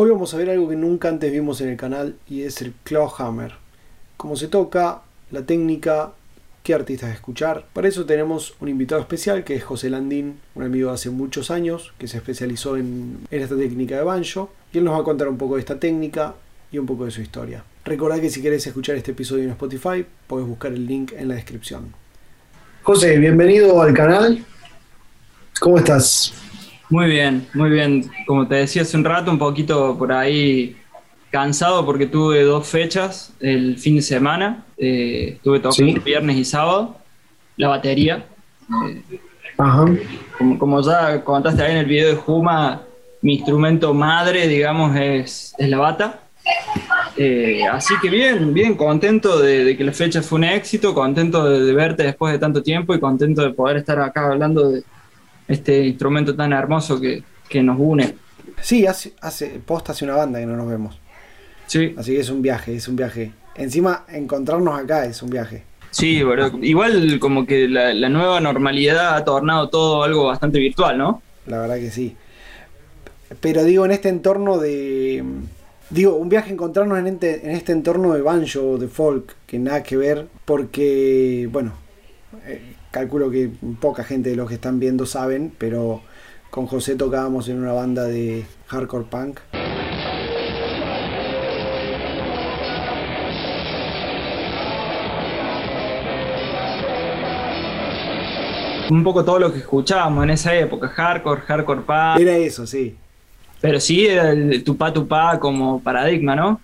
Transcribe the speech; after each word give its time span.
Hoy 0.00 0.10
vamos 0.10 0.32
a 0.32 0.36
ver 0.36 0.48
algo 0.48 0.68
que 0.68 0.76
nunca 0.76 1.08
antes 1.08 1.32
vimos 1.32 1.60
en 1.60 1.70
el 1.70 1.76
canal 1.76 2.14
y 2.28 2.42
es 2.42 2.62
el 2.62 2.72
clawhammer. 2.84 3.54
Cómo 4.16 4.36
se 4.36 4.46
toca, 4.46 5.02
la 5.32 5.42
técnica, 5.42 6.12
qué 6.62 6.72
artistas 6.72 7.12
escuchar. 7.12 7.66
Para 7.72 7.88
eso 7.88 8.06
tenemos 8.06 8.54
un 8.60 8.68
invitado 8.68 9.00
especial 9.00 9.42
que 9.42 9.56
es 9.56 9.64
José 9.64 9.90
Landín, 9.90 10.38
un 10.54 10.62
amigo 10.62 10.90
de 10.90 10.94
hace 10.94 11.10
muchos 11.10 11.50
años 11.50 11.94
que 11.98 12.06
se 12.06 12.18
especializó 12.18 12.76
en, 12.76 13.26
esta 13.32 13.56
técnica 13.56 13.96
de 13.96 14.04
banjo 14.04 14.52
y 14.72 14.78
él 14.78 14.84
nos 14.84 14.94
va 14.94 15.00
a 15.00 15.02
contar 15.02 15.26
un 15.26 15.36
poco 15.36 15.56
de 15.56 15.62
esta 15.62 15.80
técnica 15.80 16.36
y 16.70 16.78
un 16.78 16.86
poco 16.86 17.04
de 17.04 17.10
su 17.10 17.20
historia. 17.20 17.64
Recordad 17.84 18.20
que 18.20 18.30
si 18.30 18.40
querés 18.40 18.64
escuchar 18.68 18.94
este 18.94 19.10
episodio 19.10 19.42
en 19.42 19.50
Spotify, 19.50 20.06
podés 20.28 20.46
buscar 20.46 20.70
el 20.70 20.86
link 20.86 21.10
en 21.16 21.26
la 21.26 21.34
descripción. 21.34 21.92
José, 22.84 23.18
bienvenido 23.18 23.82
al 23.82 23.92
canal. 23.94 24.44
¿Cómo 25.58 25.76
estás? 25.76 26.47
Muy 26.90 27.06
bien, 27.06 27.46
muy 27.54 27.70
bien. 27.70 28.10
Como 28.26 28.46
te 28.46 28.56
decía 28.56 28.82
hace 28.82 28.96
un 28.96 29.04
rato, 29.04 29.30
un 29.30 29.38
poquito 29.38 29.96
por 29.98 30.12
ahí 30.12 30.76
cansado 31.30 31.84
porque 31.84 32.06
tuve 32.06 32.42
dos 32.42 32.66
fechas 32.66 33.34
el 33.40 33.78
fin 33.78 33.96
de 33.96 34.02
semana. 34.02 34.64
Eh, 34.78 35.34
estuve 35.36 35.60
tocando 35.60 36.00
viernes 36.00 36.36
y 36.36 36.44
sábado 36.44 36.96
la 37.56 37.68
batería. 37.68 38.24
Eh, 38.88 39.02
Ajá. 39.58 39.86
Como, 40.38 40.58
como, 40.58 40.80
ya 40.80 41.22
contaste 41.24 41.62
ahí 41.62 41.72
en 41.72 41.78
el 41.78 41.86
video 41.86 42.08
de 42.08 42.14
Juma, 42.14 42.82
mi 43.20 43.34
instrumento 43.34 43.92
madre, 43.92 44.46
digamos, 44.46 44.96
es, 44.96 45.54
es 45.58 45.68
la 45.68 45.78
bata. 45.78 46.20
Eh, 47.16 47.64
así 47.70 47.94
que 48.00 48.08
bien, 48.08 48.54
bien, 48.54 48.76
contento 48.76 49.40
de, 49.40 49.76
que 49.76 49.82
la 49.82 49.92
fecha 49.92 50.22
fue 50.22 50.38
un 50.38 50.44
éxito, 50.44 50.94
contento 50.94 51.44
de, 51.44 51.64
de, 51.64 51.72
verte 51.72 52.04
después 52.04 52.32
de 52.32 52.38
tanto 52.38 52.62
tiempo 52.62 52.94
y 52.94 53.00
contento 53.00 53.42
de 53.42 53.50
poder 53.50 53.78
estar 53.78 53.98
acá 53.98 54.30
hablando 54.30 54.70
de, 54.70 54.84
este 55.48 55.86
instrumento 55.86 56.36
tan 56.36 56.52
hermoso 56.52 57.00
que, 57.00 57.22
nos 57.62 57.76
une. 57.80 58.14
Sí, 58.60 58.86
hace, 58.86 59.14
hace, 59.20 59.60
posta 59.64 59.92
hace 59.92 60.04
una 60.04 60.16
banda 60.16 60.38
que 60.38 60.46
no 60.46 60.56
nos 60.56 60.68
vemos. 60.68 61.00
Sí. 61.66 61.94
Así 61.96 62.14
que 62.14 62.20
es 62.20 62.30
un 62.30 62.42
viaje, 62.42 62.74
es 62.74 62.86
un 62.86 62.96
viaje. 62.96 63.32
Encima, 63.56 64.04
encontrarnos 64.08 64.78
acá 64.78 65.04
es 65.06 65.22
un 65.22 65.30
viaje. 65.30 65.64
Sí, 65.90 66.22
igual 66.62 67.18
como 67.18 67.46
que 67.46 67.66
la, 67.66 68.08
nueva 68.08 68.40
normalidad 68.40 69.16
ha 69.16 69.24
tornado 69.24 69.68
todo 69.68 70.02
algo 70.02 70.26
bastante 70.26 70.58
virtual, 70.58 70.98
¿no? 70.98 71.22
La 71.46 71.60
verdad 71.60 71.76
que 71.76 71.90
sí. 71.90 72.14
Pero 73.40 73.64
digo, 73.64 73.84
en 73.84 73.92
este 73.92 74.08
entorno 74.08 74.58
de... 74.58 75.24
Digo, 75.90 76.16
un 76.16 76.28
viaje 76.28 76.52
encontrarnos 76.52 76.98
en 76.98 77.06
este, 77.06 77.46
en 77.46 77.52
este 77.52 77.72
entorno 77.72 78.12
de 78.12 78.20
banjo, 78.20 78.76
de 78.76 78.88
folk, 78.88 79.34
que 79.46 79.58
nada 79.58 79.82
que 79.82 79.96
ver, 79.96 80.26
porque, 80.44 81.48
bueno, 81.50 81.72
eh, 82.46 82.74
calculo 82.90 83.30
que 83.30 83.50
poca 83.80 84.04
gente 84.04 84.30
de 84.30 84.36
los 84.36 84.48
que 84.48 84.54
están 84.54 84.78
viendo 84.80 85.06
saben, 85.06 85.52
pero 85.58 86.02
con 86.50 86.66
José 86.66 86.96
tocábamos 86.96 87.48
en 87.48 87.58
una 87.58 87.72
banda 87.72 88.04
de 88.04 88.46
hardcore 88.66 89.04
punk. 89.04 89.40
Un 98.90 99.04
poco 99.04 99.22
todo 99.22 99.38
lo 99.38 99.52
que 99.52 99.58
escuchábamos 99.58 100.24
en 100.24 100.30
esa 100.30 100.54
época, 100.54 100.88
hardcore, 100.88 101.42
hardcore 101.42 101.82
punk. 101.82 102.20
Era 102.20 102.36
eso, 102.36 102.66
sí. 102.66 102.96
Pero 103.60 103.80
sí 103.80 104.06
era 104.06 104.30
el 104.30 104.64
tupá 104.64 104.92
tupá 104.92 105.38
como 105.38 105.82
paradigma, 105.82 106.34
¿no? 106.34 106.60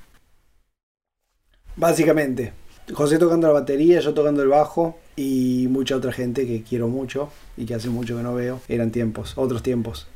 Básicamente. 1.76 2.52
José 2.92 3.18
tocando 3.18 3.46
la 3.46 3.54
batería, 3.54 4.00
yo 4.00 4.12
tocando 4.12 4.42
el 4.42 4.48
bajo 4.48 4.98
y 5.16 5.66
mucha 5.70 5.96
otra 5.96 6.12
gente 6.12 6.46
que 6.46 6.62
quiero 6.62 6.88
mucho 6.88 7.30
y 7.56 7.64
que 7.64 7.74
hace 7.74 7.88
mucho 7.88 8.16
que 8.16 8.22
no 8.22 8.34
veo. 8.34 8.60
Eran 8.68 8.90
tiempos, 8.90 9.32
otros 9.36 9.62
tiempos. 9.62 10.06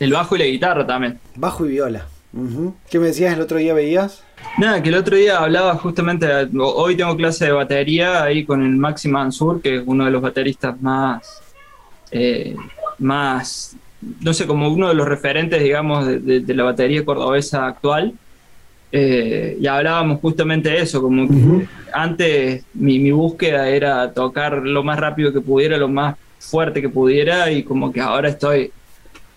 El 0.00 0.12
bajo 0.12 0.36
y 0.36 0.38
la 0.38 0.44
guitarra 0.46 0.86
también. 0.86 1.18
Bajo 1.36 1.66
y 1.66 1.70
viola. 1.70 2.06
¿Qué 2.90 2.98
me 2.98 3.06
decías 3.06 3.34
el 3.34 3.40
otro 3.40 3.58
día 3.58 3.74
veías? 3.74 4.24
Nada, 4.58 4.82
que 4.82 4.88
el 4.88 4.96
otro 4.96 5.16
día 5.16 5.38
hablaba 5.38 5.76
justamente, 5.76 6.26
hoy 6.58 6.96
tengo 6.96 7.16
clase 7.16 7.44
de 7.44 7.52
batería 7.52 8.24
ahí 8.24 8.44
con 8.44 8.62
el 8.62 8.76
Maxi 8.76 9.08
Mansur, 9.08 9.62
que 9.62 9.76
es 9.76 9.82
uno 9.86 10.04
de 10.04 10.10
los 10.10 10.20
bateristas 10.20 10.80
más, 10.82 11.40
eh, 12.10 12.56
más, 12.98 13.76
no 14.20 14.34
sé, 14.34 14.48
como 14.48 14.68
uno 14.68 14.88
de 14.88 14.94
los 14.94 15.06
referentes, 15.06 15.62
digamos, 15.62 16.06
de 16.06 16.54
la 16.54 16.64
batería 16.64 17.04
cordobesa 17.04 17.66
actual. 17.66 18.14
Eh, 18.92 19.58
y 19.60 19.66
hablábamos 19.66 20.20
justamente 20.20 20.68
de 20.68 20.82
eso, 20.82 21.02
como 21.02 21.26
que 21.26 21.66
antes 21.92 22.64
mi, 22.74 23.10
búsqueda 23.10 23.68
era 23.68 24.12
tocar 24.12 24.58
lo 24.58 24.84
más 24.84 25.00
rápido 25.00 25.32
que 25.32 25.40
pudiera, 25.40 25.76
lo 25.76 25.88
más 25.88 26.16
fuerte 26.38 26.80
que 26.80 26.88
pudiera, 26.88 27.50
y 27.50 27.64
como 27.64 27.92
que 27.92 28.00
ahora 28.00 28.28
estoy 28.28 28.70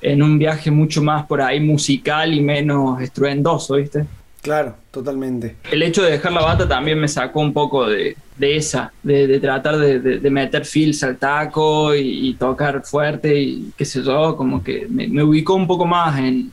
en 0.01 0.21
un 0.21 0.37
viaje 0.37 0.69
mucho 0.69 1.01
más 1.01 1.25
por 1.25 1.41
ahí 1.41 1.59
musical 1.59 2.33
y 2.33 2.41
menos 2.41 3.01
estruendoso, 3.01 3.75
¿viste? 3.75 4.05
Claro, 4.43 4.75
totalmente. 4.91 5.55
El 5.71 5.81
hecho 5.81 6.03
de 6.03 6.11
dejar 6.11 6.33
la 6.33 6.41
bata 6.41 6.67
también 6.67 6.99
me 6.99 7.07
sacó 7.07 7.39
un 7.39 7.51
poco 7.51 7.87
de, 7.87 8.15
esa, 8.39 8.93
de, 9.01 9.39
tratar 9.39 9.77
de, 9.77 10.29
meter 10.29 10.65
feels 10.65 11.03
al 11.03 11.17
taco 11.17 11.95
y, 11.95 12.35
tocar 12.35 12.83
fuerte 12.85 13.39
y 13.41 13.71
qué 13.75 13.85
sé 13.85 14.03
yo, 14.03 14.37
como 14.37 14.63
que 14.63 14.85
me 14.87 15.23
ubicó 15.23 15.55
un 15.55 15.65
poco 15.65 15.85
más 15.87 16.19
en, 16.19 16.51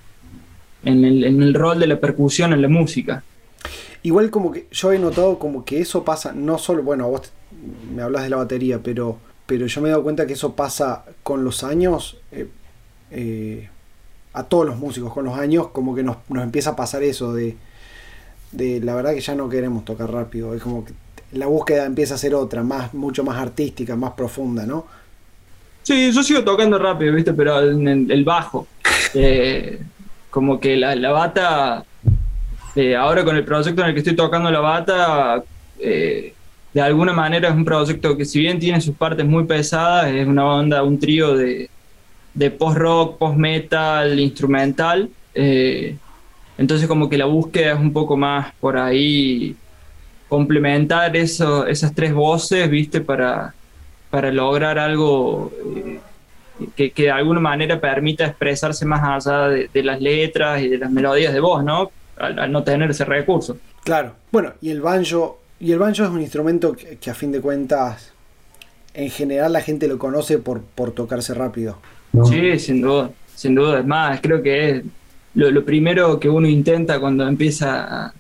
en 0.85 1.05
el, 1.05 1.55
rol 1.55 1.79
de 1.79 1.87
la 1.87 2.01
percusión 2.01 2.53
en 2.53 2.63
la 2.63 2.69
música. 2.69 3.23
Igual 4.03 4.31
como 4.31 4.53
que 4.53 4.67
yo 4.71 4.93
he 4.93 4.99
notado 4.99 5.39
como 5.39 5.65
que 5.65 5.81
eso 5.81 6.05
pasa, 6.05 6.33
no 6.33 6.59
solo, 6.59 6.83
bueno, 6.83 7.09
vos 7.09 7.33
me 7.95 8.03
hablas 8.03 8.25
de 8.25 8.31
la 8.31 8.37
batería, 8.37 8.81
pero, 8.83 9.19
pero 9.47 9.67
yo 9.67 9.81
me 9.81 9.89
he 9.89 9.91
dado 9.91 10.03
cuenta 10.03 10.27
que 10.27 10.35
eso 10.35 10.55
pasa 10.55 11.05
con 11.23 11.45
los 11.45 11.65
años, 11.65 12.19
eh, 12.31 12.49
eh, 13.11 13.69
a 14.35 14.45
todos 14.45 14.67
los 14.67 14.77
músicos, 14.77 15.13
con 15.13 15.25
los 15.25 15.39
años 15.39 15.69
como 15.69 15.95
que 15.95 16.03
nos, 16.03 16.19
empieza 16.31 16.71
a 16.71 16.77
pasar 16.77 17.03
eso 17.03 17.33
de, 17.33 17.57
de, 18.53 18.81
la 18.81 18.95
verdad 18.95 19.15
que 19.15 19.21
ya 19.21 19.35
no 19.35 19.49
queremos 19.49 19.85
tocar 19.85 20.13
rápido, 20.13 20.55
es 20.55 20.63
como 20.63 20.85
que 20.85 20.93
la 21.33 21.47
búsqueda 21.47 21.87
empieza 21.87 22.15
a 22.15 22.19
ser 22.19 22.35
otra, 22.35 22.63
más, 22.63 22.93
mucho 22.93 23.25
más 23.25 23.39
artística, 23.39 23.97
más 23.97 24.13
profunda, 24.13 24.67
¿no? 24.67 24.87
Sí, 25.83 26.13
yo 26.13 26.23
sigo 26.23 26.43
tocando 26.43 26.79
rápido, 26.79 27.15
¿viste? 27.15 27.33
Pero 27.35 27.71
en 27.71 28.11
el 28.11 28.25
bajo. 28.25 28.67
Eh, 29.13 29.81
como 30.35 30.59
que 30.59 30.77
la, 30.77 31.13
bata, 31.13 31.85
eh, 32.75 32.97
ahora 32.97 33.25
con 33.25 33.37
el 33.37 33.45
proyecto 33.45 33.83
en 33.83 33.87
el 33.87 33.95
que 33.95 34.01
estoy 34.01 34.17
tocando 34.17 34.51
la 34.51 34.59
bata, 34.59 35.45
eh, 35.79 36.35
de 36.73 36.81
alguna 36.81 37.13
manera 37.13 37.51
es 37.51 37.55
un 37.55 37.65
proyecto 37.65 38.17
que 38.17 38.25
si 38.25 38.41
bien 38.41 38.59
tiene 38.59 38.81
sus 38.81 38.97
partes 38.97 39.25
muy 39.25 39.45
pesadas, 39.45 40.09
es 40.09 40.27
una 40.27 40.43
banda, 40.43 40.83
un 40.83 40.99
trío 40.99 41.37
de, 41.37 41.71
post-rock, 42.59 43.17
post-metal, 43.17 44.19
instrumental. 44.19 45.09
Eh, 45.37 45.97
entonces 46.59 46.89
como 46.89 47.09
que 47.09 47.17
la 47.17 47.27
búsqueda 47.27 47.75
es 47.75 47.79
un 47.79 47.93
poco 47.93 48.17
más 48.17 48.53
por 48.55 48.77
ahí 48.77 49.55
complementar 50.29 51.17
eso, 51.17 51.65
esas 51.65 51.95
tres 51.95 52.13
voces, 52.13 52.69
viste, 52.69 53.01
para, 53.01 53.55
para 54.11 54.33
lograr 54.33 54.81
algo 54.81 55.53
que, 56.77 56.93
de 56.97 57.11
alguna 57.11 57.41
manera 57.41 57.81
permita 57.81 58.27
expresarse 58.27 58.85
más 58.85 59.27
allá 59.27 59.49
de, 59.49 59.83
las 59.83 60.01
letras 60.01 60.63
y 60.63 60.69
de 60.69 60.79
las 60.79 60.91
melodías 60.91 61.33
de 61.33 61.41
voz, 61.41 61.65
¿no? 61.65 61.91
Al, 62.17 62.51
no 62.51 62.63
tener 62.63 62.91
ese 62.91 63.05
recurso. 63.05 63.59
Claro. 63.83 64.13
Bueno, 64.31 64.53
y 64.61 64.71
el 64.71 64.81
banjo, 64.81 65.41
y 65.61 65.73
el 65.73 65.79
banjo 65.79 66.05
es 66.05 66.11
un 66.11 66.21
instrumento 66.21 66.75
que, 66.75 67.11
a 67.11 67.15
fin 67.15 67.33
de 67.33 67.41
cuentas, 67.41 68.13
en 68.95 69.11
general 69.11 69.53
la 69.53 69.61
gente 69.61 69.89
lo 69.89 69.99
conoce 69.99 70.39
por, 70.39 70.63
por 70.63 70.93
tocarse 70.93 71.35
rápido. 71.35 71.79
Sí, 72.25 72.59
sin 72.61 72.81
duda, 72.81 73.11
sin 73.35 73.55
duda. 73.55 73.81
Es 73.81 73.87
más, 73.87 74.21
creo 74.21 74.41
que 74.41 74.71
es 74.71 74.83
lo, 75.35 75.51
lo 75.51 75.65
primero 75.65 76.21
que 76.21 76.29
uno 76.29 76.47
intenta 76.47 77.01
cuando 77.01 77.27
empieza 77.27 78.07
a, 78.07 78.15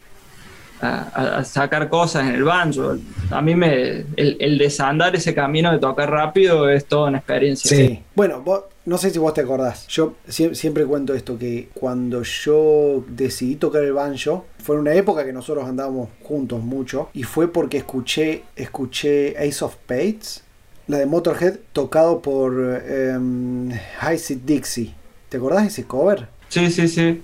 a, 0.84 1.44
sacar 1.44 1.88
cosas 1.88 2.28
en 2.28 2.34
el 2.34 2.44
banjo. 2.44 2.96
A 3.30 3.40
mí 3.40 3.54
me, 3.54 4.04
el, 4.16 4.58
desandar 4.58 5.14
ese 5.16 5.34
camino 5.34 5.72
de 5.72 5.78
tocar 5.78 6.10
rápido 6.10 6.68
es 6.68 6.84
toda 6.86 7.08
una 7.08 7.18
experiencia. 7.18 7.76
Sí. 7.76 8.02
Bueno, 8.14 8.44
no 8.84 8.98
sé 8.98 9.10
si 9.10 9.18
vos 9.18 9.32
te 9.34 9.40
acordás. 9.40 9.86
Yo 9.88 10.14
siempre 10.28 10.84
cuento 10.84 11.14
esto, 11.14 11.38
que 11.38 11.68
cuando 11.74 12.22
yo 12.22 13.04
decidí 13.08 13.56
tocar 13.56 13.82
el 13.82 13.92
banjo, 13.92 14.46
fue 14.62 14.76
en 14.76 14.82
una 14.82 14.94
época 14.94 15.24
que 15.24 15.32
nosotros 15.32 15.66
andábamos 15.66 16.10
juntos 16.22 16.60
mucho, 16.62 17.08
y 17.14 17.22
fue 17.22 17.50
porque 17.50 17.78
escuché, 17.78 18.44
escuché 18.56 19.36
Ace 19.38 19.64
of 19.64 19.74
Spades, 19.74 20.42
la 20.86 20.98
de 20.98 21.06
Motorhead, 21.06 21.56
tocado 21.72 22.20
por 22.20 22.52
um, 22.52 23.70
High 24.00 24.18
Seat 24.18 24.40
Dixie. 24.44 24.94
¿Te 25.30 25.38
acordás 25.38 25.62
de 25.62 25.68
ese 25.68 25.84
cover? 25.84 26.28
Sí, 26.48 26.70
sí, 26.70 26.86
sí. 26.86 27.22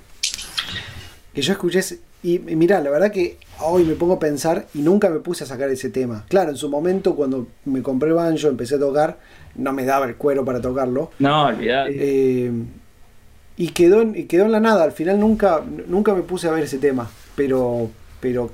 Que 1.35 1.43
yo 1.43 1.53
escuché 1.53 1.81
y 2.23 2.39
mira, 2.39 2.81
la 2.81 2.91
verdad 2.91 3.11
que 3.11 3.39
hoy 3.63 3.85
me 3.85 3.95
pongo 3.95 4.15
a 4.15 4.19
pensar 4.19 4.67
y 4.75 4.81
nunca 4.81 5.09
me 5.11 5.21
puse 5.21 5.45
a 5.45 5.47
sacar 5.47 5.69
ese 5.71 5.91
tema. 5.91 6.25
Claro, 6.29 6.51
en 6.51 6.57
su 6.57 6.69
momento 6.69 7.15
cuando 7.15 7.47
me 7.65 7.83
compré 7.83 8.13
banjo, 8.13 8.49
empecé 8.49 8.77
a 8.77 8.79
tocar, 8.79 9.19
no 9.55 9.73
me 9.73 9.85
daba 9.85 10.07
el 10.07 10.17
cuero 10.17 10.45
para 10.45 10.61
tocarlo. 10.61 11.11
No, 11.19 11.47
olvidate. 11.47 11.95
Eh, 11.97 12.53
y 13.57 13.69
quedó, 13.69 14.03
y 14.03 14.25
quedó 14.25 14.45
en 14.45 14.53
la 14.53 14.61
nada, 14.61 14.85
al 14.85 14.93
final 14.93 15.21
nunca, 15.21 15.63
nunca 15.87 16.15
me 16.15 16.23
puse 16.23 16.49
a 16.49 16.53
ver 16.53 16.65
ese 16.65 16.79
tema. 16.79 17.11
Pero, 17.37 17.91
pero 18.21 18.51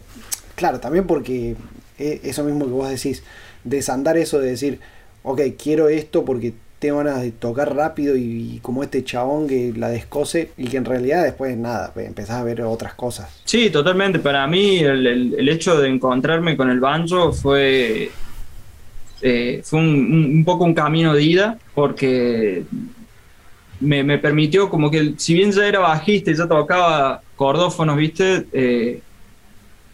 claro, 0.54 0.80
también 0.80 1.06
porque 1.06 1.56
eso 1.98 2.44
mismo 2.44 2.66
que 2.66 2.72
vos 2.72 2.88
decís, 2.88 3.22
desandar 3.64 4.16
eso 4.16 4.38
de 4.38 4.50
decir, 4.50 4.80
ok, 5.22 5.40
quiero 5.60 5.88
esto 5.88 6.24
porque 6.24 6.54
tengo 6.78 6.98
ganas 6.98 7.22
de 7.22 7.32
tocar 7.32 7.74
rápido 7.74 8.16
y, 8.16 8.58
como 8.62 8.82
este 8.82 9.02
chabón 9.02 9.48
que 9.48 9.72
la 9.76 9.88
descose 9.88 10.50
y 10.56 10.66
que 10.66 10.76
en 10.76 10.84
realidad 10.84 11.24
después 11.24 11.56
nada, 11.56 11.92
empezás 11.96 12.36
a 12.36 12.44
ver 12.44 12.62
otras 12.62 12.94
cosas. 12.94 13.28
Sí, 13.44 13.70
totalmente. 13.70 14.18
Para 14.18 14.46
mí 14.46 14.78
el, 14.78 15.48
hecho 15.48 15.80
de 15.80 15.88
encontrarme 15.88 16.56
con 16.56 16.70
el 16.70 16.80
banjo 16.80 17.32
fue, 17.32 18.10
eh, 19.22 19.60
fue 19.64 19.80
un, 19.80 20.42
poco 20.44 20.64
un 20.64 20.74
camino 20.74 21.14
de 21.14 21.22
ida 21.22 21.58
porque 21.74 22.64
me, 23.80 24.04
me, 24.04 24.18
permitió 24.18 24.68
como 24.68 24.90
que 24.90 25.14
si 25.16 25.34
bien 25.34 25.52
ya 25.52 25.66
era 25.66 25.78
bajista 25.78 26.30
y 26.30 26.34
ya 26.34 26.46
tocaba 26.46 27.22
cordófonos, 27.36 27.96
viste, 27.96 28.46
eh, 28.52 29.00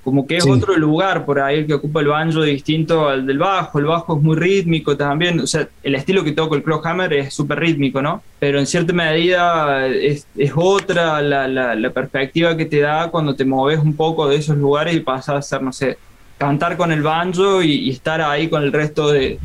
como 0.05 0.27
que 0.27 0.39
es 0.39 0.47
otro 0.47 0.77
lugar 0.77 1.25
por 1.25 1.39
ahí 1.39 1.61
el 1.61 1.67
que 1.67 1.75
ocupa 1.75 2.01
el 2.01 2.09
banjo 2.09 2.43
distinto 2.43 3.09
al 3.09 3.25
del 3.25 3.39
bajo. 3.39 3.79
El 3.79 3.85
bajo 3.85 4.17
es 4.17 4.23
muy 4.23 4.37
rítmico 4.37 4.97
también, 4.97 5.39
o 5.39 5.47
sea, 5.47 5.69
el 5.83 5.95
estilo 5.95 6.25
que 6.25 6.33
toca 6.33 6.57
el 6.57 6.63
clawhammer 6.63 7.13
es 7.13 7.33
súper 7.33 7.61
rítmico, 7.61 8.03
¿no? 8.03 8.23
Pero 8.41 8.59
en 8.59 8.67
cierta 8.67 8.93
medida 8.93 9.87
es, 9.87 10.27
es 10.37 10.53
otra 10.57 11.23
la, 11.23 11.47
la, 11.47 11.91
perspectiva 11.91 12.57
que 12.57 12.65
te 12.65 12.81
da 12.81 13.11
cuando 13.11 13.37
te 13.37 13.45
moves 13.45 13.79
un 13.79 13.95
poco 13.95 14.29
de 14.29 14.37
esos 14.37 14.57
lugares 14.57 14.95
y 14.97 15.01
pasas 15.01 15.35
a 15.35 15.39
hacer, 15.39 15.63
no 15.63 15.73
sé, 15.73 15.99
cantar 16.37 16.77
con 16.77 16.91
el 16.91 17.03
banjo 17.03 17.63
y, 17.63 17.91
estar 17.91 18.21
ahí 18.23 18.49
con 18.49 18.65
el 18.65 18.73
resto 18.73 19.13
de, 19.13 19.39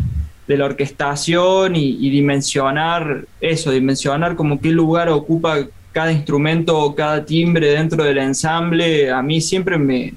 de 0.47 0.57
la 0.57 0.65
orquestación 0.65 1.75
y, 1.75 1.97
y, 1.99 2.09
dimensionar 2.09 3.25
eso, 3.41 3.69
dimensionar 3.69 4.35
como 4.35 4.59
qué 4.59 4.69
lugar 4.69 5.09
ocupa 5.09 5.67
cada 5.91 6.11
instrumento 6.11 6.79
o 6.79 6.95
cada 6.95 7.23
timbre 7.25 7.71
dentro 7.71 8.03
del 8.03 8.17
ensamble, 8.17 9.11
a 9.11 9.21
mí 9.21 9.41
siempre 9.41 9.77
me, 9.77 10.13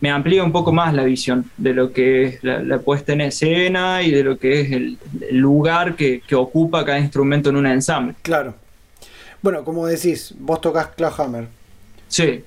me 0.00 0.10
amplía 0.10 0.44
un 0.44 0.52
poco 0.52 0.72
más 0.72 0.92
la 0.92 1.04
visión 1.04 1.50
de 1.56 1.72
lo 1.72 1.92
que 1.92 2.24
es 2.24 2.44
la, 2.44 2.78
puesta 2.78 3.12
en 3.14 3.22
escena 3.22 4.02
y 4.02 4.10
de 4.10 4.22
lo 4.22 4.38
que 4.38 4.60
es 4.60 4.72
el, 4.72 4.98
lugar 5.30 5.96
que, 5.96 6.22
ocupa 6.34 6.84
cada 6.84 6.98
instrumento 6.98 7.50
en 7.50 7.56
un 7.56 7.66
ensamble. 7.66 8.14
Claro. 8.22 8.54
Bueno, 9.40 9.64
como 9.64 9.86
decís, 9.86 10.34
vos 10.38 10.60
tocas 10.60 10.88
Clawhammer. 10.88 11.46
Sí, 12.08 12.42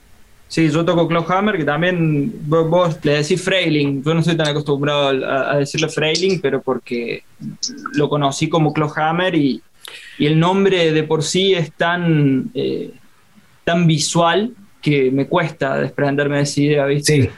sí, 0.47 0.69
yo 0.69 0.85
toco 0.85 1.07
Clawhammer, 1.07 1.57
que 1.57 1.63
también 1.63 2.31
vos, 2.45 2.97
le 3.03 3.13
decís 3.13 3.41
Frailing. 3.41 4.03
Yo 4.03 4.13
no 4.13 4.21
soy 4.21 4.37
tan 4.37 4.49
acostumbrado 4.49 5.25
a, 5.27 5.57
decirle 5.57 5.89
Frailing, 5.89 6.39
pero 6.41 6.61
porque 6.61 7.23
lo 7.93 8.09
conocí 8.09 8.47
como 8.47 8.73
Clawhammer 8.73 9.33
y, 9.33 9.61
y 10.19 10.25
el 10.27 10.39
nombre 10.39 10.91
de 10.91 11.03
por 11.03 11.23
sí 11.23 11.53
es 11.53 11.71
tan, 11.71 12.51
eh, 12.53 12.91
tan 13.63 13.87
visual 13.87 14.53
que 14.81 15.11
me 15.11 15.27
cuesta 15.27 15.77
desprenderme 15.77 16.37
de 16.37 16.43
esa 16.43 16.61
idea, 16.61 16.85
¿viste? 16.85 17.23
Sí. 17.23 17.29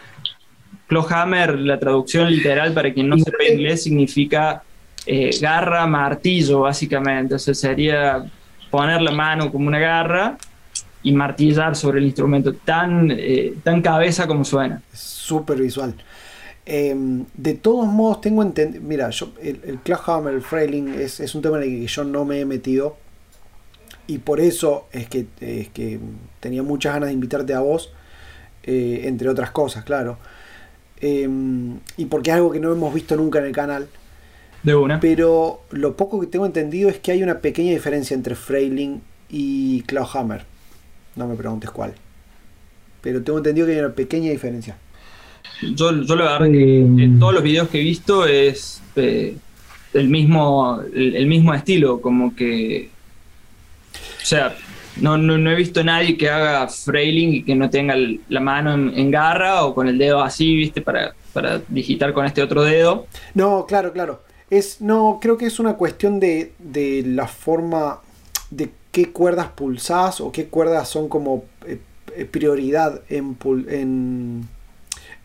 Clawhammer, 0.88 1.58
la 1.58 1.80
traducción 1.80 2.30
literal 2.30 2.74
para 2.74 2.94
quien 2.94 3.08
no 3.08 3.18
sepa 3.18 3.46
inglés, 3.50 3.84
significa 3.84 4.62
eh, 5.06 5.30
garra, 5.40 5.88
martillo, 5.88 6.62
básicamente. 6.62 7.36
O 7.36 7.40
sea, 7.40 7.54
sería 7.54 8.26
poner 8.70 9.02
la 9.02 9.12
mano 9.12 9.52
como 9.52 9.68
una 9.68 9.80
garra 9.80 10.38
y 11.04 11.14
martillar 11.14 11.76
sobre 11.76 12.00
el 12.00 12.06
instrumento, 12.06 12.54
tan, 12.54 13.10
eh, 13.12 13.54
tan 13.64 13.82
cabeza 13.82 14.28
como 14.28 14.44
suena. 14.44 14.82
Súper 14.94 15.62
visual. 15.62 15.96
Em, 16.66 17.26
de 17.36 17.54
todos 17.56 17.88
modos, 17.88 18.22
tengo 18.22 18.44
entendido. 18.44 18.84
Mira, 18.84 19.10
yo, 19.10 19.34
el, 19.42 19.62
el 19.66 19.80
Clawhammer, 19.80 20.34
el 20.34 20.42
Frailing, 20.42 20.90
es, 20.90 21.20
es, 21.20 21.34
un 21.34 21.42
tema 21.42 21.58
en 21.58 21.64
el 21.64 21.70
que 21.70 21.88
yo 21.88 22.04
no 22.04 22.24
me 22.24 22.40
he 22.42 22.46
metido. 22.46 22.98
Y 24.08 24.18
por 24.20 24.40
eso 24.40 24.88
es 24.92 25.08
que, 25.08 25.28
es 25.40 25.70
que 25.70 26.00
tenía 26.40 26.64
muchas 26.64 26.94
ganas 26.94 27.08
de 27.08 27.14
invitarte 27.14 27.54
a 27.54 27.60
vos, 27.62 27.92
eh, 28.64 29.02
entre 29.06 29.30
otras 29.30 29.52
cosas, 29.52 29.84
claro. 29.84 30.18
Em, 31.00 31.80
y 31.98 32.06
porque 32.06 32.30
es 32.30 32.36
algo 32.36 32.52
que 32.52 32.60
no 32.60 32.72
hemos 32.72 32.94
visto 32.94 33.16
nunca 33.16 33.40
en 33.40 33.46
el 33.46 33.52
canal. 33.52 33.88
De 34.64 34.76
una. 34.76 35.00
Pero 35.00 35.62
lo 35.72 35.96
poco 35.96 36.20
que 36.20 36.28
tengo 36.28 36.46
entendido 36.46 36.90
es 36.90 37.00
que 37.00 37.12
hay 37.12 37.24
una 37.24 37.40
pequeña 37.40 37.72
diferencia 37.72 38.14
entre 38.14 38.36
Frailing 38.36 39.02
y 39.30 39.82
Clawhammer. 39.84 40.46
No 41.16 41.28
me 41.28 41.36
preguntes 41.36 41.72
cuál. 41.72 41.94
Pero 43.02 43.24
tengo 43.24 43.40
entendido 43.40 43.66
que 43.66 43.74
hay 43.74 43.80
una 43.80 43.94
pequeña 43.94 44.30
diferencia. 44.30 44.78
Yo, 45.76 46.04
yo 46.04 46.16
la 46.16 46.38
verdad 46.38 46.52
que 46.52 46.80
en 46.82 47.20
todos 47.20 47.34
los 47.34 47.44
videos 47.44 47.70
que 47.70 47.82
he 47.82 47.84
visto 47.84 48.28
es 48.28 48.82
eh, 48.96 49.36
el, 49.94 50.10
mismo, 50.10 50.82
el 50.94 51.28
mismo 51.28 51.54
estilo, 51.54 52.02
como 52.02 52.36
que... 52.36 52.90
O 54.22 54.26
sea, 54.26 54.56
no, 54.98 55.18
no, 55.18 55.52
he 55.52 55.56
visto 55.56 55.80
a 55.82 55.84
nadie 55.84 56.18
que 56.18 56.30
haga 56.30 56.68
frailing 56.68 57.34
y 57.34 57.44
que 57.44 57.56
no 57.56 57.70
tenga 57.70 57.96
la 58.30 58.40
mano 58.40 58.74
en, 58.74 59.12
garra 59.12 59.64
o 59.66 59.74
con 59.74 59.88
el 59.88 59.98
dedo 59.98 60.22
así, 60.22 60.56
¿viste? 60.56 60.82
Para, 60.82 61.14
para 61.34 61.62
digitar 61.68 62.14
con 62.14 62.26
este 62.26 62.42
otro 62.42 62.64
dedo. 62.64 63.08
No, 63.34 63.66
claro, 63.66 63.94
claro. 63.94 64.22
Es, 64.50 64.82
no, 64.82 65.20
creo 65.22 65.38
que 65.38 65.46
es 65.46 65.60
una 65.60 65.76
cuestión 65.76 66.20
de, 66.20 66.54
de 66.60 67.04
la 67.06 67.28
forma 67.28 68.02
de 68.50 68.70
qué 68.92 69.12
cuerdas 69.12 69.48
pulsás 69.48 70.22
o 70.22 70.32
qué 70.32 70.48
cuerdas 70.48 70.90
son 70.90 71.08
como 71.08 71.46
eh, 71.66 71.80
eh, 72.16 72.26
prioridad 72.26 73.02
en, 73.10 73.38
en, 73.70 74.48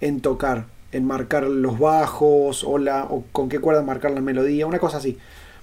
en, 0.00 0.20
tocar, 0.20 0.66
en 0.92 1.04
marcar 1.04 1.42
los 1.44 1.78
bajos 1.78 2.62
o, 2.62 2.78
la, 2.78 3.04
o 3.04 3.24
con 3.32 3.48
qué 3.48 3.58
cuerdas 3.58 3.84
marcar 3.84 4.12
la 4.12 4.20
melodía, 4.20 4.66
una 4.66 4.78
cosa 4.78 4.98
así. 4.98 5.18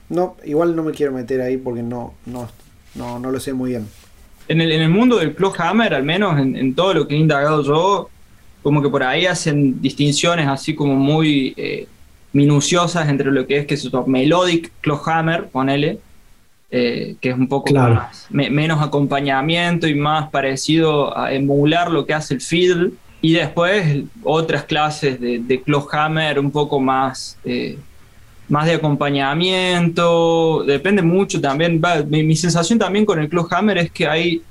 No, 0.10 0.36
igual 0.44 0.76
no 0.76 0.84
me 0.84 0.92
quiero 0.92 1.14
meter 1.14 1.40
ahí 1.40 1.56
porque 1.56 1.82
no, 1.82 2.14
no, 2.26 2.50
no, 2.96 3.20
no 3.20 3.32
lo 3.32 3.40
sé 3.40 3.54
muy 3.54 3.72
bien. 3.72 3.88
En 4.48 4.62
el, 4.62 4.72
en 4.72 4.82
el 4.82 4.90
mundo 4.90 5.18
del 5.18 5.36
Hammer, 5.58 5.94
al 5.94 6.04
menos 6.04 6.40
en, 6.40 6.76
todo 6.76 6.94
lo 6.94 7.08
que 7.08 7.16
he 7.16 7.18
indagado 7.18 7.64
yo, 7.64 8.10
como 8.62 8.82
que 8.82 8.90
por 8.90 9.04
ahí 9.04 9.26
hacen 9.26 9.82
distinciones 9.82 10.48
así 10.48 10.76
como 10.76 10.96
muy 10.96 11.54
eh, 11.58 11.88
minuciosas 12.34 13.08
entre 13.10 13.32
lo 13.32 13.48
que 13.48 13.58
es 13.58 13.66
que 13.66 13.76
es 13.76 13.90
melodic 14.06 14.72
Hammer, 15.06 15.48
ponele, 15.48 16.00
eh, 16.72 17.16
que 17.22 17.30
es 17.30 17.38
un 17.38 17.48
poco 17.48 17.74
más, 17.74 18.28
menos 18.32 18.82
acompañamiento 18.82 19.88
y 19.88 19.96
más 19.96 20.30
parecido 20.30 21.16
a 21.16 21.32
emular 21.32 21.92
lo 21.92 22.06
que 22.06 22.14
hace 22.14 22.34
el 22.34 22.42
fiddle, 22.42 22.92
y 23.22 23.34
después 23.34 24.04
otras 24.24 24.66
clases 24.66 25.20
de, 25.22 25.40
de 25.40 25.64
Hammer 25.92 26.40
un 26.40 26.52
poco 26.52 26.80
más 26.80 27.38
eh, 27.46 27.78
más 28.54 28.68
de 28.68 28.74
acompañamiento, 28.74 30.64
depende 30.64 31.02
mucho 31.02 31.42
también. 31.42 31.82
mi, 32.08 32.36
sensación 32.36 32.78
también 32.78 33.04
con 33.04 33.20
el 33.20 33.28
Clawhammer 33.28 33.80
es 33.80 33.92
que 33.92 34.08
hay 34.08 34.44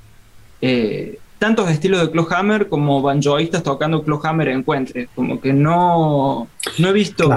eh, 0.61 1.17
tantos 1.39 1.69
estilos 1.69 2.01
de 2.01 2.11
Clawhammer 2.11 2.67
como 2.67 3.01
banjoistas 3.01 3.63
tocando 3.63 4.03
Clawhammer 4.03 4.49
encuentre. 4.49 5.07
Como 5.15 5.39
que 5.39 5.53
no, 5.53 6.49
no 6.79 6.89
he 6.89 6.91
visto 6.91 7.33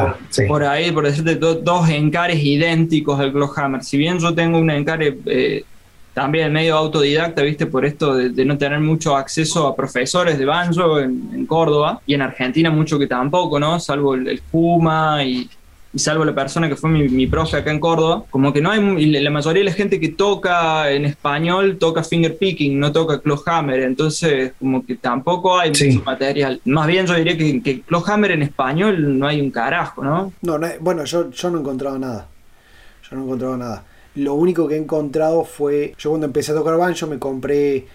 por 0.48 0.64
ahí, 0.64 0.90
por 0.90 1.04
decirte, 1.04 1.36
dos 1.36 1.88
encares 1.88 2.42
idénticos 2.42 3.20
del 3.20 3.30
Clawhammer. 3.30 3.84
Si 3.84 3.96
bien 3.96 4.18
yo 4.18 4.34
tengo 4.34 4.58
un 4.58 4.68
encare 4.68 5.16
eh, 5.26 5.64
también 6.14 6.52
medio 6.52 6.76
autodidacta, 6.78 7.42
viste, 7.42 7.66
por 7.66 7.84
esto 7.84 8.16
de, 8.16 8.44
no 8.44 8.58
tener 8.58 8.80
mucho 8.80 9.16
acceso 9.16 9.68
a 9.68 9.76
profesores 9.76 10.36
de 10.36 10.44
banjo 10.44 10.98
en, 10.98 11.46
Córdoba 11.46 12.00
y 12.06 12.14
en 12.14 12.22
Argentina 12.22 12.70
mucho 12.70 12.98
que 12.98 13.06
tampoco, 13.06 13.60
¿no? 13.60 13.78
Salvo 13.78 14.16
el, 14.16 14.26
el 14.26 14.40
Puma 14.50 15.22
y 15.22 15.48
y 15.96 15.98
salvo 15.98 16.26
la 16.26 16.34
persona 16.34 16.68
que 16.68 16.76
fue 16.76 16.90
mi, 16.90 17.08
mi, 17.08 17.26
profe 17.26 17.56
acá 17.56 17.70
en 17.70 17.80
Córdoba, 17.80 18.24
como 18.28 18.52
que 18.52 18.60
no 18.60 18.70
hay, 18.70 19.06
la 19.06 19.30
mayoría 19.30 19.60
de 19.60 19.64
la 19.64 19.72
gente 19.72 19.98
que 19.98 20.10
toca 20.10 20.90
en 20.90 21.06
español 21.06 21.78
toca 21.78 22.04
finger 22.04 22.36
picking, 22.36 22.78
no 22.78 22.92
toca 22.92 23.18
clawhammer, 23.18 23.80
entonces 23.80 24.52
como 24.58 24.84
que 24.84 24.96
tampoco 24.96 25.58
hay 25.58 25.70
mucho 25.70 26.02
material. 26.04 26.60
Más 26.66 26.86
bien 26.86 27.06
yo 27.06 27.14
diría 27.14 27.38
que, 27.38 27.62
que 27.62 27.80
clawhammer 27.80 28.32
en 28.32 28.42
español 28.42 29.18
no 29.18 29.26
hay 29.26 29.40
un 29.40 29.50
carajo, 29.50 30.04
¿no? 30.04 30.34
No, 30.42 30.60
bueno, 30.80 31.02
yo, 31.04 31.30
yo 31.30 31.50
no 31.50 31.56
he 31.56 31.60
encontrado 31.62 31.98
nada. 31.98 32.28
Yo 33.08 33.16
no 33.16 33.22
he 33.22 33.24
encontrado 33.24 33.56
nada. 33.56 33.84
Lo 34.16 34.34
único 34.34 34.68
que 34.68 34.74
he 34.74 34.78
encontrado 34.78 35.44
fue, 35.46 35.94
yo 35.96 36.10
cuando 36.10 36.26
empecé 36.26 36.52
a 36.52 36.56
tocar 36.56 36.76
banjo 36.76 37.06
me 37.06 37.18
compré 37.18 37.86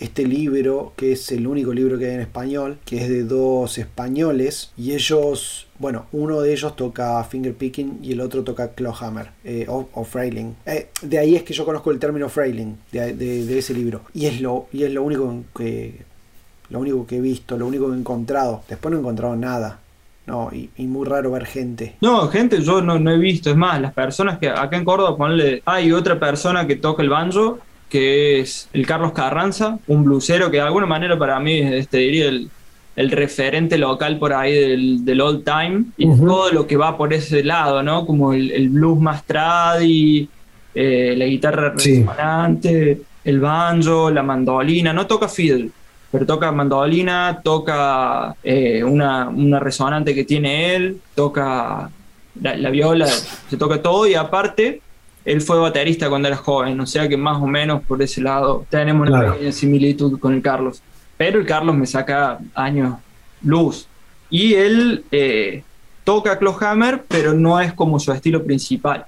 este 0.00 0.26
libro, 0.26 0.92
que 0.96 1.12
es 1.12 1.30
el 1.30 1.46
único 1.46 1.72
libro 1.72 1.98
que 1.98 2.06
hay 2.06 2.14
en 2.14 2.20
español, 2.20 2.78
que 2.84 3.02
es 3.02 3.08
de 3.08 3.22
dos 3.22 3.78
españoles, 3.78 4.72
y 4.76 4.92
ellos, 4.92 5.68
bueno, 5.78 6.06
uno 6.12 6.40
de 6.40 6.52
ellos 6.52 6.74
toca 6.74 7.22
fingerpicking 7.22 8.00
y 8.02 8.12
el 8.12 8.20
otro 8.22 8.42
toca 8.42 8.72
clawhammer 8.72 9.30
eh, 9.44 9.66
o, 9.68 10.04
frailing. 10.04 10.56
Eh, 10.64 10.88
de 11.02 11.18
ahí 11.18 11.36
es 11.36 11.42
que 11.42 11.52
yo 11.52 11.64
conozco 11.64 11.90
el 11.90 11.98
término 11.98 12.28
frailing, 12.28 12.78
de, 12.90 13.58
ese 13.58 13.74
libro, 13.74 14.02
y 14.14 14.26
es, 14.26 14.40
lo, 14.40 14.66
y 14.72 14.84
es 14.84 14.92
lo 14.92 15.02
único 15.02 15.44
que 15.54 16.10
lo 16.70 16.78
único 16.78 17.06
que 17.06 17.16
he 17.16 17.20
visto, 17.20 17.58
lo 17.58 17.66
único 17.66 17.88
que 17.88 17.94
he 17.94 17.98
encontrado. 17.98 18.62
Después 18.68 18.90
no 18.92 18.98
he 18.98 19.00
encontrado 19.00 19.36
nada. 19.36 19.80
No, 20.26 20.50
y, 20.52 20.70
muy 20.86 21.04
raro 21.04 21.32
ver 21.32 21.44
gente. 21.44 21.96
No, 22.00 22.28
gente 22.28 22.62
yo 22.62 22.80
no, 22.80 23.00
no, 23.00 23.10
he 23.10 23.18
visto. 23.18 23.50
Es 23.50 23.56
más, 23.56 23.80
las 23.80 23.92
personas 23.92 24.38
que 24.38 24.48
acá 24.48 24.76
en 24.76 24.84
Córdoba, 24.84 25.16
ponle, 25.16 25.62
hay 25.64 25.90
otra 25.90 26.20
persona 26.20 26.68
que 26.68 26.76
toca 26.76 27.02
el 27.02 27.08
banjo 27.08 27.58
que 27.90 28.40
es 28.40 28.68
el 28.72 28.86
Carlos 28.86 29.12
Carranza, 29.12 29.78
un 29.88 30.04
blusero 30.04 30.50
que 30.50 30.56
de 30.58 30.62
alguna 30.62 30.86
manera 30.86 31.18
para 31.18 31.38
mí 31.40 31.58
este, 31.58 31.98
diría 31.98 32.28
el, 32.28 32.50
referente 33.10 33.78
local 33.78 34.18
por 34.18 34.32
ahí 34.34 34.52
del, 34.54 35.04
del 35.06 35.20
old 35.22 35.44
time 35.44 35.84
y 35.96 36.06
todo 36.18 36.52
lo 36.52 36.66
que 36.66 36.76
va 36.76 36.98
por 36.98 37.14
ese 37.14 37.42
lado, 37.42 37.82
¿no? 37.82 38.04
Como 38.04 38.34
el, 38.34 38.68
blues 38.68 39.00
más 39.00 39.24
tradi, 39.24 40.28
eh, 40.74 41.14
la 41.16 41.24
guitarra 41.24 41.70
resonante, 41.70 43.00
el 43.24 43.40
banjo, 43.40 44.10
la 44.10 44.22
mandolina, 44.22 44.92
no 44.92 45.06
toca 45.06 45.28
fiddle, 45.28 45.70
pero 46.12 46.26
toca 46.26 46.52
mandolina, 46.52 47.40
toca 47.42 48.36
eh, 48.44 48.84
una, 48.84 49.30
resonante 49.60 50.14
que 50.14 50.24
tiene 50.24 50.74
él, 50.76 51.00
toca 51.14 51.90
la, 52.40 52.56
la, 52.56 52.70
viola, 52.70 53.06
se 53.06 53.56
toca 53.56 53.80
todo 53.80 54.06
y 54.06 54.14
aparte 54.14 54.82
él 55.30 55.40
fue 55.40 55.58
baterista 55.58 56.08
cuando 56.08 56.26
era 56.26 56.36
joven, 56.36 56.80
o 56.80 56.86
sea 56.86 57.08
que 57.08 57.16
más 57.16 57.40
o 57.40 57.46
menos 57.46 57.82
por 57.84 58.02
ese 58.02 58.20
lado 58.20 58.66
tenemos 58.68 59.08
una 59.08 59.32
pequeña 59.32 59.52
similitud 59.52 60.18
con 60.18 60.34
el 60.34 60.42
Carlos. 60.42 60.82
Pero 61.16 61.38
el 61.38 61.46
Carlos 61.46 61.76
me 61.76 61.86
saca 61.86 62.38
años 62.54 62.94
luz. 63.42 63.86
Y 64.28 64.54
él 64.54 65.04
eh, 65.12 65.62
toca 66.02 66.38
Clawhammer, 66.38 67.04
pero 67.06 67.32
no 67.32 67.60
es 67.60 67.72
como 67.74 68.00
su 68.00 68.12
estilo 68.12 68.42
principal. 68.42 69.06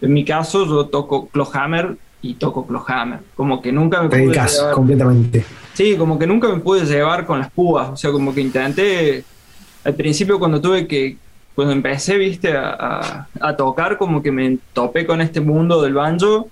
En 0.00 0.12
mi 0.12 0.24
caso, 0.24 0.64
yo 0.64 0.86
toco 0.86 1.28
Clawhammer 1.28 1.96
y 2.22 2.34
toco 2.34 2.66
Clawhammer. 2.66 3.20
Como 3.34 3.60
que 3.60 3.70
nunca 3.70 4.02
me 4.02 4.08
pude 4.08 4.26
llevar, 4.28 4.72
completamente. 4.72 5.44
Sí, 5.74 5.96
como 5.96 6.18
que 6.18 6.26
nunca 6.26 6.48
me 6.48 6.60
pude 6.60 6.86
llevar 6.86 7.26
con 7.26 7.38
las 7.38 7.50
púas. 7.50 7.90
O 7.90 7.96
sea, 7.96 8.10
como 8.12 8.34
que 8.34 8.40
intenté. 8.40 9.24
Al 9.84 9.94
principio, 9.94 10.38
cuando 10.38 10.60
tuve 10.60 10.86
que. 10.86 11.16
Cuando 11.54 11.72
empecé, 11.72 12.16
viste, 12.16 12.56
a, 12.56 13.28
a, 13.40 13.56
tocar, 13.56 13.98
como 13.98 14.22
que 14.22 14.32
me 14.32 14.58
topé 14.72 15.06
con 15.06 15.20
este 15.20 15.40
mundo 15.40 15.82
del 15.82 15.94
banjo 15.94 16.48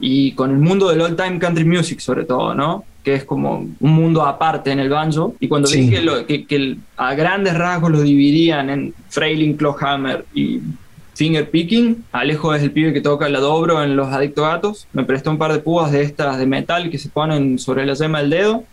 y 0.00 0.32
con 0.32 0.50
el 0.50 0.58
mundo 0.58 0.88
del 0.88 1.00
old 1.00 1.16
time 1.16 1.38
country 1.38 1.64
music, 1.64 2.00
sobre 2.00 2.24
todo, 2.24 2.54
¿no? 2.54 2.84
Que 3.04 3.14
es 3.14 3.24
como 3.24 3.66
un 3.78 3.92
mundo 3.92 4.26
aparte 4.26 4.70
en 4.72 4.80
el 4.80 4.90
banjo. 4.90 5.34
Y 5.40 5.48
cuando 5.48 5.70
vi 5.70 5.88
que, 5.88 6.02
lo, 6.02 6.26
que, 6.26 6.46
que, 6.46 6.76
a 6.96 7.14
grandes 7.14 7.56
rasgos 7.56 7.90
lo 7.90 8.00
dividían 8.02 8.68
en 8.68 8.94
Frailing, 9.08 9.56
Clawhammer 9.56 10.26
y 10.34 10.60
finger 11.14 11.50
picking. 11.50 12.04
Alejo 12.12 12.54
es 12.54 12.62
el 12.62 12.72
pibe 12.72 12.92
que 12.92 13.00
toca 13.00 13.28
la 13.28 13.40
dobro 13.40 13.82
en 13.82 13.96
los 13.96 14.08
adicto 14.08 14.42
gatos. 14.42 14.86
Me 14.92 15.04
prestó 15.04 15.30
un 15.30 15.38
par 15.38 15.52
de 15.52 15.60
púas 15.60 15.92
de 15.92 16.02
estas 16.02 16.38
de 16.38 16.46
metal 16.46 16.90
que 16.90 16.98
se 16.98 17.08
ponen 17.08 17.58
sobre 17.58 17.86
la 17.86 17.94
yema 17.94 18.20
del 18.20 18.30
dedo 18.30 18.64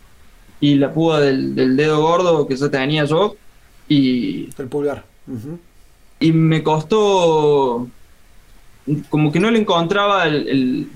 y 0.60 0.74
la 0.74 0.92
púa 0.92 1.20
del, 1.20 1.76
dedo 1.76 2.00
gordo 2.00 2.46
que 2.46 2.56
ya 2.56 2.68
tenía 2.70 3.04
yo. 3.04 3.36
Y. 3.88 4.48
El 4.58 4.68
pulgar. 4.68 5.04
Y 6.18 6.32
me 6.32 6.62
costó. 6.62 7.88
Como 9.08 9.30
que 9.30 9.40
no 9.40 9.50
le 9.50 9.58
encontraba 9.58 10.26
el. 10.26 10.88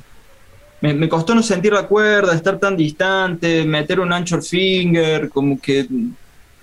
me, 0.81 0.95
me, 0.95 1.09
costó 1.09 1.35
no 1.35 1.43
sentir 1.43 1.73
la 1.73 1.87
cuerda, 1.87 2.35
estar 2.35 2.59
tan 2.59 2.77
distante, 2.77 3.65
meter 3.65 4.01
un 4.01 4.13
anchor 4.13 4.43
finger, 4.43 5.31
como 5.31 5.61
que. 5.61 5.87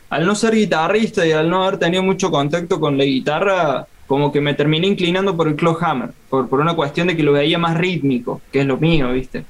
Al 0.10 0.26
no 0.26 0.36
ser 0.36 0.56
guitarrista 0.56 1.26
y 1.26 1.32
al 1.32 1.50
no 1.50 1.64
haber 1.64 1.80
tenido 1.80 2.04
mucho 2.04 2.30
contacto 2.30 2.80
con 2.80 2.98
la 2.98 3.06
guitarra, 3.06 3.88
como 4.08 4.30
que 4.30 4.42
me 4.42 4.54
terminé 4.54 4.88
inclinando 4.88 5.38
por 5.38 5.48
el 5.48 5.56
clawhammer, 5.56 6.12
por, 6.30 6.50
por 6.50 6.60
una 6.60 6.76
cuestión 6.76 7.08
de 7.08 7.16
que 7.16 7.24
lo 7.24 7.32
veía 7.32 7.58
más 7.58 7.78
rítmico, 7.78 8.42
que 8.52 8.60
es 8.60 8.66
lo 8.66 8.78
mío, 8.78 9.14
¿viste? 9.14 9.46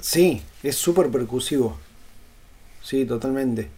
sí, 0.00 0.42
es 0.62 0.76
súper 0.76 1.08
percusivo. 1.08 1.78
Sí, 2.82 3.04
totalmente. 3.04 3.68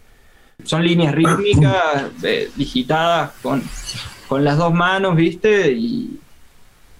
Son 0.63 0.85
líneas 0.85 1.15
rítmicas 1.15 2.05
eh, 2.23 2.51
digitadas 2.57 3.33
con, 3.43 3.63
con, 4.29 4.45
las 4.45 4.57
dos 4.57 4.73
manos, 4.73 5.17
¿viste? 5.17 5.73
Y, 5.73 6.21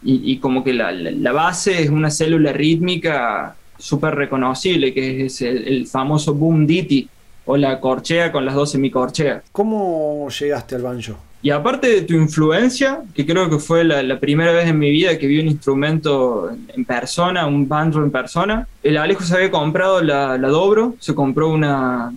y, 0.03 0.39
como 0.39 0.63
que 0.63 0.75
la, 0.75 0.93
la, 0.93 1.33
base 1.33 1.83
es 1.83 1.89
una 1.89 2.11
célula 2.11 2.53
rítmica 2.53 3.57
súper 3.79 4.15
reconocible, 4.15 4.93
que 4.93 5.27
es 5.27 5.41
el, 5.41 5.67
el, 5.67 5.87
famoso 5.87 6.35
boom 6.35 6.67
ditty, 6.67 7.09
o 7.47 7.57
la 7.57 7.81
corchea 7.81 8.31
con 8.31 8.45
las 8.45 8.55
dos 8.55 8.73
semicorcheas. 8.73 9.43
¿Cómo 9.53 10.29
llegaste 10.29 10.75
al 10.75 10.83
banjo? 10.83 11.19
Y 11.45 11.51
aparte 11.51 11.89
de 11.89 12.01
tu 12.01 12.15
influencia, 12.15 13.03
que 13.15 13.27
creo 13.27 13.51
que 13.51 13.59
fue 13.59 13.85
la, 13.85 14.19
primera 14.19 14.51
vez 14.53 14.67
en 14.67 14.79
mi 14.79 14.91
vida 14.91 15.19
que 15.19 15.27
vi 15.27 15.41
un 15.41 15.49
instrumento 15.49 16.49
en 16.75 16.87
persona, 16.87 17.47
un 17.47 17.69
banjo 17.69 17.99
en 17.99 18.11
persona, 18.11 18.67
el 18.83 18.97
Alejo 18.97 19.25
se 19.25 19.35
había 19.35 19.51
comprado 19.51 20.01
la, 20.01 20.39
Dobro, 20.39 20.95
se 21.01 21.15
compró 21.15 21.51
una, 21.51 22.15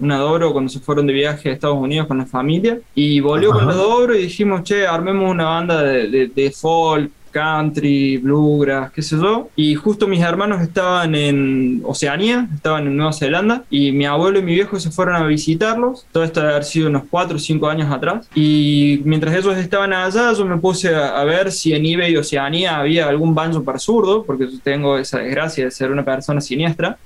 una 0.00 0.18
Dobro 0.18 0.52
cuando 0.52 0.70
se 0.70 0.80
fueron 0.80 1.06
de 1.06 1.12
viaje 1.12 1.50
a 1.50 1.52
Estados 1.52 1.78
Unidos 1.78 2.06
con 2.06 2.18
la 2.18 2.26
familia, 2.26 2.78
y 2.94 3.20
volvió 3.20 3.52
con 3.52 3.66
la 3.66 3.74
Dobro 3.74 4.14
y 4.14 4.22
dijimos, 4.22 4.62
che, 4.64 4.86
armemos 4.86 5.30
una 5.30 5.44
banda 5.44 5.82
de, 5.82 6.08
de, 6.08 6.26
de 6.28 6.50
folk, 6.50 7.10
country, 7.30 8.18
bluegrass, 8.18 8.92
qué 8.92 9.02
sé 9.02 9.16
yo. 9.16 9.48
Y 9.56 9.74
justo 9.74 10.06
mis 10.06 10.20
hermanos 10.20 10.60
estaban 10.60 11.14
en 11.14 11.82
Oceanía, 11.84 12.48
estaban 12.54 12.86
en 12.86 12.96
Nueva 12.96 13.12
Zelanda, 13.12 13.64
y 13.70 13.92
mi 13.92 14.06
abuelo 14.06 14.38
y 14.38 14.42
mi 14.42 14.54
viejo 14.54 14.78
se 14.78 14.90
fueron 14.90 15.16
a 15.16 15.26
visitarlos. 15.26 16.06
Todo 16.12 16.24
esto 16.24 16.40
debe 16.40 16.52
haber 16.52 16.64
sido 16.64 16.88
unos 16.88 17.04
4 17.10 17.36
o 17.36 17.38
5 17.38 17.68
años 17.68 17.90
atrás. 17.90 18.28
Y 18.34 19.00
mientras 19.04 19.34
ellos 19.34 19.56
estaban 19.56 19.92
allá, 19.92 20.32
yo 20.32 20.44
me 20.44 20.58
puse 20.58 20.94
a, 20.94 21.24
ver 21.24 21.52
si 21.52 21.72
en 21.72 21.86
eBay 21.86 22.16
Oceanía 22.16 22.78
había 22.78 23.08
algún 23.08 23.34
banjo 23.34 23.62
para 23.62 23.78
zurdo, 23.78 24.24
porque 24.24 24.50
yo 24.50 24.58
tengo 24.62 24.98
esa 24.98 25.18
desgracia 25.18 25.64
de 25.64 25.70
ser 25.70 25.90
una 25.90 26.04
persona 26.04 26.40
siniestra. 26.40 26.98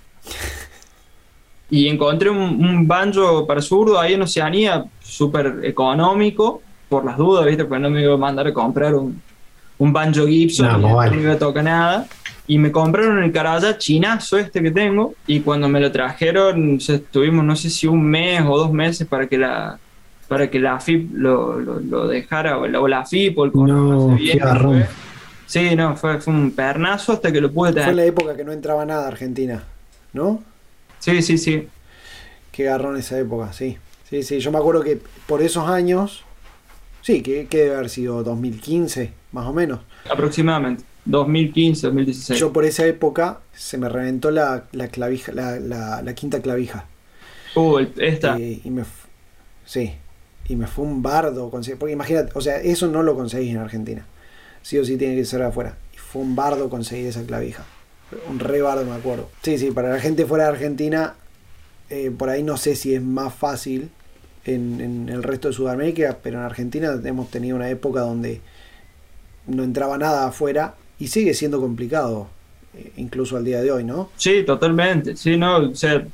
Y 1.75 1.89
encontré 1.89 2.31
un, 2.31 2.39
un 2.39 2.87
banjo 2.87 3.45
para 3.49 3.61
zurdo 3.61 3.99
ahí 3.99 4.15
en 4.15 4.23
Oceanía, 4.23 4.85
súper 5.03 5.59
económico, 5.65 6.63
por 6.89 7.05
las 7.05 7.17
dudas, 7.17 7.47
¿viste? 7.47 7.65
Pues 7.65 7.81
no 7.81 7.91
me 7.91 8.01
iba 8.01 8.15
a 8.15 8.17
mandar 8.17 8.47
a 8.47 8.53
comprar 8.53 8.95
un, 8.95 9.21
un 9.79 9.93
banjo 9.93 10.25
Gibson, 10.25 10.81
no, 10.81 11.05
no, 11.05 11.15
iba 11.21 11.33
a 11.33 11.39
tocar 11.39 11.65
nada. 11.65 12.07
Y 12.47 12.59
me 12.59 12.71
compraron 12.71 13.25
el 13.25 13.33
caraja 13.33 13.77
chinazo 13.77 14.39
este 14.39 14.63
que 14.63 14.71
tengo. 14.71 15.15
Y 15.27 15.41
cuando 15.41 15.69
me 15.69 15.81
lo 15.81 15.91
trajeron, 15.91 16.77
estuvimos 16.77 17.45
no 17.45 17.57
sé 17.57 17.71
si 17.71 17.89
un 17.89 18.05
mes 18.05 18.43
o 18.47 18.57
dos 18.57 18.73
meses 18.73 19.09
para 19.09 19.27
que 19.27 19.37
la 19.37 19.77
para 20.29 20.49
que 20.49 20.61
la 20.61 20.79
FIP 20.79 21.11
lo, 21.13 21.59
lo, 21.59 22.07
dejara, 22.07 22.59
o 22.59 22.69
la, 22.69 22.81
o 22.81 22.87
la 22.87 23.05
FIP 23.05 23.37
o 23.37 23.45
el 23.47 23.51
no, 23.53 24.17
Sí, 25.47 25.75
no, 25.75 25.97
fue, 25.97 26.21
fue 26.21 26.33
un 26.33 26.53
pernazo 26.53 27.13
hasta 27.15 27.33
que 27.33 27.41
lo 27.41 27.51
pude 27.51 27.73
tener. 27.73 27.87
Fue 27.87 27.95
la 27.95 28.05
época 28.05 28.37
que 28.37 28.45
no 28.45 28.53
entraba 28.53 28.87
nada 28.87 29.07
a 29.07 29.09
Argentina, 29.09 29.63
¿no? 30.13 30.41
Sí, 31.05 31.21
sí, 31.21 31.37
sí. 31.37 31.69
Qué 32.51 32.65
garrón 32.65 32.97
esa 32.97 33.19
época, 33.19 33.53
sí. 33.53 33.77
Sí, 34.09 34.23
sí, 34.23 34.41
yo 34.41 34.51
me 34.51 34.57
acuerdo 34.57 34.83
que 34.83 34.99
por 35.27 35.43
esos 35.43 35.69
años, 35.69 36.25
sí, 37.03 37.21
que, 37.21 37.47
que 37.47 37.59
debe 37.59 37.75
haber 37.75 37.91
sido 37.91 38.23
2015, 38.23 39.13
más 39.33 39.47
o 39.47 39.53
menos. 39.53 39.81
Aproximadamente. 40.11 40.83
2015, 41.05 41.89
2016. 41.89 42.41
Yo 42.41 42.55
por 42.55 42.65
esa 42.65 42.87
época 42.87 43.41
se 43.53 43.77
me 43.77 43.91
reventó 43.91 44.31
la, 44.31 44.65
la 44.73 44.89
clavija, 44.89 45.33
la, 45.33 45.61
la, 45.61 46.15
quinta 46.15 46.41
clavija. 46.41 46.87
Uh, 47.55 47.81
esta. 47.99 48.39
Eh, 48.39 48.63
y 48.65 48.71
me, 48.71 48.85
sí, 49.67 49.93
y 50.49 50.57
me 50.57 50.67
fue 50.67 50.87
un 50.87 51.03
bardo. 51.03 51.51
Porque 51.51 51.93
imagínate, 51.93 52.33
o 52.35 52.41
sea, 52.41 52.63
eso 52.63 52.87
no 52.87 53.03
lo 53.03 53.15
conseguís 53.15 53.51
en 53.51 53.59
Argentina. 53.59 54.07
Sí 54.63 54.79
o 54.79 54.85
sí 54.87 54.97
tiene 54.97 55.17
que 55.17 55.27
ser 55.27 55.43
afuera. 55.43 55.77
Y 55.93 55.99
fue 55.99 56.23
un 56.23 56.35
bardo 56.35 56.71
conseguir 56.71 57.09
esa 57.09 57.27
clavija. 57.27 57.67
Un 58.31 58.39
re 58.39 58.63
bardo, 58.63 58.85
me 58.85 58.95
acuerdo. 58.95 59.31
Sí, 59.43 59.59
sí, 59.59 59.71
para 59.71 59.91
la 59.91 60.01
gente 60.01 60.27
fuera 60.27 60.45
de 60.45 60.51
Argentina, 60.51 61.15
eh, 61.91 62.11
por 62.17 62.31
ahí 62.31 62.43
no 62.43 62.57
sé 62.57 62.77
si 62.77 62.95
es 62.95 63.03
más 63.03 63.35
fácil 63.35 63.91
en, 64.45 65.09
el 65.09 65.23
resto 65.23 65.49
de 65.49 65.55
Sudamérica, 65.55 66.19
pero 66.23 66.39
en 66.39 66.45
Argentina 66.45 66.99
hemos 67.05 67.31
tenido 67.31 67.57
una 67.57 67.71
época 67.71 68.01
donde 68.01 68.41
no 69.47 69.63
entraba 69.63 69.99
nada 69.99 70.27
afuera 70.27 70.75
y 70.99 71.09
sigue 71.09 71.35
siendo 71.35 71.61
complicado, 71.61 72.29
eh, 72.75 72.93
incluso 72.97 73.37
al 73.37 73.45
día 73.45 73.61
de 73.63 73.71
hoy, 73.71 73.85
¿no? 73.85 74.11
Sí, 74.17 74.43
totalmente. 74.45 75.17
Sí, 75.17 75.37
no, 75.37 75.59
o 75.59 75.75
sea, 75.75 76.05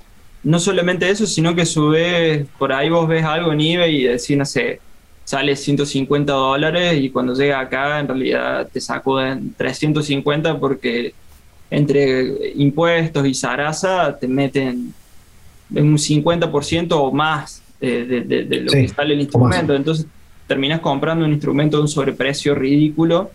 no 0.43 0.59
solamente 0.59 1.09
eso, 1.09 1.27
sino 1.27 1.55
que 1.55 1.67
sube, 1.67 2.47
por 2.59 2.73
ahí 2.73 2.89
vos 2.89 3.09
ves 3.09 3.25
algo 3.25 3.53
en 3.53 3.61
eBay 3.61 3.97
y 3.97 4.05
decís, 4.05 4.37
no 4.37 4.45
sé, 4.45 4.81
sale 5.25 5.55
150 5.55 6.33
dólares 6.33 7.01
y 7.01 7.11
cuando 7.11 7.35
llega 7.35 7.61
acá 7.61 8.01
en 8.01 8.09
realidad 8.09 8.69
te 8.73 8.81
sacuden 8.81 9.55
350 9.57 10.59
porque 10.59 11.15
entre 11.71 12.53
impuestos 12.57 13.27
y 13.27 13.35
zaraza 13.35 14.17
te 14.19 14.27
meten 14.27 14.93
un 15.71 15.97
50% 15.97 16.89
o 16.93 17.13
más 17.13 17.63
de, 17.81 18.05
de, 18.05 18.61
lo 18.61 18.73
que 18.73 18.89
sale 18.89 19.15
el 19.15 19.21
instrumento. 19.21 19.75
Entonces 19.75 20.07
terminas 20.47 20.81
comprando 20.81 21.25
un 21.25 21.33
instrumento 21.33 21.77
de 21.77 21.85
un 21.85 21.89
sobreprecio 21.89 22.55
ridículo 22.55 23.31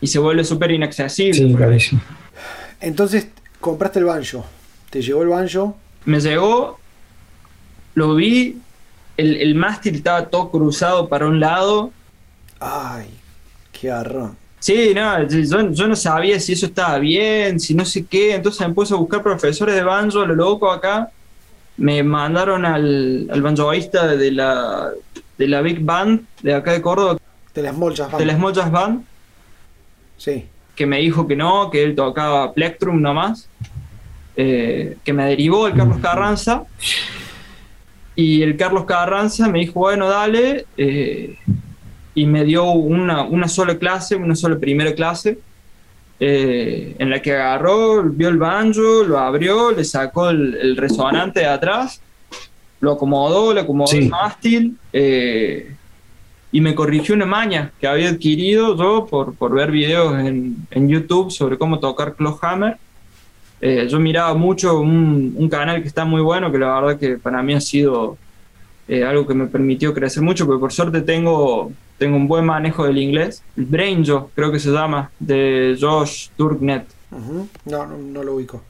y 0.00 0.06
se 0.06 0.18
vuelve 0.18 0.44
súper 0.44 0.70
inaccesible. 0.70 1.56
Entonces, 2.80 3.28
compraste 3.60 3.98
el 3.98 4.04
banjo. 4.04 4.44
¿Te 4.90 5.02
llegó 5.02 5.22
el 5.22 5.28
banjo? 5.28 5.76
Me 6.04 6.20
llegó, 6.20 6.78
lo 7.94 8.14
vi, 8.14 8.58
el, 9.16 9.36
el 9.36 9.54
mástil 9.54 9.96
estaba 9.96 10.26
todo 10.26 10.50
cruzado 10.50 11.08
para 11.08 11.26
un 11.26 11.40
lado. 11.40 11.90
Ay, 12.60 13.08
qué 13.72 13.90
arrón. 13.90 14.36
Sí, 14.60 14.92
no, 14.94 15.28
yo, 15.28 15.70
yo, 15.70 15.88
no 15.88 15.96
sabía 15.96 16.40
si 16.40 16.52
eso 16.52 16.66
estaba 16.66 16.98
bien, 16.98 17.60
si 17.60 17.74
no 17.74 17.84
sé 17.84 18.04
qué, 18.06 18.34
entonces 18.34 18.66
me 18.66 18.74
puse 18.74 18.92
a 18.92 18.96
buscar 18.96 19.22
profesores 19.22 19.74
de 19.74 19.82
banjo, 19.82 20.26
lo 20.26 20.34
loco 20.34 20.70
acá. 20.70 21.10
Me 21.76 22.02
mandaron 22.02 22.66
al, 22.66 23.28
al 23.30 23.40
banjoísta 23.40 24.08
de 24.08 24.32
la, 24.32 24.90
de 25.38 25.46
la 25.46 25.62
Big 25.62 25.80
Band 25.80 26.26
de 26.42 26.54
acá 26.54 26.72
de 26.72 26.82
Córdoba. 26.82 27.18
De 27.54 27.62
las 27.62 27.74
Small 27.74 27.94
Band. 27.96 28.18
De 28.18 28.26
las 28.26 28.36
Small 28.36 28.70
Band. 28.70 29.04
Sí. 30.16 30.46
Que 30.74 30.86
me 30.86 30.98
dijo 30.98 31.26
que 31.26 31.36
no, 31.36 31.70
que 31.70 31.84
él 31.84 31.94
tocaba 31.94 32.52
Plectrum 32.52 33.00
nomás. 33.00 33.48
Eh, 34.36 34.96
que 35.04 35.12
me 35.12 35.24
derivó 35.24 35.68
el 35.68 35.74
Carlos 35.74 35.98
Carranza. 35.98 36.64
Y 38.16 38.42
el 38.42 38.56
Carlos 38.56 38.84
Carranza 38.84 39.48
me 39.48 39.60
dijo, 39.60 39.74
bueno, 39.74 40.08
dale. 40.08 40.66
Eh, 40.76 41.38
y 42.20 42.26
me 42.26 42.44
dio 42.44 42.70
una, 42.70 43.22
una, 43.22 43.48
sola 43.48 43.78
clase, 43.78 44.16
una 44.16 44.34
sola 44.34 44.58
primera 44.58 44.94
clase. 44.94 45.38
Eh, 46.20 46.96
en 46.98 47.10
la 47.10 47.22
que 47.22 47.32
agarró, 47.32 48.02
vio 48.02 48.28
el 48.28 48.38
banjo, 48.38 49.04
lo 49.04 49.18
abrió, 49.18 49.70
le 49.70 49.84
sacó 49.84 50.30
el, 50.30 50.56
el 50.56 50.76
resonante 50.76 51.40
de 51.40 51.46
atrás 51.46 52.00
lo 52.80 52.92
acomodó, 52.92 53.52
le 53.52 53.60
acomodó 53.60 53.92
el 53.92 54.08
mástil. 54.08 54.76
Eh, 54.92 55.74
y 56.50 56.60
me 56.62 56.74
corrigió 56.74 57.14
una 57.14 57.26
maña 57.26 57.72
que 57.78 57.86
había 57.86 58.08
adquirido 58.08 58.76
yo 58.76 59.06
por, 59.06 59.34
por 59.34 59.52
ver 59.52 59.70
videos 59.70 60.18
en, 60.18 60.56
en 60.70 60.88
YouTube 60.88 61.30
sobre 61.30 61.58
cómo 61.58 61.78
tocar 61.78 62.14
Clawhammer. 62.14 62.78
Eh, 63.60 63.86
yo 63.90 64.00
miraba 64.00 64.32
mucho 64.34 64.80
un, 64.80 65.34
un, 65.36 65.48
canal 65.48 65.82
que 65.82 65.88
está 65.88 66.04
muy 66.04 66.22
bueno, 66.22 66.50
que 66.50 66.58
la 66.58 66.80
verdad 66.80 66.98
que 66.98 67.18
para 67.18 67.42
mí 67.42 67.54
ha 67.54 67.60
sido 67.60 68.16
eh, 68.86 69.04
algo 69.04 69.26
que 69.26 69.34
me 69.34 69.46
permitió 69.46 69.92
crecer 69.92 70.22
mucho, 70.22 70.46
porque 70.46 70.60
por 70.60 70.72
suerte 70.72 71.02
tengo, 71.02 71.72
tengo 71.98 72.16
un 72.16 72.28
buen 72.28 72.44
manejo 72.44 72.86
del 72.86 72.98
inglés. 72.98 73.42
El 73.56 73.66
Brainjo, 73.66 74.30
creo 74.34 74.50
que 74.50 74.60
se 74.60 74.70
llama, 74.70 75.10
de 75.18 75.76
Josh 75.78 76.28
Turknet. 76.36 76.86
no, 77.10 77.86
no, 77.86 77.98
no 77.98 78.22
lo 78.22 78.36
ubico. 78.36 78.62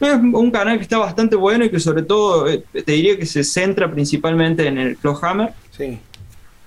Es 0.00 0.14
un 0.14 0.50
canal 0.50 0.76
que 0.76 0.82
está 0.82 0.98
bastante 0.98 1.36
bueno 1.36 1.64
y 1.64 1.70
que 1.70 1.80
sobre 1.80 2.02
todo 2.02 2.48
eh, 2.48 2.62
te 2.72 2.92
diría 2.92 3.16
que 3.16 3.26
se 3.26 3.44
centra 3.44 3.90
principalmente 3.90 4.66
en 4.66 4.78
el 4.78 4.96
Clawhammer. 4.96 5.52
Sí. 5.70 5.98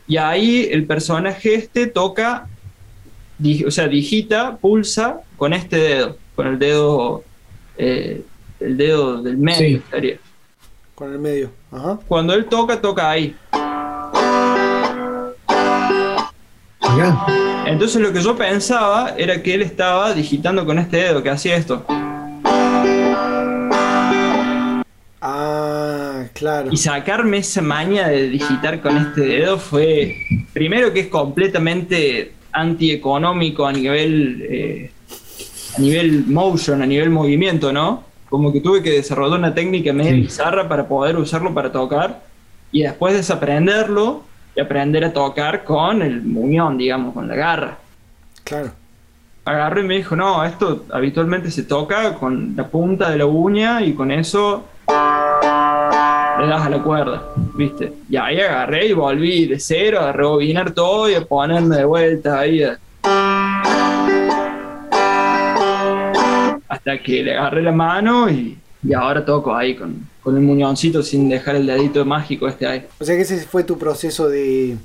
Y 0.07 0.17
ahí 0.17 0.67
el 0.71 0.85
personaje 0.85 1.55
este 1.55 1.87
toca, 1.87 2.47
o 3.65 3.71
sea, 3.71 3.87
digita, 3.87 4.55
pulsa 4.57 5.21
con 5.35 5.53
este 5.53 5.77
dedo, 5.77 6.17
con 6.35 6.47
el 6.47 6.57
dedo, 6.57 7.23
eh, 7.77 8.23
el 8.61 8.77
dedo 8.77 9.21
del 9.21 9.37
medio, 9.37 9.77
estaría. 9.77 10.17
Con 10.95 11.11
el 11.11 11.19
medio, 11.19 11.51
ajá. 11.71 11.99
Cuando 12.07 12.33
él 12.33 12.45
toca, 12.45 12.81
toca 12.81 13.09
ahí. 13.09 13.35
Entonces 17.65 18.01
lo 18.01 18.13
que 18.13 18.21
yo 18.21 18.35
pensaba 18.35 19.13
era 19.17 19.41
que 19.43 19.53
él 19.53 19.61
estaba 19.61 20.13
digitando 20.13 20.65
con 20.65 20.79
este 20.79 20.97
dedo, 20.97 21.21
que 21.21 21.29
hacía 21.29 21.55
esto. 21.55 21.85
Claro. 26.37 26.69
Y 26.71 26.77
sacarme 26.77 27.37
esa 27.37 27.61
maña 27.61 28.09
de 28.09 28.29
digitar 28.29 28.79
con 28.81 28.95
este 28.97 29.21
dedo 29.21 29.57
fue, 29.57 30.17
primero 30.53 30.93
que 30.93 31.01
es 31.01 31.07
completamente 31.07 32.33
antieconómico 32.51 33.65
a 33.65 33.73
nivel, 33.73 34.45
eh, 34.47 34.91
a 35.75 35.81
nivel 35.81 36.25
motion, 36.27 36.81
a 36.83 36.85
nivel 36.85 37.09
movimiento, 37.09 37.73
¿no? 37.73 38.03
Como 38.29 38.53
que 38.53 38.61
tuve 38.61 38.83
que 38.83 38.91
desarrollar 38.91 39.39
una 39.39 39.53
técnica 39.55 39.93
medio 39.93 40.13
bizarra 40.13 40.67
para 40.67 40.87
poder 40.87 41.17
usarlo 41.17 41.53
para 41.53 41.71
tocar 41.71 42.21
y 42.71 42.83
después 42.83 43.15
desaprenderlo 43.15 44.23
y 44.57 44.59
aprender 44.59 45.05
a 45.05 45.13
tocar 45.13 45.63
con 45.63 46.01
el 46.01 46.23
muñón, 46.23 46.79
digamos, 46.79 47.13
con 47.13 47.27
la 47.27 47.35
garra. 47.35 47.77
Claro. 48.43 48.71
Agarré 49.45 49.81
y 49.81 49.83
me 49.83 49.97
dijo, 49.97 50.15
no, 50.15 50.43
esto 50.43 50.85
habitualmente 50.91 51.51
se 51.51 51.63
toca 51.63 52.15
con 52.15 52.55
la 52.55 52.67
punta 52.67 53.11
de 53.11 53.19
la 53.19 53.27
uña 53.27 53.83
y 53.83 53.93
con 53.93 54.11
eso 54.11 54.65
le 54.87 56.47
das 56.47 56.65
a 56.65 56.69
la 56.71 56.81
cuerda, 56.81 57.21
¿viste? 57.53 57.93
Y 58.09 58.17
ahí 58.17 58.41
agarré 58.41 58.87
y 58.87 58.93
volví 58.93 59.45
de 59.45 59.59
cero 59.59 59.99
a 60.01 60.11
rebobinar 60.11 60.71
todo 60.71 61.07
y 61.07 61.13
a 61.13 61.21
ponerme 61.21 61.77
de 61.77 61.85
vuelta 61.85 62.39
ahí. 62.39 62.63
Hasta 66.67 66.97
que 66.97 67.23
le 67.23 67.37
agarré 67.37 67.61
la 67.61 67.71
mano 67.71 68.27
y, 68.27 68.57
ahora 68.93 69.25
toco 69.25 69.55
ahí 69.55 69.75
con, 69.75 70.07
con, 70.21 70.35
el 70.35 70.43
muñoncito 70.43 71.03
sin 71.03 71.29
dejar 71.29 71.55
el 71.55 71.67
dedito 71.67 72.05
mágico 72.05 72.47
este 72.47 72.67
ahí. 72.67 72.85
O 72.99 73.05
sea 73.05 73.15
que 73.15 73.21
ese 73.21 73.39
fue 73.39 73.63
tu 73.63 73.77
proceso 73.77 74.29
de, 74.29 74.77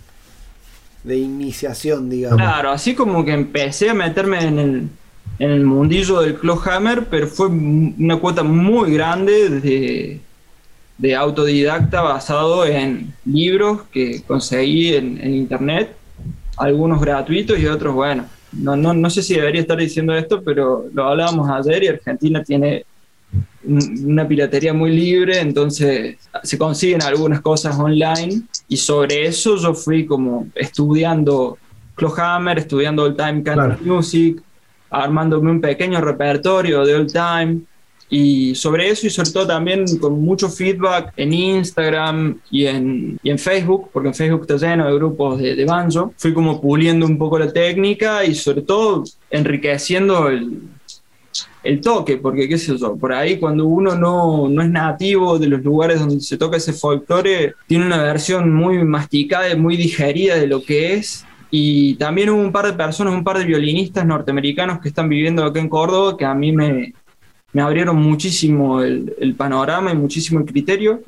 de 1.04 1.16
iniciación, 1.18 2.10
digamos. 2.10 2.38
Claro, 2.38 2.70
así 2.70 2.94
como 2.94 3.24
que 3.24 3.32
empecé 3.32 3.90
a 3.90 3.94
meterme 3.94 4.44
en 4.44 4.58
el, 4.58 4.88
en 5.38 5.50
el 5.50 5.64
mundillo 5.64 6.20
del 6.20 6.38
Clawhammer, 6.38 7.06
pero 7.06 7.26
fue 7.26 7.46
una 7.48 8.16
cuota 8.16 8.42
muy 8.42 8.92
grande 8.92 9.48
de 9.48 10.20
de 11.02 11.16
autodidacta 11.16 12.00
basado 12.00 12.64
en 12.64 13.12
libros 13.24 13.82
que 13.92 14.22
conseguí 14.22 14.94
en, 14.94 15.34
internet, 15.34 15.96
algunos 16.56 17.00
gratuitos 17.00 17.58
y 17.58 17.66
otros, 17.66 17.92
bueno, 17.92 18.26
no, 18.52 18.76
no, 18.76 18.94
no 18.94 19.10
sé 19.10 19.20
si 19.22 19.34
debería 19.34 19.62
estar 19.62 19.76
diciendo 19.76 20.14
esto, 20.14 20.42
pero 20.44 20.86
lo 20.94 21.08
hablábamos 21.08 21.50
ayer 21.50 21.82
y 21.82 21.88
Argentina 21.88 22.44
tiene 22.44 22.84
una 23.64 24.26
piratería 24.26 24.72
muy 24.72 24.90
libre, 24.90 25.40
entonces 25.40 26.16
se 26.42 26.58
consiguen 26.58 27.02
algunas 27.02 27.40
cosas 27.40 27.78
online 27.78 28.42
y 28.68 28.76
sobre 28.76 29.26
eso 29.26 29.56
yo 29.56 29.74
fui 29.74 30.06
como 30.06 30.48
estudiando 30.54 31.58
Clawhammer, 31.94 32.58
estudiando 32.58 33.04
Old 33.04 33.16
Time 33.16 33.42
Country 33.42 33.84
Music, 33.84 34.42
armándome 34.90 35.50
un 35.50 35.60
pequeño 35.60 36.00
repertorio 36.00 36.84
de 36.84 36.94
Old 36.94 37.12
Time, 37.12 37.60
y 38.12 38.54
sobre 38.54 38.90
eso 38.90 39.06
y 39.06 39.10
sobre 39.10 39.30
todo 39.30 39.46
también 39.46 39.86
con 39.96 40.20
mucho 40.20 40.50
feedback 40.50 41.14
en 41.16 41.32
Instagram 41.32 42.38
y 42.50 42.66
en, 42.66 43.18
y 43.22 43.30
en 43.30 43.38
Facebook, 43.38 43.88
porque 43.90 44.08
en 44.08 44.14
Facebook 44.14 44.42
está 44.42 44.58
lleno 44.58 44.86
de 44.86 44.94
grupos 44.94 45.38
de, 45.38 45.56
de 45.56 45.64
banjo, 45.64 46.12
fui 46.18 46.34
como 46.34 46.60
puliendo 46.60 47.06
un 47.06 47.16
poco 47.16 47.38
la 47.38 47.50
técnica 47.50 48.22
y 48.22 48.34
sobre 48.34 48.60
todo 48.60 49.04
enriqueciendo 49.30 50.28
el, 50.28 50.60
el 51.62 51.80
toque, 51.80 52.16
porque 52.16 52.48
qué 52.48 52.58
sé 52.58 52.76
yo, 52.76 52.96
por 52.96 53.12
ahí 53.12 53.38
cuando 53.38 53.66
uno 53.66 53.94
no, 53.94 54.48
no, 54.48 54.62
es 54.62 54.70
nativo 54.70 55.38
de 55.38 55.48
los 55.48 55.62
lugares 55.62 56.00
donde 56.00 56.20
se 56.20 56.36
toca 56.36 56.56
ese 56.56 56.72
folclore, 56.72 57.54
tiene 57.66 57.86
una 57.86 58.02
versión 58.02 58.52
muy 58.52 58.82
masticada 58.84 59.50
y 59.50 59.56
muy 59.56 59.76
digerida 59.76 60.36
de 60.36 60.46
lo 60.46 60.62
que 60.62 60.94
es. 60.94 61.24
Y 61.50 61.96
también 61.96 62.30
hubo 62.30 62.40
un 62.40 62.50
par 62.50 62.66
de 62.66 62.72
personas, 62.72 63.14
un 63.14 63.24
par 63.24 63.38
de 63.38 63.44
violinistas 63.44 64.06
norteamericanos 64.06 64.80
que 64.80 64.88
están 64.88 65.08
viviendo 65.08 65.44
acá 65.44 65.60
en 65.60 65.68
Córdoba 65.68 66.16
que 66.16 66.24
a 66.24 66.34
mí 66.34 66.50
me, 66.50 66.94
me 67.52 67.62
abrieron 67.62 67.96
muchísimo 67.96 68.82
el, 68.82 69.34
panorama 69.36 69.92
y 69.92 69.96
muchísimo 69.96 70.40
el 70.40 70.46
criterio, 70.46 71.02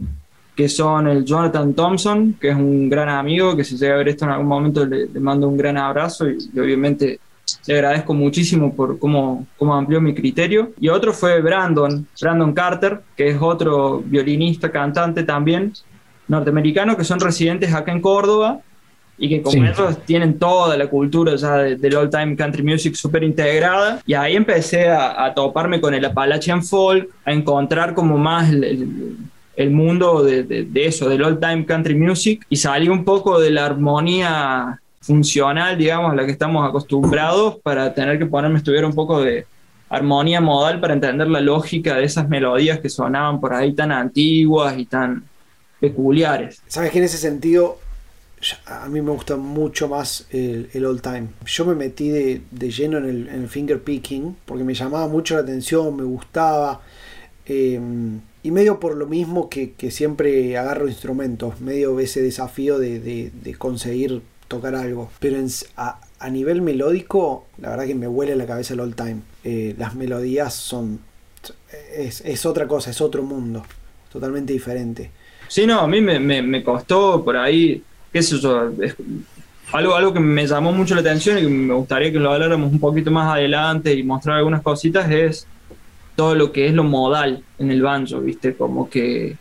que 0.54 0.68
son 0.68 1.08
el 1.08 1.24
Jonathan 1.24 1.74
Thompson, 1.74 2.36
que 2.40 2.50
es 2.50 2.56
un 2.56 2.88
gran 2.88 3.08
amigo, 3.08 3.56
que 3.56 3.64
si 3.64 3.76
llega 3.76 3.94
a 3.94 3.98
ver 3.98 4.08
esto 4.08 4.24
en 4.24 4.32
algún 4.32 4.46
momento 4.46 4.84
le, 4.84 5.08
mando 5.18 5.48
un 5.48 5.56
gran 5.56 5.76
abrazo 5.78 6.28
y, 6.28 6.36
obviamente 6.58 7.18
le 7.66 7.74
agradezco 7.74 8.14
muchísimo 8.14 8.74
por 8.74 8.98
cómo, 8.98 9.46
cómo 9.56 9.74
amplió 9.74 10.00
mi 10.00 10.14
criterio. 10.14 10.72
Y 10.80 10.88
otro 10.88 11.12
fue 11.12 11.40
Brandon, 11.40 12.06
Brandon 12.20 12.52
Carter, 12.52 13.00
que 13.16 13.28
es 13.28 13.36
otro 13.40 14.02
violinista, 14.04 14.70
cantante 14.70 15.22
también, 15.22 15.72
norteamericano, 16.28 16.96
que 16.96 17.04
son 17.04 17.20
residentes 17.20 17.72
acá 17.72 17.92
en 17.92 18.00
Córdoba 18.00 18.60
y 19.16 19.28
que 19.28 19.42
como 19.42 19.64
ellos 19.64 19.98
tienen 20.04 20.38
toda 20.38 20.76
la 20.76 20.88
cultura 20.88 21.36
ya 21.36 21.58
del 21.58 21.96
old 21.96 22.10
time 22.10 22.34
country 22.34 22.64
music 22.64 22.94
súper 22.94 23.22
integrada 23.22 24.00
y 24.04 24.14
ahí 24.14 24.34
empecé 24.34 24.88
a, 24.88 25.32
toparme 25.34 25.80
con 25.80 25.94
el 25.94 26.04
Appalachian 26.04 26.64
folk, 26.64 27.08
a 27.24 27.32
encontrar 27.32 27.94
como 27.94 28.18
más 28.18 28.50
el, 28.50 29.70
mundo 29.70 30.24
de, 30.24 30.42
de, 30.42 30.86
eso, 30.86 31.08
del 31.08 31.22
old 31.22 31.40
time 31.40 31.64
country 31.64 31.94
music. 31.94 32.44
Y 32.48 32.56
salí 32.56 32.88
un 32.88 33.04
poco 33.04 33.40
de 33.40 33.50
la 33.50 33.66
armonía 33.66 34.80
funcional, 35.04 35.76
digamos, 35.76 36.12
a 36.12 36.14
la 36.14 36.24
que 36.24 36.32
estamos 36.32 36.66
acostumbrados 36.66 37.56
para 37.62 37.92
tener 37.94 38.18
que 38.18 38.26
ponerme, 38.26 38.58
estuviera 38.58 38.86
un 38.86 38.94
poco 38.94 39.20
de 39.20 39.46
armonía 39.88 40.40
modal 40.40 40.80
para 40.80 40.94
entender 40.94 41.28
la 41.28 41.40
lógica 41.40 41.96
de 41.96 42.04
esas 42.04 42.28
melodías 42.28 42.80
que 42.80 42.88
sonaban 42.88 43.40
por 43.40 43.52
ahí 43.54 43.74
tan 43.74 43.92
antiguas 43.92 44.76
y 44.78 44.86
tan 44.86 45.24
peculiares. 45.78 46.62
¿Sabes 46.66 46.90
que 46.90 46.98
en 46.98 47.04
ese 47.04 47.18
sentido 47.18 47.78
a 48.66 48.88
mí 48.88 49.00
me 49.00 49.10
gusta 49.10 49.36
mucho 49.36 49.88
más 49.88 50.26
el, 50.30 50.84
old 50.84 51.00
time. 51.00 51.28
Yo 51.46 51.64
me 51.64 51.74
metí 51.74 52.10
de, 52.10 52.42
lleno 52.70 52.98
en 52.98 53.28
el, 53.28 53.48
finger 53.48 53.82
picking 53.82 54.36
porque 54.44 54.64
me 54.64 54.74
llamaba 54.74 55.08
mucho 55.08 55.34
la 55.34 55.40
atención, 55.40 55.96
me 55.96 56.02
gustaba. 56.02 56.82
Em, 57.46 58.20
y 58.42 58.50
medio 58.50 58.80
por 58.80 58.96
lo 58.96 59.06
mismo 59.06 59.48
que, 59.48 59.74
siempre 59.90 60.58
agarro 60.58 60.88
instrumentos, 60.88 61.60
medio 61.60 61.98
ese 62.00 62.20
desafío 62.20 62.78
de, 62.78 63.56
conseguir 63.58 64.22
tocar 64.48 64.74
algo. 64.74 65.10
Pero 65.18 65.38
a, 65.76 66.30
nivel 66.30 66.62
melódico, 66.62 67.46
la 67.58 67.70
verdad 67.70 67.86
que 67.86 67.94
me 67.94 68.08
huele 68.08 68.36
la 68.36 68.46
cabeza 68.46 68.74
el 68.74 68.80
old 68.80 68.94
time. 68.94 69.20
Eh, 69.44 69.74
las 69.78 69.94
melodías 69.94 70.54
son. 70.54 71.00
Es, 71.96 72.22
es, 72.22 72.46
otra 72.46 72.66
cosa, 72.66 72.90
es 72.90 73.00
otro 73.00 73.22
mundo, 73.22 73.64
totalmente 74.10 74.52
diferente. 74.52 75.10
Sí, 75.48 75.66
no, 75.66 75.80
a 75.80 75.86
mí 75.86 76.00
me, 76.00 76.64
costó 76.64 77.22
por 77.22 77.36
ahí 77.36 77.82
qué 78.12 78.22
yo, 78.22 78.72
algo, 79.72 79.94
algo 79.94 80.12
que 80.12 80.20
me 80.20 80.46
llamó 80.46 80.72
mucho 80.72 80.94
la 80.94 81.02
atención 81.02 81.38
y 81.38 81.42
que 81.42 81.48
me 81.48 81.74
gustaría 81.74 82.10
que 82.10 82.18
lo 82.18 82.32
habláramos 82.32 82.72
un 82.72 82.80
poquito 82.80 83.10
más 83.10 83.34
adelante 83.34 83.92
y 83.92 84.02
mostrar 84.02 84.38
algunas 84.38 84.62
cositas 84.62 85.10
es 85.10 85.46
todo 86.16 86.34
lo 86.34 86.52
que 86.52 86.66
es 86.66 86.74
lo 86.74 86.84
modal 86.84 87.42
en 87.58 87.70
el 87.70 87.82
banjo, 87.82 88.20
¿viste? 88.20 88.54
Como 88.54 88.88
que 88.88 89.36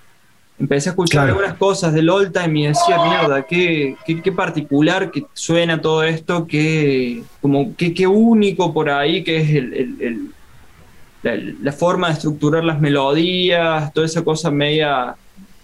empecé 0.59 0.89
a 0.89 0.91
escuchar 0.91 1.27
algunas 1.27 1.55
cosas 1.55 1.93
del 1.93 2.09
old 2.09 2.31
time 2.31 2.59
y 2.59 2.67
decía, 2.67 2.97
mierda, 3.03 3.43
qué, 3.43 3.95
qué, 4.05 4.31
particular 4.31 5.11
que 5.11 5.25
suena 5.33 5.81
todo 5.81 6.03
esto, 6.03 6.47
qué, 6.47 7.23
como, 7.41 7.75
qué, 7.75 7.93
qué 7.93 8.07
único 8.07 8.73
por 8.73 8.89
ahí 8.89 9.23
que 9.23 9.37
es 9.37 9.49
el, 9.49 10.29
la, 11.21 11.35
la, 11.61 11.71
forma 11.71 12.07
de 12.07 12.13
estructurar 12.13 12.63
las 12.63 12.79
melodías, 12.79 13.93
toda 13.93 14.05
esa 14.05 14.23
cosa 14.23 14.51
media 14.51 15.15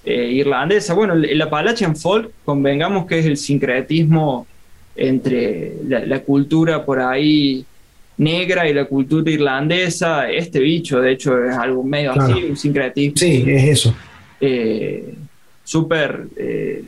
eh, 0.06 0.32
irlandesa. 0.32 0.94
Bueno, 0.94 1.14
el 1.14 1.42
Appalachian 1.42 1.96
Folk, 1.96 2.32
convengamos 2.46 3.06
que 3.06 3.20
es 3.20 3.26
el 3.26 3.38
sincretismo 3.38 4.48
entre 4.96 5.74
la, 5.88 6.20
cultura 6.22 6.84
por 6.86 7.00
ahí 7.00 7.66
negra 8.18 8.68
y 8.68 8.74
la 8.74 8.86
cultura 8.86 9.30
irlandesa. 9.30 10.30
Este 10.30 10.60
bicho, 10.60 11.00
de 11.02 11.12
hecho, 11.12 11.44
es 11.44 11.56
algo 11.56 11.84
medio 11.84 12.14
así, 12.14 12.44
un 12.44 12.58
sincretismo. 12.58 13.18
Sí, 13.18 13.44
es 13.48 13.64
eso. 13.66 13.96
Eh, 14.42 15.14
súper 15.64 16.28
eh, 16.38 16.84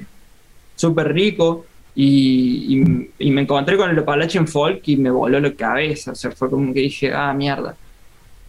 súper 0.76 1.14
rico. 1.14 1.66
y, 1.96 2.84
me 3.20 3.42
encontré 3.42 3.78
con 3.78 3.90
el 3.90 4.00
Appalachian 4.00 4.48
Folk 4.48 4.82
y 4.88 4.98
me 4.98 5.12
voló 5.12 5.40
la 5.40 5.54
cabeza, 5.54 6.12
o 6.14 6.16
sea, 6.16 6.32
fue 6.32 6.50
como 6.50 6.74
que 6.74 6.82
dije, 6.82 7.14
ah, 7.14 7.34
mierda. 7.34 7.76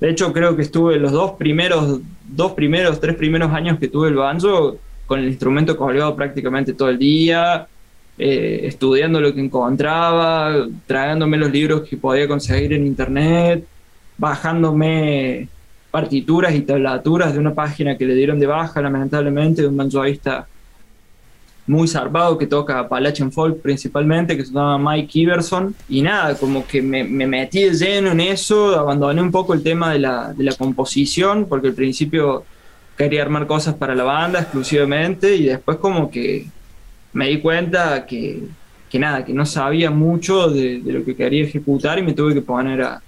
De 0.01 0.11
hecho, 0.11 0.33
creo 0.33 0.57
que 0.57 0.63
estuve 0.63 0.99
los 0.99 1.13
dos 1.13 1.33
primeros, 1.33 2.01
dos 2.27 2.53
primeros, 2.53 3.01
tres 3.01 3.15
primeros 3.15 3.53
años 3.53 3.79
que 3.79 3.89
tuve 3.89 4.09
el 4.09 4.17
banjo 4.17 4.79
con 5.07 5.21
el 5.21 5.29
instrumento 5.29 5.77
colgado 5.77 6.17
prácticamente 6.17 6.73
todo 6.73 6.89
el 6.89 6.99
día, 6.99 7.69
eh, 8.19 8.63
estudiando 8.65 9.21
lo 9.21 9.35
que 9.35 9.41
encontraba, 9.41 10.67
tragándome 10.87 11.37
los 11.37 11.53
libros 11.53 11.89
que 11.89 11.97
podía 11.97 12.27
conseguir 12.27 12.73
en 12.73 12.87
internet, 12.87 13.65
bajándome 14.19 15.49
partituras 15.93 16.55
y 16.55 16.63
tablaturas 16.63 17.35
de 17.35 17.39
una 17.39 17.55
página 17.55 17.97
que 17.97 18.07
le 18.07 18.15
dieron 18.15 18.41
de 18.41 18.47
baja, 18.47 18.81
lamentablemente, 18.81 19.61
de 19.63 19.69
un 19.69 19.77
banjoista 19.77 20.49
muy 21.67 21.87
zarpado 21.87 22.39
que 22.39 22.47
toca 22.47 22.81
Appalachian 22.81 23.31
Folk 23.31 23.61
principalmente, 23.61 24.37
que 24.37 24.45
se 24.45 24.53
llama 24.53 24.79
Mike 24.79 25.19
Iverson. 25.21 25.75
Y 25.91 26.01
nada, 26.01 26.35
como 26.35 26.67
que 26.67 26.81
me, 26.81 27.05
metí 27.05 27.65
de 27.65 27.75
lleno 27.75 28.11
en 28.11 28.21
eso, 28.21 28.75
abandoné 28.77 29.21
un 29.21 29.31
poco 29.31 29.53
el 29.53 29.63
tema 29.63 29.93
de 29.93 29.99
la, 29.99 30.33
de 30.33 30.43
la 30.43 30.55
composición, 30.55 31.45
porque 31.47 31.69
al 31.69 31.75
principio 31.75 32.45
quería 32.97 33.23
armar 33.23 33.47
cosas 33.47 33.75
para 33.75 33.95
la 33.95 34.05
banda 34.05 34.41
exclusivamente 34.41 35.37
y 35.37 35.45
después 35.45 35.77
como 35.77 36.11
que 36.11 36.47
me 37.13 37.29
di 37.29 37.39
cuenta 37.41 38.07
que, 38.07 38.43
que 38.91 38.99
nada, 38.99 39.25
que 39.27 39.35
no 39.35 39.45
sabía 39.45 39.91
mucho 39.91 40.49
de, 40.49 40.81
de, 40.81 40.93
lo 40.93 41.05
que 41.05 41.15
quería 41.15 41.45
ejecutar 41.45 41.99
y 41.99 42.03
me 42.03 42.15
tuve 42.15 42.33
que 42.33 42.43
poner 42.43 42.81
a, 42.83 43.03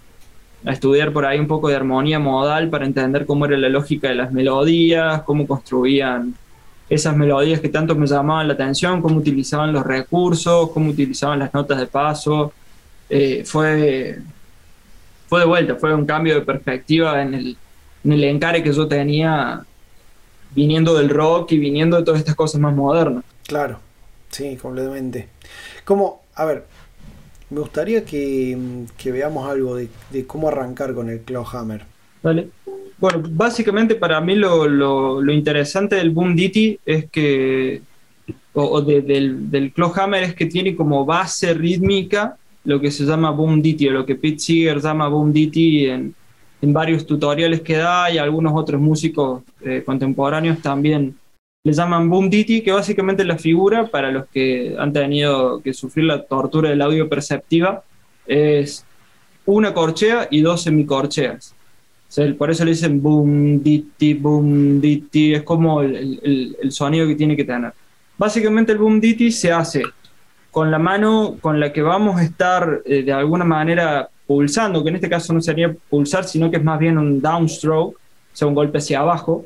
a 0.65 0.73
estudiar 0.73 1.13
por 1.13 1.27
ahí 1.27 1.39
un 1.39 1.47
poco 1.47 1.69
de 1.69 1.77
armonía 1.77 2.19
modal 2.19 2.71
para 2.71 2.87
entender 2.87 3.27
cómo 3.27 3.47
era 3.47 3.57
la 3.57 3.69
lógica 3.69 4.09
de 4.09 4.15
las 4.15 4.33
melodías, 4.33 5.23
cómo 5.23 5.47
construían 5.47 6.35
esas 6.89 7.17
melodías 7.17 7.61
que 7.61 7.69
tanto 7.69 7.95
me 7.95 8.07
llamaban 8.07 8.49
la 8.49 8.55
atención, 8.55 9.03
cómo 9.03 9.19
utilizaban 9.19 9.73
los 9.73 9.85
recursos, 9.85 10.71
cómo 10.71 10.91
utilizaban 10.91 11.39
las 11.39 11.53
notas 11.53 11.79
de 11.79 11.87
paso. 11.87 12.53
Eh, 13.09 13.43
fue, 13.45 14.19
fue 15.29 15.41
de 15.41 15.47
vuelta, 15.47 15.75
fue 15.77 15.95
un 15.95 16.07
cambio 16.07 16.35
de 16.35 16.41
perspectiva 16.43 17.21
en 17.23 17.35
el, 17.35 17.57
en 18.05 18.13
el 18.13 18.25
encare 18.25 18.63
que 18.63 18.73
yo 18.73 18.87
tenía 18.87 19.63
viniendo 20.55 20.95
del 20.95 21.11
rock 21.11 21.53
y 21.53 21.59
viniendo 21.59 21.97
de 21.97 22.05
todas 22.05 22.21
estas 22.21 22.35
cosas 22.35 22.61
más 22.61 22.75
modernas. 22.75 23.25
Claro, 23.47 23.79
sí, 24.31 24.57
completamente. 24.57 25.29
Como, 25.85 26.23
a 26.35 26.45
ver, 26.45 26.67
me 27.55 27.61
gustaría 27.61 28.05
que, 28.05 28.59
que 28.99 29.13
veamos 29.13 29.49
algo 29.49 29.77
de, 29.77 29.89
cómo 30.27 30.49
arrancar 30.49 30.93
con 30.93 31.09
el 31.09 31.21
Clawhammer. 31.21 31.85
Dale. 32.23 32.49
Bueno, 32.99 33.23
básicamente 33.31 33.95
para 33.95 34.21
mí 34.21 34.35
lo, 34.35 34.67
lo, 34.67 35.33
interesante 35.33 35.97
del 35.97 36.11
Boom 36.11 36.35
Ditty 36.35 36.81
es 36.85 37.09
que, 37.11 37.83
o, 38.55 38.81
del, 38.81 39.51
del 39.51 39.73
Clawhammer 39.73 40.25
es 40.25 40.35
que 40.35 40.47
tiene 40.47 40.75
como 40.75 41.05
base 41.05 41.55
rítmica 41.55 42.37
lo 42.65 42.81
que 42.81 42.91
se 42.91 43.05
llama 43.05 43.31
Boom 43.31 43.63
Ditty, 43.63 43.89
o 43.89 43.93
lo 43.93 44.07
que 44.07 44.17
Pete 44.17 44.39
Seeger 44.39 44.81
llama 44.81 45.07
Boom 45.09 45.33
Ditty 45.33 45.87
en, 45.87 46.15
en 46.61 46.73
varios 46.73 47.07
tutoriales 47.07 47.61
que 47.61 47.77
da 47.77 48.11
y 48.11 48.19
algunos 48.19 48.53
otros 48.57 48.81
músicos 48.81 49.43
eh, 49.61 49.83
contemporáneos 49.85 50.61
también 50.61 51.15
le 51.65 51.73
llaman 51.73 52.09
Boom 52.09 52.31
Ditty, 52.31 52.61
que 52.61 52.73
básicamente 52.73 53.25
la 53.25 53.39
figura, 53.39 53.87
para 53.87 54.13
los 54.13 54.27
que 54.29 54.77
han 54.79 54.93
tenido 54.93 55.61
que 55.63 55.73
sufrir 55.73 56.05
la 56.05 56.23
tortura 56.23 56.71
del 56.71 56.83
audio 56.83 57.09
perceptiva, 57.09 57.83
es 58.27 58.85
una 59.47 59.75
corchea 59.75 60.29
y 60.31 60.41
dos 60.43 60.63
semicorcheas 60.63 61.55
por 62.39 62.51
eso 62.51 62.65
le 62.65 62.73
dicen 62.73 63.03
boom, 63.03 63.63
ditty, 63.63 64.15
boom, 64.15 64.81
ditty, 64.81 65.35
es 65.35 65.43
como 65.43 65.81
el, 65.83 66.57
sonido 66.71 67.07
que 67.07 67.17
tiene 67.17 67.37
que 67.37 67.45
tener. 67.45 67.73
Básicamente 68.17 68.73
el 68.73 68.79
boom 68.79 69.01
ditty 69.01 69.33
se 69.33 69.51
hace 69.51 69.83
con 70.51 70.71
la 70.71 70.79
mano 70.79 71.37
con 71.41 71.59
la 71.59 71.73
que 71.73 71.83
vamos 71.83 72.21
a 72.21 72.23
estar 72.23 72.83
eh, 72.85 73.03
de 73.03 73.13
alguna 73.13 73.45
manera 73.45 74.09
pulsando, 74.27 74.83
que 74.85 74.91
en 74.91 74.95
este 74.97 75.09
caso 75.09 75.33
no 75.33 75.41
sería 75.41 75.75
pulsar, 75.91 76.25
sino 76.25 76.51
que 76.51 76.59
es 76.59 76.65
más 76.65 76.79
bien 76.79 76.97
un 76.97 77.21
downstroke, 77.21 77.97
o 77.97 78.37
sea, 78.37 78.47
un 78.47 78.55
golpe 78.55 78.79
hacia 78.79 79.01
abajo, 79.01 79.45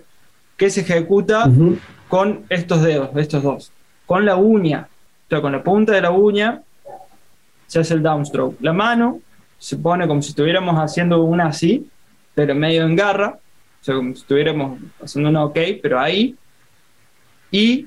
que 0.56 0.68
se 0.68 0.82
ejecuta 0.82 1.50
con 2.08 2.44
estos 2.48 2.82
dedos, 2.82 3.10
estos 3.16 3.42
dos, 3.42 3.72
con 4.06 4.24
la 4.24 4.36
uña, 4.36 4.88
o 5.26 5.28
sea, 5.28 5.40
con 5.40 5.52
la 5.52 5.62
punta 5.62 5.92
de 5.92 6.00
la 6.00 6.10
uña 6.10 6.62
se 7.66 7.80
hace 7.80 7.94
el 7.94 8.02
downstroke. 8.02 8.56
La 8.60 8.72
mano 8.72 9.20
se 9.58 9.76
pone 9.76 10.08
como 10.08 10.22
si 10.22 10.30
estuviéramos 10.30 10.76
haciendo 10.76 11.22
una 11.22 11.48
así, 11.48 11.88
pero 12.34 12.54
medio 12.54 12.84
en 12.84 12.96
garra, 12.96 13.38
o 13.80 13.84
sea, 13.84 13.94
como 13.94 14.14
si 14.14 14.20
estuviéramos 14.20 14.80
haciendo 15.02 15.28
una 15.30 15.44
ok, 15.44 15.58
pero 15.82 16.00
ahí, 16.00 16.34
y 17.50 17.86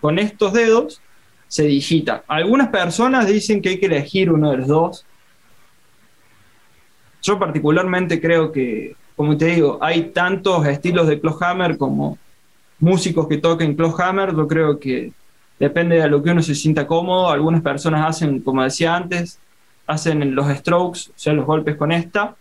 con 0.00 0.18
estos 0.18 0.52
dedos 0.52 1.00
se 1.48 1.64
digita. 1.64 2.24
Algunas 2.26 2.68
personas 2.68 3.26
dicen 3.26 3.62
que 3.62 3.70
hay 3.70 3.80
que 3.80 3.86
elegir 3.86 4.30
uno 4.30 4.50
de 4.50 4.56
los 4.58 4.68
dos. 4.68 5.06
Yo 7.22 7.38
particularmente 7.38 8.20
creo 8.20 8.52
que, 8.52 8.96
como 9.16 9.36
te 9.36 9.46
digo, 9.46 9.78
hay 9.80 10.10
tantos 10.10 10.66
estilos 10.66 11.06
de 11.06 11.20
clawhammer 11.20 11.78
como 11.78 12.18
músicos 12.78 13.28
que 13.28 13.38
toquen 13.38 13.74
clawhammer. 13.74 14.34
Yo 14.34 14.48
creo 14.48 14.78
que 14.78 15.12
depende 15.58 16.00
de 16.00 16.08
lo 16.08 16.22
que 16.22 16.30
uno 16.30 16.42
se 16.42 16.54
sienta 16.54 16.86
cómodo. 16.86 17.30
Algunas 17.30 17.62
personas 17.62 18.06
hacen, 18.08 18.40
como 18.40 18.62
decía 18.62 18.94
antes, 18.94 19.38
hacen 19.86 20.34
los 20.34 20.48
strokes, 20.58 21.10
o 21.10 21.12
sea, 21.16 21.32
los 21.32 21.46
golpes 21.46 21.76
con 21.76 21.92
esta 21.92 22.36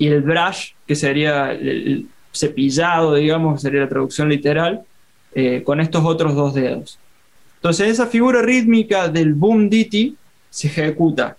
y 0.00 0.06
el 0.06 0.22
brush, 0.22 0.70
que 0.86 0.96
sería 0.96 1.52
el 1.52 2.08
cepillado, 2.32 3.14
digamos, 3.14 3.60
sería 3.60 3.82
la 3.82 3.88
traducción 3.88 4.30
literal, 4.30 4.80
eh, 5.34 5.62
con 5.62 5.78
estos 5.78 6.02
otros 6.06 6.34
dos 6.34 6.54
dedos. 6.54 6.98
Entonces, 7.56 7.88
esa 7.88 8.06
figura 8.06 8.40
rítmica 8.40 9.08
del 9.08 9.34
boom 9.34 9.68
ditty 9.68 10.16
se 10.48 10.68
ejecuta. 10.68 11.36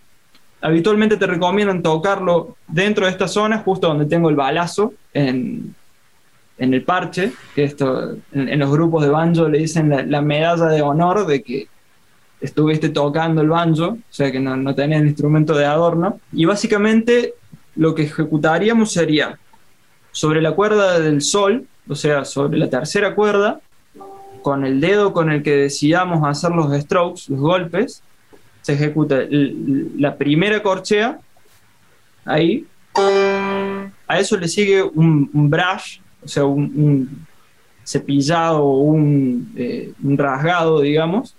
Habitualmente 0.61 1.17
te 1.17 1.25
recomiendan 1.25 1.81
tocarlo 1.81 2.55
dentro 2.67 3.05
de 3.05 3.11
esta 3.11 3.27
zona, 3.27 3.57
justo 3.57 3.87
donde 3.87 4.05
tengo 4.05 4.29
el 4.29 4.35
balazo, 4.35 4.93
en, 5.11 5.73
en 6.61 6.73
el 6.73 6.83
parche, 6.83 7.33
que 7.55 7.63
esto 7.63 8.15
en, 8.31 8.59
los 8.59 8.71
grupos 8.71 9.03
de 9.03 9.09
banjo 9.09 9.49
le 9.49 9.59
dicen 9.59 9.89
la, 10.09 10.21
medalla 10.21 10.67
de 10.67 10.81
honor 10.81 11.25
de 11.25 11.41
que 11.41 11.67
estuviste 12.39 12.89
tocando 12.89 13.41
el 13.41 13.49
banjo, 13.49 13.85
o 13.85 13.99
sea 14.09 14.31
que 14.31 14.39
no, 14.39 14.55
no 14.55 14.75
tenés 14.75 15.01
el 15.01 15.07
instrumento 15.07 15.55
de 15.55 15.65
adorno. 15.65 16.19
Y 16.31 16.45
básicamente 16.45 17.33
lo 17.75 17.95
que 17.95 18.03
ejecutaríamos 18.03 18.93
sería 18.93 19.39
sobre 20.11 20.41
la 20.41 20.51
cuerda 20.51 20.99
del 20.99 21.21
sol, 21.21 21.65
o 21.87 21.95
sea, 21.95 22.25
sobre 22.25 22.59
la 22.59 22.69
tercera 22.69 23.15
cuerda, 23.15 23.59
con 24.43 24.63
el 24.63 24.79
dedo 24.79 25.13
con 25.13 25.31
el 25.31 25.41
que 25.41 25.55
decidamos 25.55 26.27
hacer 26.27 26.51
los 26.51 26.71
strokes, 26.79 27.23
los 27.29 27.39
golpes, 27.39 28.03
se 28.61 28.73
ejecuta 28.73 29.19
la 29.29 30.15
primera 30.15 30.61
corchea, 30.61 31.19
ahí, 32.25 32.67
a 34.07 34.19
eso 34.19 34.37
le 34.37 34.47
sigue 34.47 34.83
un, 34.83 35.29
brush, 35.49 35.99
o 36.23 36.27
sea, 36.27 36.45
un, 36.45 37.25
cepillado 37.83 38.63
o 38.63 38.79
un, 38.81 39.53
eh, 39.57 39.91
un, 40.03 40.17
rasgado, 40.17 40.81
digamos, 40.81 41.35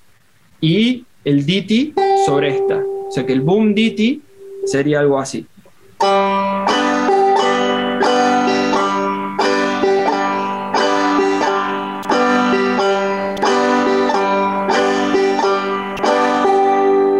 y 0.60 1.04
el 1.24 1.46
ditty 1.46 1.94
sobre 2.26 2.48
esta. 2.56 2.82
O 3.08 3.10
sea 3.10 3.24
que 3.24 3.32
el 3.32 3.40
boom 3.40 3.74
ditty 3.74 4.22
sería 4.64 5.00
algo 5.00 5.18
así. 5.18 5.46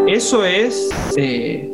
Eso 0.09 0.44
es, 0.44 0.90
eh, 1.16 1.68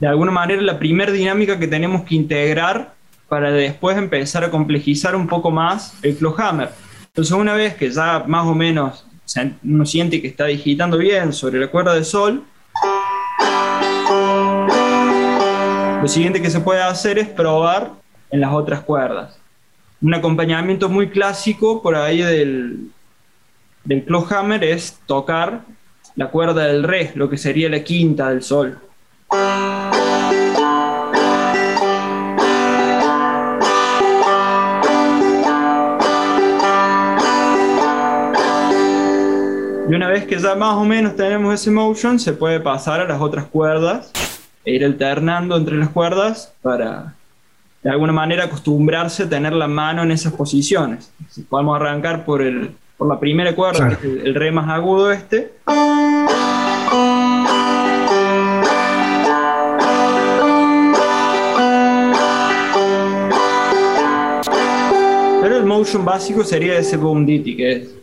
de 0.00 0.06
alguna 0.06 0.30
manera, 0.30 0.60
la 0.62 0.78
primera 0.78 1.12
dinámica 1.12 1.58
que 1.58 1.68
tenemos 1.68 2.02
que 2.02 2.14
integrar 2.14 2.94
para 3.32 3.50
después 3.50 3.96
empezar 3.96 4.44
a 4.44 4.50
complejizar 4.50 5.16
un 5.16 5.26
poco 5.26 5.50
más 5.50 5.94
el 6.02 6.14
Clawhammer. 6.18 6.68
Entonces, 7.06 7.32
una 7.32 7.54
vez 7.54 7.74
que 7.76 7.90
ya 7.90 8.24
más 8.26 8.46
o 8.46 8.54
menos 8.54 9.06
uno 9.64 9.86
siente 9.86 10.20
que 10.20 10.28
está 10.28 10.44
digitando 10.44 10.98
bien 10.98 11.32
sobre 11.32 11.58
la 11.58 11.68
cuerda 11.68 11.94
de 11.94 12.04
sol, 12.04 12.44
Lo 16.02 16.08
siguiente 16.08 16.42
que 16.42 16.50
se 16.50 16.60
puede 16.60 16.82
hacer 16.82 17.16
es 17.18 17.26
probar 17.26 17.92
en 18.30 18.42
las 18.42 18.52
otras 18.52 18.80
cuerdas. 18.80 19.38
Un 20.02 20.12
acompañamiento 20.12 20.90
muy 20.90 21.08
clásico 21.08 21.80
por 21.80 21.94
ahí 21.94 22.20
del, 22.20 22.90
del 23.84 24.04
clawhammer 24.04 24.62
es 24.62 25.00
tocar 25.06 25.62
la 26.16 26.26
cuerda 26.26 26.66
del 26.66 26.82
re, 26.82 27.12
lo 27.14 27.30
que 27.30 27.38
sería 27.38 27.70
la 27.70 27.82
quinta 27.82 28.28
del 28.28 28.42
sol. 28.42 28.78
Y 39.92 39.94
una 39.94 40.08
vez 40.08 40.24
que 40.24 40.38
ya 40.38 40.54
más 40.54 40.74
o 40.76 40.86
menos 40.86 41.16
tenemos 41.16 41.52
ese 41.52 41.70
motion, 41.70 42.18
se 42.18 42.32
puede 42.32 42.60
pasar 42.60 43.02
a 43.02 43.04
las 43.04 43.20
otras 43.20 43.44
cuerdas 43.44 44.10
e 44.64 44.72
ir 44.72 44.86
alternando 44.86 45.54
entre 45.54 45.76
las 45.76 45.90
cuerdas 45.90 46.54
para 46.62 47.14
de 47.82 47.90
alguna 47.90 48.14
manera 48.14 48.44
acostumbrarse 48.44 49.24
a 49.24 49.28
tener 49.28 49.52
la 49.52 49.68
mano 49.68 50.02
en 50.02 50.10
esas 50.10 50.32
posiciones. 50.32 51.12
Si 51.28 51.42
podemos 51.42 51.76
arrancar 51.76 52.24
por 52.24 52.40
el, 52.40 52.70
por 52.96 53.06
la 53.06 53.20
primera 53.20 53.54
cuerda, 53.54 53.90
que 53.90 53.94
es 53.96 54.02
el, 54.02 54.28
el 54.28 54.34
re 54.34 54.50
más 54.50 54.70
agudo 54.70 55.12
este. 55.12 55.52
Pero 65.42 65.56
el 65.58 65.66
motion 65.66 66.02
básico 66.02 66.44
sería 66.44 66.78
ese 66.78 66.96
boom 66.96 67.26
ditty, 67.26 67.56
que 67.58 67.72
es 67.72 67.94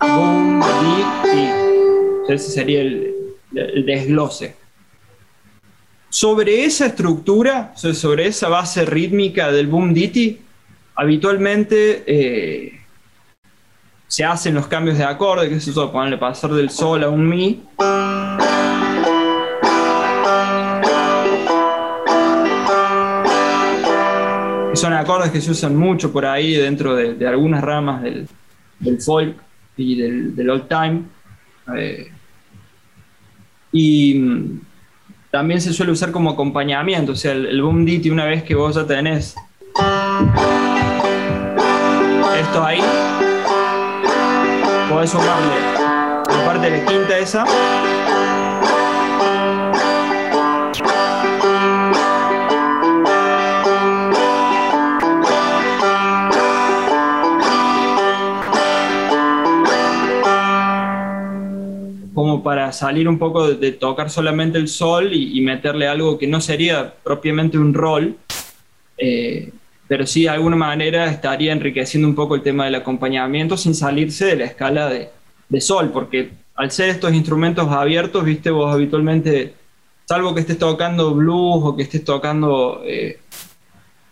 boom 0.00 0.60
ditty. 0.60 2.32
Ese 2.32 2.50
sería 2.50 2.80
el, 2.80 3.84
desglose. 3.86 4.56
Sobre 6.08 6.64
esa 6.64 6.86
estructura, 6.86 7.72
sobre 7.76 8.26
esa 8.26 8.48
base 8.48 8.84
rítmica 8.84 9.52
del 9.52 9.68
boom 9.68 9.94
ditty, 9.94 10.40
habitualmente 10.96 12.02
eh, 12.06 12.80
se 14.10 14.24
hacen 14.24 14.54
los 14.54 14.66
cambios 14.66 14.98
de 14.98 15.04
acorde, 15.04 15.48
que 15.48 15.54
es 15.56 15.68
eso, 15.68 15.92
ponerle 15.92 16.18
pasar 16.18 16.50
del 16.52 16.70
sol 16.70 17.04
a 17.04 17.08
un 17.08 17.28
mi. 17.28 17.62
Que 24.70 24.76
son 24.76 24.92
acordes 24.94 25.30
que 25.30 25.40
se 25.40 25.52
usan 25.52 25.76
mucho 25.76 26.12
por 26.12 26.26
ahí 26.26 26.54
dentro 26.54 26.96
de, 26.96 27.26
algunas 27.26 27.62
ramas 27.62 28.02
del, 28.02 28.28
folk 29.00 29.36
y 29.80 29.96
del, 29.96 30.50
old 30.50 30.68
time. 30.68 31.02
Eh, 31.76 32.10
y 33.72 34.14
mm, 34.14 34.60
también 35.30 35.60
se 35.60 35.72
suele 35.72 35.92
usar 35.92 36.10
como 36.10 36.30
acompañamiento, 36.30 37.12
o 37.12 37.16
sea, 37.16 37.32
el, 37.32 37.46
el 37.46 37.62
boom 37.62 37.84
ditty 37.84 38.10
una 38.10 38.24
vez 38.24 38.42
que 38.42 38.54
vos 38.54 38.74
ya 38.74 38.86
tenés 38.86 39.34
esto 42.40 42.64
ahí, 42.64 42.80
podés 44.88 45.10
sumarle 45.10 45.60
la 46.28 46.44
parte 46.44 46.70
de 46.70 46.78
la 46.78 46.84
quinta 46.84 47.18
esa. 47.18 47.44
Para 62.42 62.72
salir 62.72 63.08
un 63.08 63.18
poco 63.18 63.48
de, 63.48 63.56
de 63.56 63.72
tocar 63.72 64.10
solamente 64.10 64.58
el 64.58 64.68
sol 64.68 65.12
y, 65.12 65.38
y, 65.38 65.40
meterle 65.42 65.86
algo 65.88 66.18
que 66.18 66.26
no 66.26 66.40
sería 66.40 66.94
propiamente 67.02 67.58
un 67.58 67.74
rol, 67.74 68.16
eh, 68.98 69.52
pero 69.88 70.06
sí 70.06 70.22
de 70.22 70.30
alguna 70.30 70.56
manera 70.56 71.06
estaría 71.06 71.52
enriqueciendo 71.52 72.06
un 72.08 72.14
poco 72.14 72.34
el 72.34 72.42
tema 72.42 72.64
del 72.64 72.76
acompañamiento 72.76 73.56
sin 73.56 73.74
salirse 73.74 74.26
de 74.26 74.36
la 74.36 74.44
escala 74.44 74.88
de, 74.88 75.08
de 75.48 75.60
sol, 75.60 75.90
porque 75.92 76.30
al 76.54 76.70
ser 76.70 76.90
estos 76.90 77.12
instrumentos 77.14 77.68
abiertos, 77.70 78.24
viste, 78.24 78.50
vos 78.50 78.72
habitualmente, 78.72 79.54
salvo 80.04 80.34
que 80.34 80.40
estés 80.40 80.58
tocando 80.58 81.14
blues 81.14 81.60
o 81.64 81.76
que 81.76 81.84
estés 81.84 82.04
tocando 82.04 82.82
eh, 82.84 83.18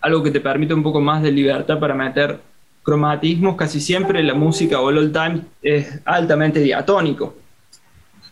algo 0.00 0.22
que 0.22 0.30
te 0.30 0.40
permite 0.40 0.74
un 0.74 0.82
poco 0.82 1.00
más 1.00 1.22
de 1.22 1.30
libertad 1.30 1.78
para 1.78 1.94
meter 1.94 2.40
cromatismos, 2.82 3.54
casi 3.54 3.80
siempre 3.80 4.22
la 4.22 4.32
música 4.32 4.80
o 4.80 4.88
el 4.88 4.98
old 4.98 5.12
time 5.12 5.42
es 5.60 6.00
altamente 6.06 6.60
diatónico. 6.60 7.34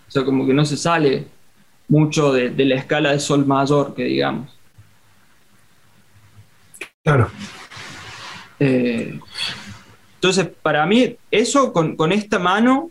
O 0.09 0.11
sea, 0.11 0.25
como 0.25 0.47
que 0.47 0.55
no 0.55 0.64
se 0.64 0.77
sale 0.77 1.27
mucho 1.88 2.33
de, 2.33 2.51
de 2.51 2.64
la 2.64 2.77
escala 2.77 3.12
de 3.12 3.21
sol 3.21 3.47
mayor, 3.47 3.95
que 3.95 4.05
digamos. 4.05 4.51
Claro. 7.03 7.31
Eh, 8.59 9.19
entonces, 10.14 10.49
para 10.62 10.87
mí, 10.87 11.16
eso 11.31 11.73
con, 11.73 11.97
con, 11.97 12.11
esta 12.12 12.38
mano 12.38 12.90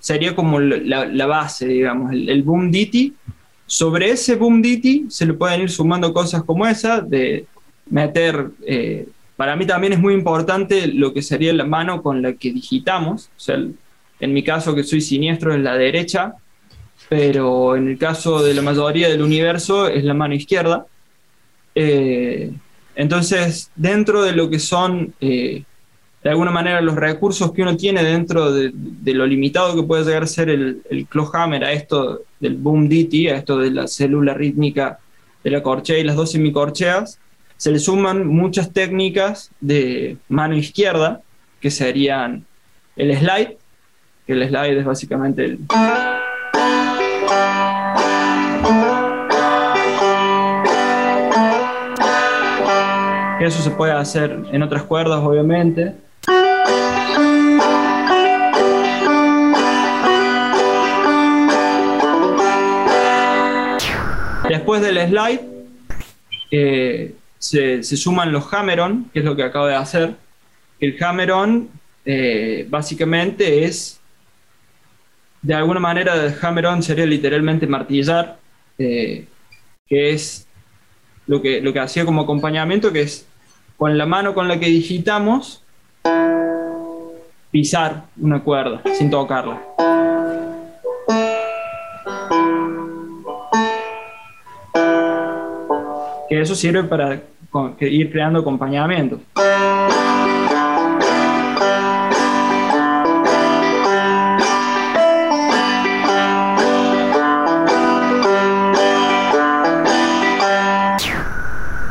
sería 0.00 0.34
como 0.34 0.58
la, 0.58 1.06
la 1.06 1.26
base, 1.26 1.66
digamos, 1.66 2.12
el, 2.12 2.28
el, 2.28 2.42
boom 2.42 2.70
ditty. 2.70 3.14
Sobre 3.66 4.10
ese 4.10 4.36
boom 4.36 4.62
ditty 4.62 5.06
se 5.08 5.26
le 5.26 5.34
pueden 5.34 5.62
ir 5.62 5.70
sumando 5.70 6.12
cosas 6.12 6.42
como 6.44 6.66
esa, 6.66 7.00
de 7.00 7.46
meter. 7.90 8.50
Eh, 8.66 9.08
para 9.36 9.54
mí 9.54 9.66
también 9.66 9.92
es 9.92 9.98
muy 9.98 10.14
importante 10.14 10.86
lo 10.88 11.12
que 11.12 11.22
sería 11.22 11.52
la 11.52 11.64
mano 11.64 12.02
con 12.02 12.22
la 12.22 12.32
que 12.32 12.52
digitamos. 12.52 13.26
O 13.36 13.40
sea, 13.40 13.56
el, 13.56 13.76
en 14.20 14.32
mi 14.32 14.42
caso, 14.42 14.74
que 14.74 14.84
soy 14.84 15.00
siniestro, 15.00 15.54
es 15.54 15.60
la 15.60 15.76
derecha, 15.76 16.34
pero 17.08 17.76
en 17.76 17.88
el 17.88 17.98
caso 17.98 18.42
de 18.42 18.54
la 18.54 18.62
mayoría 18.62 19.08
del 19.08 19.22
universo 19.22 19.88
es 19.88 20.04
la 20.04 20.14
mano 20.14 20.34
izquierda. 20.34 20.86
Eh, 21.74 22.52
entonces, 22.94 23.70
dentro 23.76 24.22
de 24.22 24.32
lo 24.32 24.48
que 24.48 24.58
son, 24.58 25.14
eh, 25.20 25.62
de 26.22 26.30
alguna 26.30 26.50
manera, 26.50 26.80
los 26.80 26.96
recursos 26.96 27.52
que 27.52 27.62
uno 27.62 27.76
tiene 27.76 28.02
dentro 28.02 28.50
de, 28.50 28.70
de 28.74 29.14
lo 29.14 29.26
limitado 29.26 29.76
que 29.76 29.86
puede 29.86 30.04
llegar 30.04 30.22
a 30.22 30.26
ser 30.26 30.48
el, 30.48 30.82
el 30.90 31.06
clawhammer, 31.06 31.64
a 31.64 31.72
esto 31.72 32.22
del 32.40 32.54
boom 32.54 32.88
ditty, 32.88 33.28
a 33.28 33.36
esto 33.36 33.58
de 33.58 33.70
la 33.70 33.86
célula 33.86 34.34
rítmica 34.34 34.98
de 35.44 35.50
la 35.50 35.62
corchea 35.62 35.98
y 35.98 36.04
las 36.04 36.16
dos 36.16 36.32
semicorcheas, 36.32 37.20
se 37.56 37.70
le 37.70 37.78
suman 37.78 38.26
muchas 38.26 38.72
técnicas 38.72 39.50
de 39.60 40.16
mano 40.28 40.56
izquierda, 40.56 41.22
que 41.60 41.70
serían 41.70 42.44
el 42.96 43.16
slide, 43.16 43.56
que 44.26 44.32
el 44.32 44.48
slide 44.48 44.78
es 44.78 44.84
básicamente 44.84 45.44
el... 45.44 45.58
Eso 53.40 53.62
se 53.62 53.70
puede 53.70 53.92
hacer 53.92 54.36
en 54.50 54.62
otras 54.62 54.82
cuerdas, 54.82 55.20
obviamente. 55.22 55.94
Después 64.48 64.80
del 64.80 64.98
slide, 65.08 65.40
eh, 66.50 67.14
se, 67.38 67.82
suman 67.84 68.32
los 68.32 68.52
hammer-on, 68.52 69.10
que 69.12 69.20
es 69.20 69.24
lo 69.24 69.36
que 69.36 69.44
acabo 69.44 69.66
de 69.66 69.76
hacer. 69.76 70.14
El 70.80 70.96
hammer-on 71.02 71.68
eh, 72.04 72.66
básicamente 72.68 73.64
es, 73.64 74.00
de 75.42 75.54
alguna 75.54 75.80
manera, 75.80 76.14
el 76.14 76.34
hammer-on 76.40 76.82
sería 76.82 77.06
literalmente 77.06 77.66
martillar, 77.66 78.38
eh, 78.78 79.26
que 79.86 80.10
es 80.10 80.46
lo 81.26 81.40
que, 81.40 81.60
lo 81.60 81.72
que 81.72 81.80
hacía 81.80 82.04
como 82.04 82.22
acompañamiento, 82.22 82.92
que 82.92 83.02
es 83.02 83.26
con 83.76 83.96
la 83.96 84.06
mano 84.06 84.34
con 84.34 84.48
la 84.48 84.58
que 84.58 84.66
digitamos, 84.66 85.62
pisar 87.50 88.04
una 88.18 88.42
cuerda 88.42 88.82
sin 88.94 89.10
tocarla. 89.10 89.62
Que 96.28 96.40
eso 96.40 96.54
sirve 96.54 96.84
para 96.84 97.20
ir 97.80 98.10
creando 98.10 98.40
acompañamiento. 98.40 99.20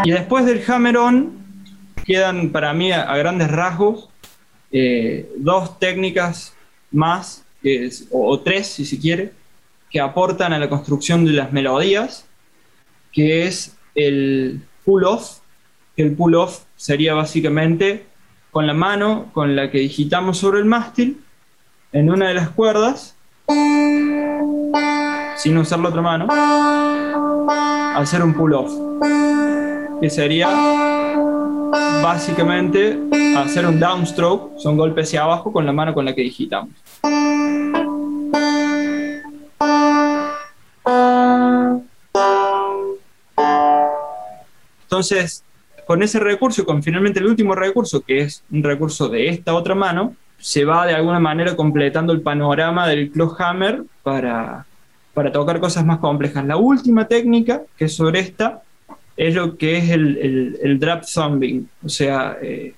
Y 0.05 0.11
después 0.11 0.45
del 0.45 0.63
hammer-on 0.67 1.33
quedan 2.05 2.51
para 2.51 2.75
mí 2.75 2.91
a, 2.91 3.11
a 3.11 3.17
grandes 3.17 3.49
rasgos 3.49 4.07
eh, 4.71 5.33
dos 5.37 5.79
técnicas 5.79 6.53
más, 6.91 7.43
es, 7.63 8.07
o, 8.11 8.29
o, 8.29 8.39
tres 8.39 8.67
si 8.67 8.85
se 8.85 8.99
quiere, 8.99 9.33
que 9.89 9.99
aportan 9.99 10.53
a 10.53 10.59
la 10.59 10.69
construcción 10.69 11.25
de 11.25 11.31
las 11.31 11.51
melodías, 11.51 12.27
que 13.11 13.47
es 13.47 13.77
el 13.95 14.61
pull-off, 14.83 15.39
que 15.95 16.03
el 16.03 16.15
pull-off 16.15 16.65
sería 16.75 17.15
básicamente 17.15 18.05
con 18.51 18.67
la 18.67 18.75
mano 18.75 19.31
con 19.33 19.55
la 19.55 19.71
que 19.71 19.79
digitamos 19.79 20.37
sobre 20.37 20.59
el 20.59 20.65
mástil, 20.65 21.19
en 21.93 22.11
una 22.11 22.27
de 22.27 22.35
las 22.35 22.49
cuerdas, 22.49 23.15
sin 25.37 25.57
usar 25.57 25.79
la 25.79 25.89
otra 25.89 26.01
mano, 26.03 26.27
hacer 27.97 28.21
un 28.21 28.35
pull-off 28.35 29.34
que 30.01 30.09
sería 30.09 30.47
básicamente 32.01 32.99
hacer 33.37 33.65
un 33.65 33.79
downstroke, 33.79 34.59
son 34.59 34.77
golpes 34.77 35.07
hacia 35.07 35.23
abajo 35.23 35.51
con 35.51 35.65
la 35.65 35.71
mano 35.71 35.93
con 35.93 36.05
la 36.05 36.13
que 36.13 36.21
digitamos. 36.21 36.73
Entonces, 44.83 45.43
con 45.85 46.01
ese 46.03 46.19
recurso 46.19 46.65
con 46.65 46.81
finalmente 46.81 47.19
el 47.19 47.27
último 47.27 47.55
recurso, 47.55 48.01
que 48.01 48.19
es 48.19 48.43
un 48.51 48.63
recurso 48.63 49.09
de 49.09 49.29
esta 49.29 49.53
otra 49.53 49.75
mano, 49.75 50.15
se 50.37 50.65
va 50.65 50.85
de 50.85 50.93
alguna 50.93 51.19
manera 51.19 51.55
completando 51.55 52.13
el 52.13 52.21
panorama 52.21 52.87
del 52.87 53.11
clawhammer 53.11 53.83
para, 54.03 54.65
para 55.13 55.31
tocar 55.31 55.59
cosas 55.59 55.85
más 55.85 55.99
complejas. 55.99 56.45
La 56.45 56.57
última 56.57 57.07
técnica, 57.07 57.63
que 57.77 57.85
es 57.85 57.95
sobre 57.95 58.19
esta, 58.19 58.61
es 59.17 59.35
lo 59.35 59.57
que 59.57 59.77
es 59.77 59.89
el, 59.89 60.17
el, 60.17 60.59
el 60.61 60.79
drop 60.79 61.03
thumbing, 61.05 61.69
o 61.83 61.89
sea, 61.89 62.37
eh, 62.41 62.73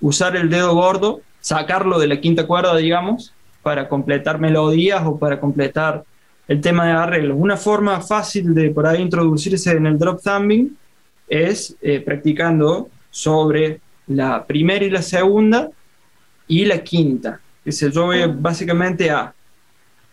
usar 0.00 0.36
el 0.36 0.48
dedo 0.48 0.74
gordo 0.74 1.22
sacarlo 1.40 1.98
de 1.98 2.06
la 2.06 2.20
quinta 2.20 2.46
cuerda, 2.46 2.76
digamos, 2.76 3.32
para 3.62 3.88
completar 3.88 4.38
melodías 4.38 5.02
o 5.04 5.18
para 5.18 5.40
completar 5.40 6.04
el 6.48 6.60
tema 6.60 6.86
de 6.86 6.92
arreglos. 6.92 7.36
Una 7.38 7.56
forma 7.56 8.00
fácil 8.00 8.54
de 8.54 8.70
por 8.70 8.86
ahí 8.86 9.00
introducirse 9.00 9.72
en 9.72 9.86
el 9.86 9.98
drop 9.98 10.20
thumbing 10.22 10.76
es 11.28 11.76
eh, 11.80 12.00
practicando 12.00 12.88
sobre 13.10 13.80
la 14.06 14.44
primera 14.44 14.84
y 14.84 14.90
la 14.90 15.02
segunda 15.02 15.70
y 16.48 16.64
la 16.64 16.82
quinta. 16.82 17.40
Dice, 17.64 17.90
yo 17.90 18.06
voy 18.06 18.20
básicamente 18.26 19.10
a, 19.10 19.34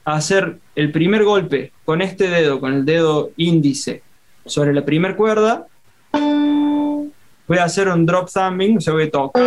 hacer 0.05 0.59
el 0.73 0.89
primer 0.93 1.25
golpe 1.25 1.73
con 1.83 2.01
este 2.01 2.29
dedo, 2.29 2.61
con 2.61 2.73
el 2.73 2.85
dedo 2.85 3.31
índice, 3.35 4.03
sobre 4.47 4.73
la 4.73 4.83
primera 4.83 5.15
cuerda. 5.15 5.67
Voy 6.11 7.57
a 7.57 7.63
hacer 7.63 7.87
un 7.87 8.05
drop 8.05 8.29
thumbing, 8.31 8.77
o 8.77 8.81
sea, 8.81 8.93
voy 8.93 9.03
a 9.03 9.11
tocar, 9.11 9.43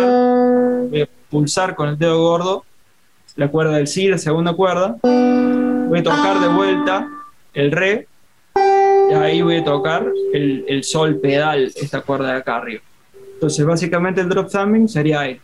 voy 0.89 1.01
a 1.01 1.09
pulsar 1.29 1.75
con 1.75 1.89
el 1.89 1.97
dedo 1.97 2.19
gordo 2.19 2.65
la 3.35 3.49
cuerda 3.49 3.77
del 3.77 3.87
si, 3.87 4.07
la 4.07 4.17
segunda 4.17 4.53
cuerda. 4.53 4.97
Voy 5.01 5.99
a 5.99 6.03
tocar 6.03 6.39
de 6.39 6.47
vuelta 6.47 7.07
el 7.53 7.71
re 7.71 8.07
y 9.09 9.13
ahí 9.13 9.41
voy 9.41 9.57
a 9.57 9.63
tocar 9.63 10.05
el, 10.33 10.65
el 10.67 10.83
sol 10.83 11.19
pedal, 11.19 11.71
esta 11.75 12.01
cuerda 12.01 12.33
de 12.33 12.39
acá 12.39 12.57
arriba. 12.57 12.81
Entonces, 13.33 13.65
básicamente 13.65 14.21
el 14.21 14.29
drop 14.29 14.49
thumbing 14.49 14.87
sería 14.87 15.21
ahí. 15.21 15.39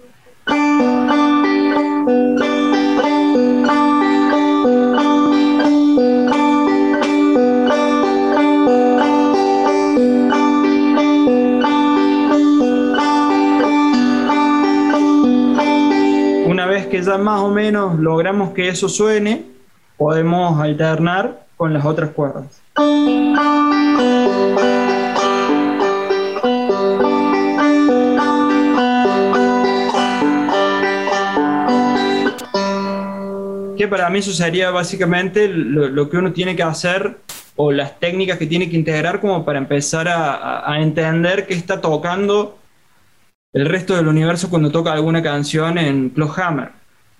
Una 16.67 16.75
vez 16.75 16.87
que 16.87 17.01
ya 17.01 17.17
más 17.17 17.39
o 17.39 17.49
menos 17.49 17.97
logramos 17.97 18.49
que 18.51 18.67
eso 18.67 18.89
suene, 18.89 19.45
podemos 19.95 20.59
alternar 20.59 21.45
con 21.55 21.71
las 21.71 21.85
otras 21.85 22.09
cuerdas. 22.09 22.61
que 33.77 33.87
para 33.87 34.09
mí 34.09 34.19
eso 34.19 34.33
sería 34.33 34.69
básicamente 34.69 35.47
lo, 35.47 36.09
que 36.09 36.17
uno 36.17 36.33
tiene 36.33 36.57
que 36.57 36.63
hacer 36.63 37.19
o 37.55 37.71
las 37.71 37.97
técnicas 37.97 38.37
que 38.37 38.45
tiene 38.45 38.69
que 38.69 38.75
integrar 38.75 39.21
como 39.21 39.45
para 39.45 39.57
empezar 39.57 40.09
a, 40.09 40.81
entender 40.81 41.47
que 41.47 41.53
está 41.53 41.79
tocando 41.79 42.57
el 43.57 43.65
resto 43.65 43.95
del 43.95 44.07
universo 44.07 44.49
cuando 44.49 44.71
toca 44.71 44.93
alguna 44.93 45.23
canción 45.23 45.79
en 45.79 46.09
Clawhammer. 46.09 46.69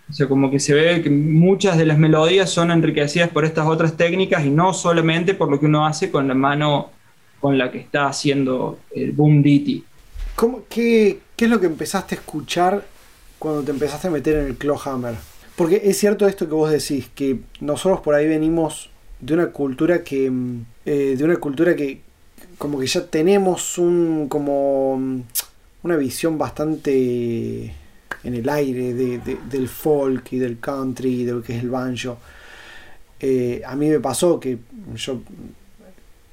O 0.10 0.14
sea, 0.14 0.28
como 0.28 0.52
que 0.52 0.60
se 0.60 0.74
ve 0.74 1.02
que 1.02 1.10
muchas 1.10 1.78
de 1.78 1.86
las 1.86 1.98
melodías 1.98 2.50
son 2.52 2.70
enriquecidas 2.70 3.30
por 3.30 3.44
estas 3.44 3.66
otras 3.66 3.98
técnicas 3.98 4.46
y 4.46 4.52
no 4.52 4.72
solamente 4.74 5.34
por 5.34 5.50
lo 5.50 5.60
que 5.60 5.66
uno 5.66 5.86
hace 5.86 6.12
con 6.12 6.28
la 6.28 6.36
mano 6.36 6.92
con 7.40 7.58
la 7.58 7.72
que 7.72 7.80
está 7.80 8.06
haciendo 8.06 8.80
el 8.94 9.14
boom 9.14 9.42
ditty. 9.42 9.84
qué, 10.70 11.20
es 11.38 11.50
lo 11.50 11.60
que 11.60 11.66
empezaste 11.66 12.16
a 12.16 12.20
escuchar 12.20 12.86
cuando 13.40 13.64
te 13.64 13.72
empezaste 13.72 14.08
a 14.08 14.12
meter 14.12 14.38
en 14.38 14.46
el 14.48 14.58
Clawhammer? 14.58 15.16
Porque 15.56 15.82
es 15.84 15.98
cierto 15.98 16.28
esto 16.28 16.48
que 16.48 16.54
vos 16.54 16.70
decís, 16.70 17.10
que 17.16 17.40
nosotros 17.62 18.02
por 18.02 18.14
ahí 18.14 18.28
venimos 18.28 18.92
de 19.20 19.34
una 19.34 19.48
cultura 19.48 20.04
que. 20.04 20.30
Mm, 20.30 20.66
eh, 20.86 21.16
de 21.18 21.24
una 21.24 21.38
cultura 21.38 21.76
que 21.76 22.02
como 22.60 22.80
que 22.80 22.86
ya 22.86 23.06
tenemos 23.06 23.80
un. 23.80 24.28
como. 24.30 25.24
Una 25.88 25.96
visión 25.96 26.38
bastante 26.38 27.74
en 28.22 28.34
el 28.36 28.50
aire 28.50 28.94
del 28.94 29.70
folk 29.70 30.34
y 30.34 30.38
del 30.38 30.60
country, 30.60 31.24
de 31.24 31.32
lo 31.32 31.42
que 31.42 31.56
es 31.56 31.64
el 31.64 31.70
banjo. 31.70 32.18
Eh, 33.22 33.62
a 33.66 33.74
mí 33.74 33.88
me 33.88 34.02
pasó 34.02 34.38
que 34.38 34.58
yo, 34.96 35.22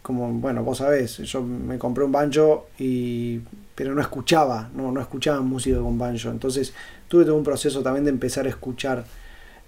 como 0.02 0.32
bueno, 0.32 0.64
vos 0.64 0.78
sabés, 0.78 1.18
yo 1.18 1.40
me 1.40 1.78
compré 1.78 2.02
un 2.02 2.10
banjo 2.10 2.66
y 2.80 3.38
pero 3.76 3.94
no 3.94 4.00
escuchaba, 4.00 4.70
no, 4.74 4.90
no 4.90 5.00
escuchaba 5.00 5.40
música 5.40 5.78
con 5.78 5.96
banjo. 5.96 6.30
Entonces 6.30 6.74
tuve 7.06 7.24
todo 7.24 7.36
un 7.36 7.44
proceso 7.44 7.80
también 7.80 8.06
de 8.06 8.10
empezar 8.10 8.46
a 8.46 8.48
escuchar 8.48 9.04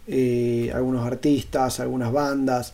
eh, 0.08 0.72
algunos 0.74 1.06
artistas, 1.06 1.78
algunas 1.78 2.10
bandas. 2.10 2.72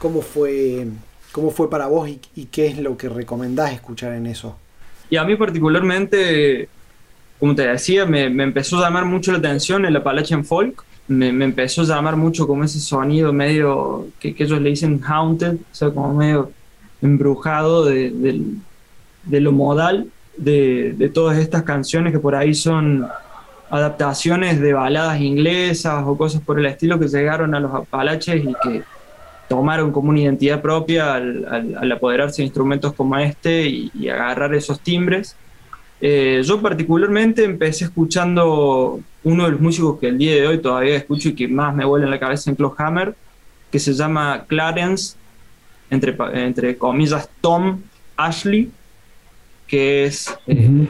¿Cómo 0.00 0.22
fue, 0.22 0.88
cómo 1.30 1.52
fue 1.52 1.70
para 1.70 1.86
vos 1.86 2.08
y, 2.08 2.46
qué 2.46 2.66
es 2.66 2.78
lo 2.78 2.96
que 2.96 3.08
recomendás 3.08 3.72
escuchar 3.74 4.12
en 4.14 4.26
eso? 4.26 4.56
Y 5.10 5.16
a 5.16 5.24
mí 5.24 5.36
particularmente, 5.36 6.68
como 7.38 7.54
te 7.54 7.66
decía, 7.66 8.06
me, 8.06 8.24
empezó 8.24 8.78
a 8.78 8.82
llamar 8.82 9.04
mucho 9.04 9.32
la 9.32 9.38
atención 9.38 9.84
el 9.84 9.96
Appalachian 9.96 10.44
Folk. 10.44 10.84
Me, 11.08 11.28
empezó 11.28 11.82
a 11.82 11.84
llamar 11.84 12.16
mucho 12.16 12.46
como 12.46 12.64
ese 12.64 12.80
sonido 12.80 13.32
medio 13.32 14.08
que, 14.20 14.34
ellos 14.38 14.60
le 14.60 14.70
dicen 14.70 15.00
haunted, 15.02 15.54
o 15.54 15.74
sea, 15.74 15.90
como 15.90 16.14
medio 16.14 16.50
embrujado 17.02 17.84
de 17.84 18.10
de 19.24 19.40
lo 19.40 19.52
modal 19.52 20.08
de, 20.36 21.10
todas 21.12 21.38
estas 21.38 21.62
canciones 21.62 22.12
que 22.12 22.18
por 22.18 22.34
ahí 22.34 22.54
son 22.54 23.06
adaptaciones 23.70 24.60
de 24.60 24.72
baladas 24.72 25.20
inglesas 25.20 26.04
o 26.06 26.16
cosas 26.16 26.42
por 26.42 26.58
el 26.58 26.66
estilo 26.66 26.98
que 26.98 27.08
llegaron 27.08 27.54
a 27.54 27.60
los 27.60 27.72
Apalaches 27.74 28.44
y 28.44 28.54
que 28.62 28.82
tomaron 29.48 29.92
como 29.92 30.10
una 30.10 30.20
identidad 30.20 30.60
propia 30.60 31.14
al, 31.14 31.92
apoderarse 31.92 32.42
de 32.42 32.46
instrumentos 32.46 32.92
como 32.94 33.16
este 33.18 33.66
y, 33.66 34.08
agarrar 34.08 34.54
esos 34.54 34.80
timbres. 34.80 35.36
Eh, 36.00 36.42
yo 36.44 36.60
particularmente 36.60 37.44
empecé 37.44 37.84
escuchando 37.84 39.00
uno 39.22 39.44
de 39.44 39.50
los 39.52 39.60
músicos 39.60 39.98
que 39.98 40.08
el 40.08 40.18
día 40.18 40.34
de 40.34 40.46
hoy 40.46 40.58
todavía 40.58 40.96
escucho 40.96 41.30
y 41.30 41.34
que 41.34 41.48
más 41.48 41.74
me 41.74 41.84
vuela 41.84 42.04
en 42.04 42.10
la 42.10 42.20
cabeza 42.20 42.50
en 42.50 42.56
Clawhammer, 42.56 43.14
que 43.70 43.78
se 43.78 43.92
llama 43.92 44.44
Clarence, 44.46 45.16
entre, 45.90 46.16
entre 46.34 46.76
comillas 46.76 47.28
Tom 47.40 47.80
Ashley, 48.16 48.70
que 49.66 50.04
es 50.04 50.34
eh, 50.46 50.86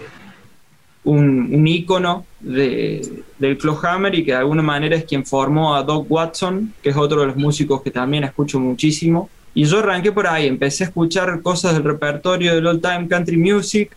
un, 1.05 1.55
un, 1.55 1.67
ícono 1.67 2.25
de, 2.41 3.23
del 3.39 3.59
Clawhammer 3.59 4.15
y 4.15 4.25
que 4.25 4.33
de 4.33 4.39
alguna 4.39 4.63
manera 4.63 4.97
es 4.97 5.05
quien 5.05 5.25
formó 5.25 5.75
a 5.75 5.83
Doc 5.83 6.07
Watson, 6.09 6.73
que 6.83 6.91
es 6.91 6.97
otro 6.97 7.21
de 7.21 7.27
los 7.27 7.37
músicos 7.37 7.83
que 7.83 7.91
también 7.91 8.25
escucho 8.25 8.59
muchísimo. 8.59 9.29
Y 9.55 9.65
yo 9.65 9.79
arranqué 9.79 10.11
por 10.11 10.27
ahí, 10.27 10.47
empecé 10.47 10.85
a 10.85 10.87
escuchar 10.89 11.41
cosas 11.43 11.75
del 11.75 11.85
repertorio 11.85 12.55
del 12.55 12.67
old 12.67 12.83
time 12.83 13.07
country 13.09 13.37
music, 13.37 13.97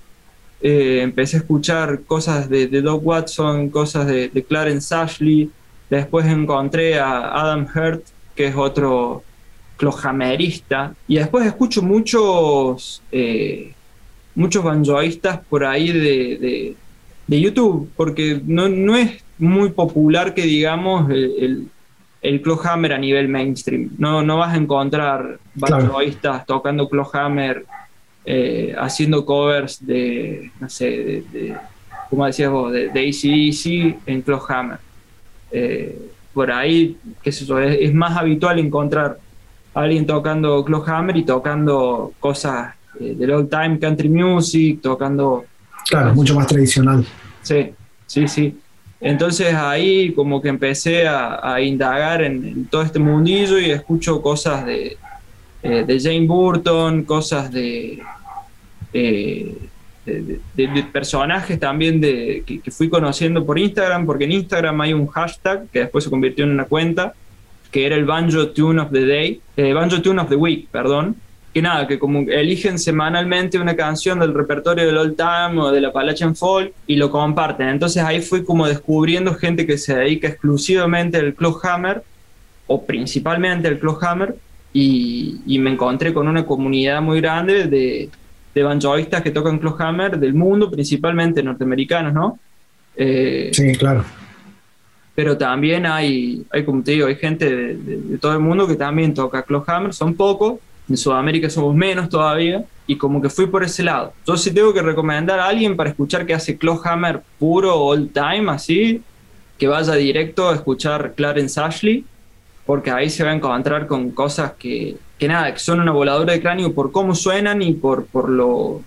eh, 0.61 0.99
empecé 1.01 1.37
a 1.37 1.39
escuchar 1.39 2.01
cosas 2.01 2.49
de, 2.49 2.67
de 2.67 2.81
Doc 2.81 3.05
Watson, 3.05 3.69
cosas 3.69 4.07
de, 4.07 4.45
Clarence 4.47 4.93
Ashley, 4.93 5.49
después 5.89 6.25
encontré 6.25 6.99
a 6.99 7.31
Adam 7.41 7.65
Hurt, 7.73 8.03
que 8.35 8.47
es 8.47 8.55
otro 8.55 9.23
clojamerista, 9.77 10.93
y 11.07 11.15
después 11.15 11.45
escucho 11.45 11.81
muchos 11.81 13.01
eh, 13.11 13.73
muchos 14.37 14.63
por 15.49 15.65
ahí 15.65 15.91
de, 15.91 16.75
de, 17.27 17.41
YouTube, 17.41 17.89
porque 17.95 18.41
no, 18.45 18.69
no, 18.69 18.95
es 18.95 19.23
muy 19.37 19.69
popular 19.69 20.33
que 20.33 20.43
digamos 20.43 21.09
el, 21.09 21.67
el, 22.21 22.41
Clawhammer 22.41 22.93
a 22.93 22.97
nivel 22.97 23.27
mainstream. 23.27 23.91
No, 23.97 24.21
no 24.21 24.37
vas 24.37 24.53
a 24.53 24.57
encontrar 24.57 25.39
banjoístas 25.55 26.45
tocando 26.45 26.89
Clawhammer, 26.89 27.65
eh, 28.25 28.75
haciendo 28.77 29.25
covers 29.25 29.85
de, 29.85 30.51
no 30.59 30.69
sé, 30.69 31.23
de, 31.31 31.55
como 32.09 32.25
decías 32.25 32.51
vos, 32.51 32.71
de, 32.71 32.89
de 32.89 33.09
ACDC 33.09 34.07
en 34.07 34.21
Clawhammer. 34.21 34.79
Eh, 35.51 36.09
por 36.33 36.51
ahí, 36.51 36.97
qué 37.23 37.31
sé 37.31 37.45
yo, 37.45 37.59
es, 37.59 37.77
es, 37.79 37.93
más 37.93 38.17
habitual 38.17 38.59
encontrar 38.59 39.17
a 39.73 39.81
alguien 39.81 40.05
tocando 40.05 40.63
Clawhammer 40.63 41.17
y 41.17 41.23
tocando 41.23 42.13
cosas 42.19 42.75
eh, 42.99 43.15
del 43.17 43.31
old 43.31 43.49
time 43.49 43.79
country 43.79 44.09
music, 44.09 44.81
tocando... 44.81 45.45
Claro, 45.89 46.13
mucho 46.13 46.35
más 46.35 46.47
tradicional. 46.47 47.05
Sí, 47.41 47.71
sí, 48.05 48.27
sí. 48.27 48.57
Entonces 48.99 49.53
ahí 49.53 50.11
como 50.13 50.41
que 50.41 50.49
empecé 50.49 51.07
a, 51.07 51.61
indagar 51.61 52.23
en, 52.23 52.65
todo 52.65 52.81
este 52.81 52.99
mundillo 52.99 53.59
y 53.59 53.69
escucho 53.69 54.21
cosas 54.21 54.65
de, 54.65 54.97
eh, 55.61 55.83
de 55.85 55.99
Jane 55.99 56.25
Burton, 56.25 57.03
cosas 57.03 57.51
de, 57.51 58.01
de, 58.93 60.83
personajes 60.91 61.59
también 61.59 62.01
de, 62.01 62.43
que, 62.45 62.71
fui 62.71 62.89
conociendo 62.89 63.45
por 63.45 63.59
Instagram, 63.59 64.05
porque 64.05 64.23
en 64.23 64.31
Instagram 64.31 64.81
hay 64.81 64.93
un 64.93 65.07
hashtag 65.07 65.67
que 65.69 65.79
después 65.79 66.03
se 66.03 66.09
convirtió 66.09 66.45
en 66.45 66.51
una 66.51 66.65
cuenta, 66.65 67.13
que 67.71 67.85
era 67.85 67.95
el 67.95 68.05
Banjo 68.05 68.47
Tune 68.49 68.81
of 68.81 68.91
the 68.91 69.05
Day, 69.05 69.41
eh, 69.57 69.73
Banjo 69.73 70.01
Tune 70.01 70.21
of 70.21 70.29
the 70.29 70.35
Week, 70.35 70.67
perdón, 70.71 71.17
que 71.53 71.61
nada, 71.61 71.87
que 71.87 71.97
como 71.97 72.19
eligen 72.19 72.77
semanalmente 72.77 73.57
una 73.57 73.75
canción 73.75 74.19
del 74.19 74.33
repertorio 74.33 74.85
del 74.85 74.97
old 74.97 75.15
time 75.15 75.61
o 75.61 75.71
de 75.71 75.81
la 75.81 75.87
Appalachian 75.87 76.35
Folk 76.35 76.73
y 76.85 76.95
lo 76.95 77.09
comparten. 77.09 77.69
Entonces 77.69 78.03
ahí 78.03 78.21
fui 78.21 78.43
como 78.43 78.67
descubriendo 78.67 79.33
gente 79.33 79.65
que 79.65 79.77
se 79.77 79.95
dedica 79.95 80.27
exclusivamente 80.27 81.17
al 81.17 81.35
Hammer 81.63 82.03
o 82.67 82.85
principalmente 82.85 83.67
al 83.67 83.79
Clawhammer 83.79 84.35
y, 84.73 85.41
y 85.47 85.57
me 85.59 85.71
encontré 85.71 86.13
con 86.13 86.27
una 86.27 86.45
comunidad 86.45 87.01
muy 87.01 87.21
grande 87.21 87.65
de, 87.67 88.09
de 88.53 89.23
que 89.23 89.31
tocan 89.31 89.59
Hammer 89.79 90.19
del 90.19 90.33
mundo, 90.33 90.69
principalmente 90.69 91.41
norteamericanos, 91.41 92.13
¿no? 92.13 92.39
Eh, 92.95 93.51
sí, 93.53 93.73
claro. 93.73 94.03
pero 95.13 95.37
también 95.37 95.85
hay, 95.85 96.43
hay 96.49 96.65
como 96.65 96.81
te 96.81 96.93
digo, 96.93 97.05
hay 97.05 97.15
gente 97.15 97.75
de, 97.75 98.17
todo 98.17 98.33
el 98.33 98.39
mundo 98.39 98.67
que 98.67 98.75
también 98.75 99.13
toca 99.13 99.43
Clawhammer, 99.43 99.93
son 99.93 100.15
pocos, 100.15 100.59
en 100.89 100.97
Sudamérica 100.97 101.49
somos 101.49 101.75
menos 101.75 102.09
todavía, 102.09 102.63
y 102.85 102.95
como 102.95 103.21
que 103.21 103.29
fui 103.29 103.47
por 103.47 103.63
ese 103.63 103.83
lado. 103.83 104.13
Entonces 104.19 104.45
si 104.45 104.53
tengo 104.53 104.73
que 104.73 104.81
recomendar 104.81 105.39
a 105.39 105.47
alguien 105.47 105.75
para 105.75 105.89
escuchar 105.89 106.25
que 106.25 106.33
hace 106.33 106.57
Clawhammer 106.57 107.21
puro 107.37 107.75
all 107.75 108.09
time, 108.09 108.49
así, 108.49 109.01
que 109.57 109.67
vaya 109.67 109.93
directo 109.93 110.49
a 110.49 110.55
escuchar 110.55 111.13
Clarence 111.15 111.59
Ashley, 111.59 112.05
porque 112.65 112.91
ahí 112.91 113.09
se 113.09 113.23
va 113.23 113.31
a 113.31 113.35
encontrar 113.35 113.87
con 113.87 114.11
cosas 114.11 114.53
que, 114.53 114.97
que 115.17 115.27
nada, 115.27 115.53
que 115.53 115.59
son 115.59 115.79
una 115.79 115.91
voladora 115.91 116.33
de 116.33 116.41
cráneo 116.41 116.73
por 116.73 116.91
cómo 116.91 117.15
suenan 117.15 117.61
y 117.61 117.73
por, 117.73 118.05
por 118.05 118.29
lo 118.29 118.81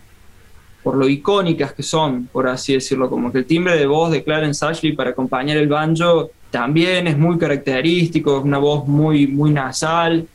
por 0.83 0.97
lo 0.97 1.09
icónicas 1.09 1.75
que 1.75 1.83
son, 1.83 2.27
por 2.33 2.49
así 2.49 2.73
decirlo, 2.73 3.11
como 3.11 3.31
que 3.31 3.39
el 3.39 3.45
timbre 3.45 3.77
de 3.77 3.87
voz 3.87 4.11
de 4.11 4.25
Clarence 4.25 4.65
Ashley 4.65 4.93
para 4.93 5.11
acompañar 5.11 5.59
el 5.59 5.69
banjo 5.69 6.31
también 6.51 7.07
es 7.07 7.17
muy 7.17 7.39
característico, 7.39 8.39
es 8.39 8.45
una 8.45 8.59
voz 8.59 8.87
muy, 8.87 9.27
muy 9.27 9.53
nasal, 9.53 10.27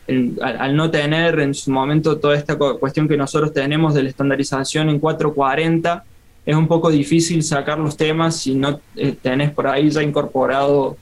al, 0.42 0.76
no 0.76 0.90
tener 0.90 1.40
en 1.40 1.54
su 1.54 1.72
momento 1.72 2.18
toda 2.18 2.36
esta 2.36 2.58
cuestión 2.58 3.08
que 3.08 3.18
nosotros 3.18 3.54
tenemos 3.54 3.94
de 3.94 4.04
la 4.04 4.10
estandarización 4.10 4.90
en 4.90 5.00
440, 5.00 6.04
es 6.46 6.56
un 6.56 6.68
poco 6.68 6.90
difícil 6.90 7.44
sacar 7.44 7.80
los 7.80 7.98
temas 7.98 8.38
si 8.38 8.56
no 8.56 8.80
eh, 8.96 9.16
tenés 9.22 9.52
por 9.52 9.68
ahí 9.68 9.90
ya 9.90 10.04
incorporado 10.04 10.96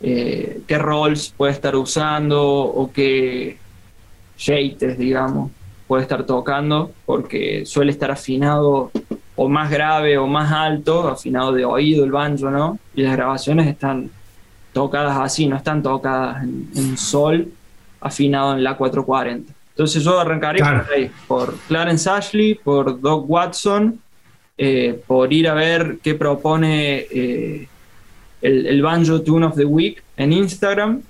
eh, 0.00 0.60
qué 0.66 0.78
roles 0.78 1.32
puede 1.36 1.52
estar 1.52 1.74
usando 1.74 2.42
o 2.42 2.92
qué 2.92 3.56
shaders, 4.36 4.98
digamos 4.98 5.50
puede 5.92 6.04
estar 6.04 6.24
tocando, 6.24 6.90
porque 7.04 7.66
suele 7.66 7.92
estar 7.92 8.10
afinado 8.10 8.90
o 9.36 9.48
más 9.50 9.70
grave 9.70 10.16
o 10.16 10.26
más 10.26 10.50
alto, 10.50 11.06
afinado 11.06 11.52
de 11.52 11.66
oído 11.66 12.02
el 12.04 12.10
banjo, 12.10 12.50
¿no? 12.50 12.78
Y 12.94 13.02
las 13.02 13.14
grabaciones 13.14 13.66
están 13.66 14.10
tocadas 14.72 15.18
así, 15.18 15.46
no 15.46 15.56
están 15.56 15.82
tocadas 15.82 16.42
en, 16.42 16.96
sol, 16.96 17.52
afinado 18.00 18.54
en 18.54 18.64
la 18.64 18.76
440. 18.76 19.52
Entonces 19.70 20.02
yo 20.02 20.18
arrancaré 20.20 20.58
por, 20.58 20.92
ahí, 20.94 21.10
por 21.26 21.56
Clarence 21.68 22.08
Ashley, 22.08 22.54
por 22.54 23.00
Doc 23.00 23.28
Watson, 23.28 23.98
eh, 24.58 25.00
por 25.06 25.32
ir 25.32 25.48
a 25.48 25.54
ver 25.54 25.98
qué 26.02 26.14
propone 26.14 27.06
eh, 27.10 27.68
el, 28.42 28.66
el, 28.66 28.82
Banjo 28.82 29.22
Tune 29.22 29.46
of 29.46 29.56
the 29.56 29.64
Week 29.64 30.02
en 30.16 30.32
Instagram, 30.32 31.02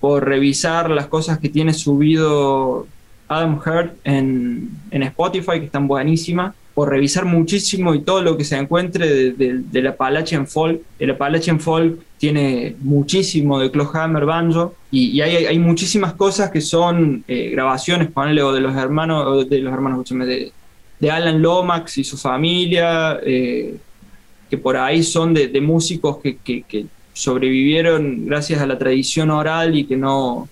por 0.00 0.24
revisar 0.24 0.90
las 0.90 1.06
cosas 1.06 1.38
que 1.38 1.48
tiene 1.48 1.74
subido 1.74 2.86
Adam 3.28 3.58
Hurt 3.58 3.96
en, 4.04 4.70
Spotify, 4.90 5.58
que 5.58 5.66
están 5.66 5.88
buenísimas, 5.88 6.54
por 6.76 6.90
revisar 6.90 7.24
muchísimo 7.24 7.94
y 7.94 8.02
todo 8.02 8.20
lo 8.20 8.36
que 8.36 8.44
se 8.44 8.54
encuentre 8.54 9.32
de, 9.32 9.62
de, 9.62 9.82
la 9.82 9.90
Appalachian 9.90 10.46
Folk. 10.46 10.82
El 10.98 11.12
Appalachian 11.12 11.58
Folk 11.58 11.98
tiene 12.18 12.76
muchísimo 12.80 13.58
de 13.58 13.70
Clawhammer 13.70 14.26
Banjo 14.26 14.74
y, 14.90 15.18
hay, 15.22 15.46
hay, 15.46 15.58
muchísimas 15.58 16.12
cosas 16.12 16.50
que 16.50 16.60
son 16.60 17.24
eh, 17.28 17.48
grabaciones, 17.48 18.10
ponele, 18.10 18.42
o 18.42 18.52
de 18.52 18.60
los 18.60 18.76
hermanos, 18.76 19.48
de 19.48 19.58
los 19.60 19.72
hermanos, 19.72 20.06
de, 20.06 20.52
de 21.00 21.10
Alan 21.10 21.40
Lomax 21.40 21.96
y 21.96 22.04
su 22.04 22.18
familia, 22.18 23.20
eh, 23.24 23.78
que 24.50 24.58
por 24.58 24.76
ahí 24.76 25.02
son 25.02 25.32
de, 25.32 25.58
músicos 25.62 26.18
que, 26.18 26.36
que 26.36 26.86
sobrevivieron 27.14 28.26
gracias 28.26 28.60
a 28.60 28.66
la 28.66 28.76
tradición 28.76 29.30
oral 29.30 29.74
y 29.74 29.86
que 29.86 29.96
no, 29.96 30.46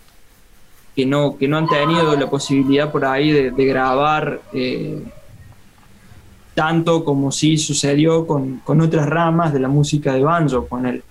que 0.97 1.05
no, 1.05 1.37
que 1.37 1.49
no 1.49 1.59
han 1.59 1.69
tenido 1.69 2.17
la 2.17 2.31
posibilidad 2.31 2.91
por 2.91 3.05
ahí 3.05 3.31
de, 3.31 3.51
grabar 3.67 4.41
eh, 4.55 5.03
tanto 6.55 7.05
como 7.05 7.33
sí 7.33 7.59
sucedió 7.59 8.27
con, 8.27 8.63
otras 8.67 9.07
ramas 9.07 9.53
de 9.53 9.61
la 9.61 9.69
música 9.69 10.15
de 10.15 10.23
banjo, 10.23 10.67
con 10.67 10.87
él. 10.87 11.03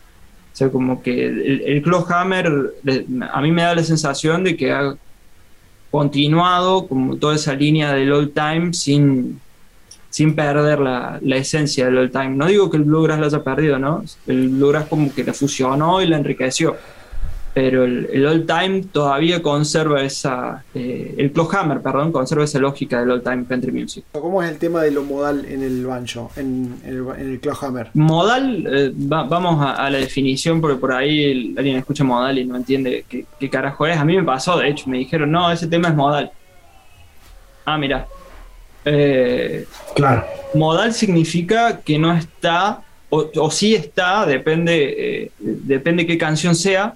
O 0.53 0.55
sea, 0.55 0.69
como 0.69 1.01
que 1.01 1.25
el, 1.25 1.61
el 1.65 1.81
Clawhammer 1.81 2.73
a 3.31 3.41
mí 3.41 3.51
me 3.51 3.63
da 3.63 3.75
la 3.75 3.83
sensación 3.83 4.43
de 4.43 4.55
que 4.55 4.71
ha 4.71 4.95
continuado 5.91 6.87
como 6.87 7.17
toda 7.17 7.35
esa 7.35 7.53
línea 7.53 7.93
del 7.93 8.11
old 8.11 8.33
time 8.33 8.73
sin, 8.73 9.39
sin 10.09 10.35
perder 10.35 10.79
la, 10.79 11.19
la, 11.21 11.35
esencia 11.35 11.85
del 11.85 11.97
old 11.97 12.11
time. 12.11 12.29
No 12.29 12.47
digo 12.47 12.69
que 12.69 12.77
el 12.77 12.83
bluegrass 12.83 13.19
la 13.19 13.27
haya 13.27 13.43
perdido, 13.43 13.77
¿no? 13.79 14.03
El 14.25 14.49
bluegrass 14.49 14.87
como 14.87 15.13
que 15.13 15.23
la 15.23 15.33
fusionó 15.33 16.01
y 16.01 16.07
la 16.07 16.17
enriqueció 16.17 16.77
pero 17.53 17.83
el, 17.83 18.25
old 18.25 18.47
time 18.47 18.81
todavía 18.91 19.43
conserva 19.43 20.01
esa, 20.01 20.63
eh, 20.73 21.13
el 21.17 21.31
Clawhammer, 21.31 21.81
perdón, 21.81 22.11
conserva 22.11 22.45
esa 22.45 22.57
lógica 22.57 22.99
del 22.99 23.11
old 23.11 23.23
time 23.23 23.45
country 23.45 23.71
music. 23.71 24.05
¿Cómo 24.11 24.41
es 24.41 24.49
el 24.49 24.57
tema 24.57 24.81
de 24.81 24.89
lo 24.89 25.03
modal 25.03 25.45
en 25.45 25.61
el 25.61 25.85
banjo, 25.85 26.31
en, 26.35 26.79
el, 26.83 27.05
en 27.15 27.37
Clawhammer? 27.37 27.91
Modal, 27.93 28.65
eh, 28.67 28.91
vamos 28.95 29.63
a, 29.63 29.87
la 29.87 29.99
definición, 29.99 30.61
porque 30.61 30.77
por 30.77 30.93
ahí 30.93 31.53
alguien 31.55 31.77
escucha 31.77 32.03
modal 32.03 32.39
y 32.39 32.45
no 32.45 32.55
entiende 32.55 33.05
qué, 33.07 33.25
qué, 33.39 33.49
carajo 33.51 33.85
es. 33.85 33.97
A 33.97 34.05
mí 34.05 34.15
me 34.15 34.23
pasó, 34.23 34.57
de 34.57 34.69
hecho, 34.69 34.89
me 34.89 34.97
dijeron, 34.97 35.31
no, 35.31 35.51
ese 35.51 35.67
tema 35.67 35.89
es 35.89 35.95
modal. 35.95 36.31
Ah, 37.65 37.77
mira. 37.77 38.07
Eh, 38.83 39.67
claro. 39.93 40.25
Modal 40.55 40.91
significa 40.91 41.81
que 41.81 41.99
no 41.99 42.13
está, 42.13 42.81
o, 43.11 43.29
o 43.35 43.51
sí 43.51 43.75
está, 43.75 44.25
depende, 44.25 45.31
depende 45.39 46.07
qué 46.07 46.17
canción 46.17 46.55
sea, 46.55 46.95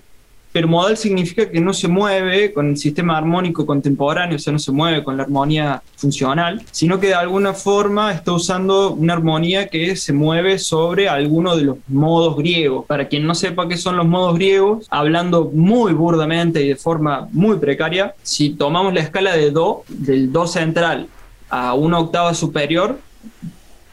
pero 0.57 0.69
modal 0.69 0.97
significa 0.97 1.47
que 1.51 1.61
no 1.61 1.71
se 1.71 1.87
mueve 1.87 2.51
con 2.51 2.69
el 2.69 2.77
sistema 2.77 3.15
armónico 3.15 3.63
contemporáneo, 3.63 4.37
o 4.37 4.39
sea, 4.39 4.51
no 4.51 4.57
se 4.57 4.71
mueve 4.71 5.03
con 5.03 5.15
la 5.15 5.21
armonía 5.21 5.83
funcional, 5.95 6.63
sino 6.71 6.99
que 6.99 7.09
de 7.09 7.13
alguna 7.13 7.53
forma 7.53 8.11
está 8.11 8.31
usando 8.31 8.93
una 8.93 9.13
armonía 9.13 9.67
que 9.67 9.95
se 9.95 10.13
mueve 10.13 10.57
sobre 10.57 11.09
alguno 11.09 11.55
de 11.55 11.63
los 11.63 11.77
modos 11.87 12.37
griegos. 12.37 12.87
Para 12.87 13.07
quien 13.07 13.27
no 13.27 13.35
sepa 13.35 13.67
qué 13.67 13.77
son 13.77 13.97
los 13.97 14.07
modos 14.07 14.33
griegos, 14.33 14.87
hablando 14.89 15.51
muy 15.53 15.93
burdamente 15.93 16.63
y 16.63 16.69
de 16.69 16.75
forma 16.75 17.27
muy 17.33 17.57
precaria, 17.59 18.15
si 18.23 18.49
tomamos 18.49 18.95
la 18.95 19.01
escala 19.01 19.37
de 19.37 19.51
Do, 19.51 19.83
del 19.87 20.31
Do 20.31 20.47
central 20.47 21.07
a 21.51 21.75
una 21.75 21.99
octava 21.99 22.33
superior, 22.33 22.97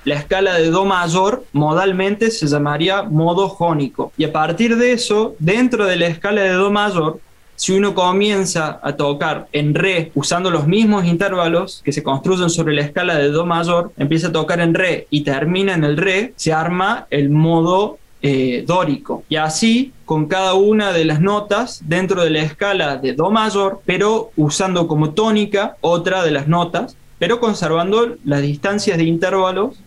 la 0.04 0.16
escala 0.16 0.54
de 0.54 0.70
Do 0.70 0.84
mayor 0.84 1.44
modalmente 1.52 2.30
se 2.30 2.46
llamaría 2.46 3.02
modo 3.02 3.48
jónico. 3.48 4.12
Y 4.16 4.24
a 4.24 4.32
partir 4.32 4.76
de 4.76 4.92
eso, 4.92 5.34
dentro 5.38 5.86
de 5.86 5.96
la 5.96 6.06
escala 6.06 6.42
de 6.42 6.50
Do 6.50 6.70
mayor, 6.70 7.20
si 7.56 7.72
uno 7.72 7.94
comienza 7.94 8.80
a 8.82 8.96
tocar 8.96 9.48
en 9.52 9.74
re 9.74 10.10
usando 10.14 10.50
los 10.50 10.66
mismos 10.66 11.04
intervalos 11.04 11.82
que 11.84 11.92
se 11.92 12.02
construyen 12.02 12.50
sobre 12.50 12.74
la 12.74 12.82
escala 12.82 13.16
de 13.16 13.30
do 13.30 13.46
mayor, 13.46 13.92
empieza 13.96 14.28
a 14.28 14.32
tocar 14.32 14.60
en 14.60 14.74
re 14.74 15.06
y 15.10 15.22
termina 15.22 15.74
en 15.74 15.84
el 15.84 15.96
re, 15.96 16.32
se 16.36 16.52
arma 16.52 17.06
el 17.10 17.30
modo 17.30 17.98
eh, 18.22 18.64
dórico. 18.66 19.22
Y 19.28 19.36
así 19.36 19.92
con 20.04 20.26
cada 20.26 20.54
una 20.54 20.92
de 20.92 21.04
las 21.04 21.20
notas 21.20 21.82
dentro 21.86 22.24
de 22.24 22.30
la 22.30 22.40
escala 22.40 22.96
de 22.96 23.12
do 23.12 23.30
mayor, 23.30 23.80
pero 23.86 24.30
usando 24.36 24.88
como 24.88 25.10
tónica 25.10 25.76
otra 25.80 26.24
de 26.24 26.32
las 26.32 26.48
notas, 26.48 26.96
pero 27.18 27.38
conservando 27.38 28.16
las 28.24 28.42
distancias 28.42 28.98
de 28.98 29.04
intervalos 29.04 29.78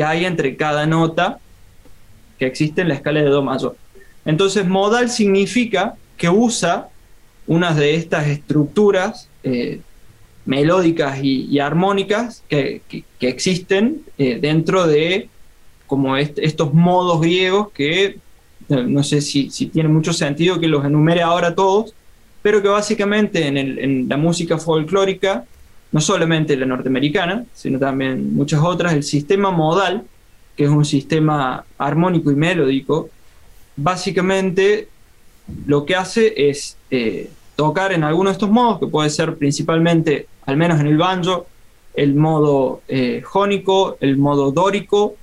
que 0.00 0.04
hay 0.04 0.24
entre 0.24 0.56
cada 0.56 0.86
nota 0.86 1.40
que 2.38 2.46
existe 2.46 2.80
en 2.80 2.88
la 2.88 2.94
escala 2.94 3.20
de 3.20 3.28
Do 3.28 3.42
mayor. 3.42 3.76
Entonces, 4.24 4.66
modal 4.66 5.10
significa 5.10 5.94
que 6.16 6.30
usa 6.30 6.88
unas 7.46 7.76
de 7.76 7.96
estas 7.96 8.26
estructuras 8.28 9.28
eh, 9.42 9.82
melódicas 10.46 11.18
y, 11.22 11.58
armónicas 11.58 12.42
que, 12.48 12.80
existen 13.20 14.00
eh, 14.16 14.38
dentro 14.40 14.86
de 14.86 15.28
como 15.86 16.16
estos 16.16 16.72
modos 16.72 17.20
griegos 17.20 17.70
que 17.72 18.04
eh, 18.06 18.18
no 18.68 19.02
sé 19.02 19.20
si, 19.20 19.50
si, 19.50 19.66
tiene 19.66 19.90
mucho 19.90 20.14
sentido 20.14 20.58
que 20.58 20.68
los 20.68 20.82
enumere 20.82 21.20
ahora 21.20 21.54
todos, 21.54 21.92
pero 22.40 22.62
que 22.62 22.68
básicamente 22.68 23.46
en, 23.46 23.58
en 23.58 24.08
la 24.08 24.16
música 24.16 24.56
folclórica 24.56 25.44
no 25.92 26.00
solamente 26.00 26.56
la 26.56 26.66
norteamericana, 26.66 27.44
sino 27.52 27.78
también 27.78 28.34
muchas 28.34 28.60
otras, 28.62 28.92
el 28.92 29.02
sistema 29.02 29.50
modal, 29.50 30.04
que 30.56 30.64
es 30.64 30.70
un 30.70 30.84
sistema 30.84 31.64
armónico 31.78 32.30
y 32.30 32.36
melódico, 32.36 33.08
básicamente 33.76 34.88
lo 35.66 35.84
que 35.84 35.96
hace 35.96 36.48
es 36.48 36.76
eh, 36.90 37.30
tocar 37.56 37.92
en 37.92 38.04
alguno 38.04 38.30
de 38.30 38.34
estos 38.34 38.50
modos, 38.50 38.78
que 38.78 38.86
puede 38.86 39.10
ser 39.10 39.36
principalmente, 39.36 40.26
al 40.46 40.56
menos 40.56 40.80
en 40.80 40.86
el 40.86 40.96
banjo, 40.96 41.46
el 41.94 42.14
modo 42.14 42.82
eh, 42.86 43.22
jónico, 43.24 43.96
el 44.00 44.16
modo 44.16 44.52
dórico, 44.52 45.16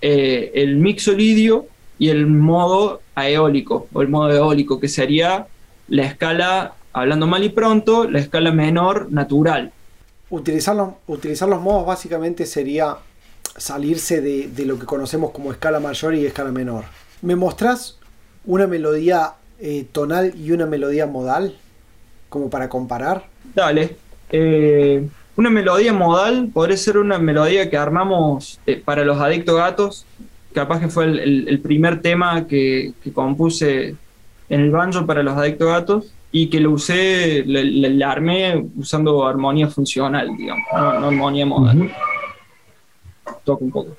eh, 0.00 0.50
el 0.54 0.76
mixolidio 0.76 1.66
y 1.98 2.08
el 2.08 2.26
modo 2.26 3.02
aeólico, 3.14 3.88
o 3.92 4.00
el 4.00 4.08
modo 4.08 4.32
eólico, 4.32 4.80
que 4.80 4.88
sería 4.88 5.46
la 5.88 6.04
escala, 6.04 6.74
hablando 6.94 7.26
mal 7.26 7.44
y 7.44 7.50
pronto, 7.50 8.08
la 8.08 8.18
escala 8.18 8.50
menor 8.50 9.12
natural 9.12 9.72
utilizar 10.30 10.74
los, 10.74 10.90
utilizar 11.06 11.48
los 11.48 11.60
modos 11.60 11.86
básicamente 11.86 12.46
sería 12.46 12.96
salirse 13.56 14.20
de, 14.20 14.66
lo 14.66 14.78
que 14.78 14.86
conocemos 14.86 15.30
como 15.30 15.52
escala 15.52 15.80
mayor 15.80 16.14
y 16.14 16.26
escala 16.26 16.50
menor. 16.50 16.84
¿Me 17.22 17.36
mostrás 17.36 17.98
una 18.44 18.66
melodía 18.66 19.34
eh, 19.58 19.86
tonal 19.90 20.34
y 20.36 20.52
una 20.52 20.66
melodía 20.66 21.06
modal? 21.06 21.56
Como 22.28 22.50
para 22.50 22.68
comparar. 22.68 23.26
Dale. 23.54 23.96
Eh, 24.30 25.08
una 25.36 25.50
melodía 25.50 25.92
modal 25.92 26.50
podría 26.52 26.76
ser 26.76 26.98
una 26.98 27.18
melodía 27.18 27.70
que 27.70 27.76
armamos 27.76 28.58
eh, 28.66 28.82
para 28.84 29.04
los 29.04 29.18
adictos 29.18 29.56
gatos, 29.56 30.06
capaz 30.52 30.80
que 30.80 30.88
fue 30.88 31.04
el, 31.04 31.60
primer 31.62 32.02
tema 32.02 32.46
que, 32.46 32.92
compuse 33.14 33.94
en 34.48 34.60
el 34.60 34.70
banjo 34.70 35.06
para 35.06 35.22
los 35.22 35.36
adictos 35.36 35.68
gatos 35.68 36.12
y 36.38 36.48
que 36.48 36.60
lo 36.60 36.72
usé, 36.72 37.46
armé 38.04 38.62
usando 38.76 39.26
armonía 39.26 39.68
funcional, 39.68 40.36
digamos, 40.36 40.66
no, 40.70 41.08
armonía 41.08 41.46
modal. 41.46 41.90
Toco 43.42 43.64
un 43.64 43.70
poco. 43.70 43.96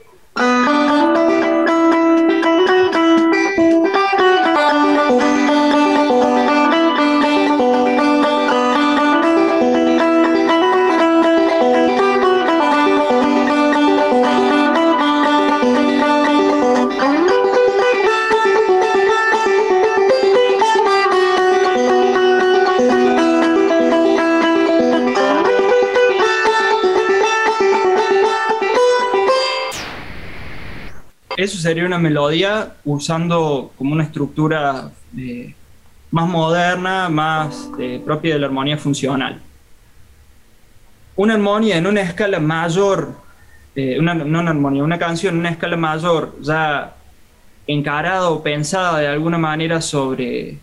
Eso 31.47 31.57
sería 31.59 31.85
una 31.85 31.97
melodía 31.97 32.73
usando 32.83 33.71
como 33.77 33.93
una 33.93 34.03
estructura 34.03 34.91
eh, 35.17 35.53
más 36.11 36.27
moderna, 36.27 37.09
más 37.09 37.69
eh, 37.79 38.01
propia 38.03 38.33
de 38.33 38.39
la 38.39 38.47
armonía 38.47 38.77
funcional. 38.77 39.41
Una 41.15 41.35
armonía 41.35 41.77
en 41.77 41.87
una 41.87 42.01
escala 42.01 42.39
mayor, 42.39 43.13
eh, 43.75 43.97
una, 43.97 44.13
no 44.13 44.39
una 44.39 44.51
armonía, 44.51 44.83
una 44.83 44.99
canción 44.99 45.35
en 45.35 45.39
una 45.39 45.49
escala 45.51 45.77
mayor, 45.77 46.35
ya 46.41 46.95
encarada 47.65 48.29
o 48.29 48.43
pensada 48.43 48.99
de 48.99 49.07
alguna 49.07 49.37
manera 49.37 49.81
sobre, 49.81 50.57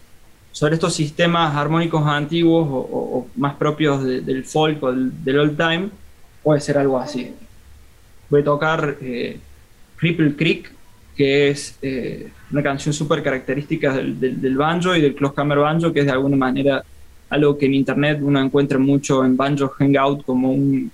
sobre 0.53 0.75
estos 0.75 0.95
sistemas 0.95 1.57
armónicos 1.57 2.07
antiguos 2.07 2.69
o, 2.71 3.27
más 3.37 3.55
propios 3.55 4.05
del 4.05 4.45
folk 4.45 4.83
o 4.83 4.93
del, 4.93 5.39
old 5.39 5.57
time, 5.57 5.89
puede 6.43 6.61
ser 6.61 6.77
algo 6.77 6.99
así. 6.99 7.35
Voy 8.29 8.43
a 8.43 8.45
tocar 8.45 8.97
Cripple 9.97 10.37
Creek, 10.37 10.71
que 11.17 11.51
es 11.51 11.79
eh, 11.83 12.31
una 12.51 12.63
canción 12.63 12.93
súper 12.93 13.23
característica 13.23 13.95
del, 13.95 14.19
del, 14.19 14.57
banjo 14.57 14.95
y 14.97 15.01
del 15.01 15.17
Hammer 15.37 15.59
banjo, 15.59 15.93
que 15.93 16.01
es 16.01 16.07
de 16.07 16.13
alguna 16.13 16.37
manera 16.37 16.85
algo 17.31 17.57
que 17.57 17.67
en 17.67 17.75
internet 17.75 18.19
uno 18.23 18.41
encuentra 18.41 18.79
mucho 18.79 19.25
en 19.25 19.37
Banjo 19.37 19.69
Hangout 19.69 20.25
como 20.25 20.53
un, 20.53 20.91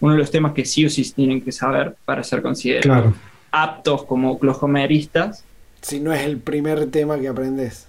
uno 0.00 0.12
de 0.12 0.18
los 0.18 0.30
temas 0.30 0.52
que 0.52 0.64
sí 0.64 0.84
o 0.84 0.90
sí 0.90 1.10
tienen 1.12 1.40
que 1.40 1.52
saber 1.52 1.94
para 2.04 2.24
ser 2.24 2.42
considerados 2.42 3.14
aptos 3.52 4.04
como 4.04 4.38
clojomeristas. 4.38 5.44
Si 5.82 6.00
no 6.00 6.12
es 6.12 6.22
el 6.22 6.38
primer 6.38 6.90
tema 6.90 7.18
que 7.18 7.28
aprendes, 7.28 7.86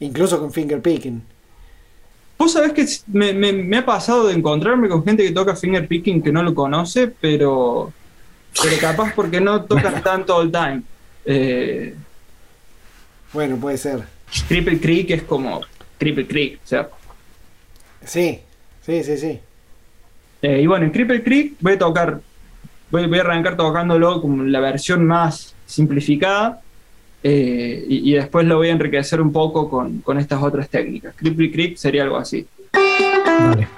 incluso 0.00 0.38
con 0.40 0.52
finger 0.52 0.80
picking. 0.80 1.22
Vos 2.38 2.52
sabés 2.52 2.72
que 2.72 2.86
me, 3.12 3.32
me, 3.32 3.52
me, 3.52 3.78
ha 3.78 3.86
pasado 3.86 4.26
de 4.26 4.34
encontrarme 4.34 4.88
con 4.88 5.04
gente 5.04 5.24
que 5.24 5.30
toca 5.30 5.54
finger 5.54 5.86
picking 5.86 6.22
que 6.22 6.32
no 6.32 6.42
lo 6.42 6.54
conoce, 6.54 7.08
pero 7.08 7.92
pero 8.62 8.76
capaz 8.80 9.12
porque 9.14 9.40
no 9.40 9.64
tocas 9.64 10.02
tanto 10.02 10.36
all 10.36 10.50
time. 10.50 10.82
Eh, 11.24 11.94
bueno, 13.32 13.56
puede 13.56 13.78
ser. 13.78 14.02
Cripple 14.48 14.80
Creek 14.80 15.10
es 15.10 15.22
como 15.22 15.62
Cripple 15.98 16.26
Creek, 16.26 16.60
¿cierto? 16.64 16.94
Sí, 18.04 18.40
sí, 18.84 19.02
sí, 19.02 19.16
sí. 19.16 19.40
Eh, 20.42 20.60
y 20.60 20.66
bueno, 20.66 20.84
en 20.84 20.90
Cripple 20.90 21.22
Creek 21.22 21.54
voy 21.60 21.72
a 21.74 21.78
tocar, 21.78 22.20
voy, 22.90 23.06
voy, 23.06 23.18
a 23.18 23.22
arrancar 23.22 23.56
tocándolo 23.56 24.20
como 24.20 24.42
la 24.42 24.60
versión 24.60 25.06
más 25.06 25.54
simplificada 25.66 26.60
eh, 27.22 27.84
y, 27.88 28.10
y, 28.10 28.14
después 28.14 28.46
lo 28.46 28.58
voy 28.58 28.68
a 28.68 28.72
enriquecer 28.72 29.20
un 29.22 29.32
poco 29.32 29.70
con, 29.70 30.00
con 30.00 30.18
estas 30.18 30.42
otras 30.42 30.68
técnicas. 30.68 31.14
Cripple 31.16 31.50
Creek 31.50 31.76
sería 31.76 32.02
algo 32.02 32.18
así. 32.18 32.46
Vale. 32.72 33.68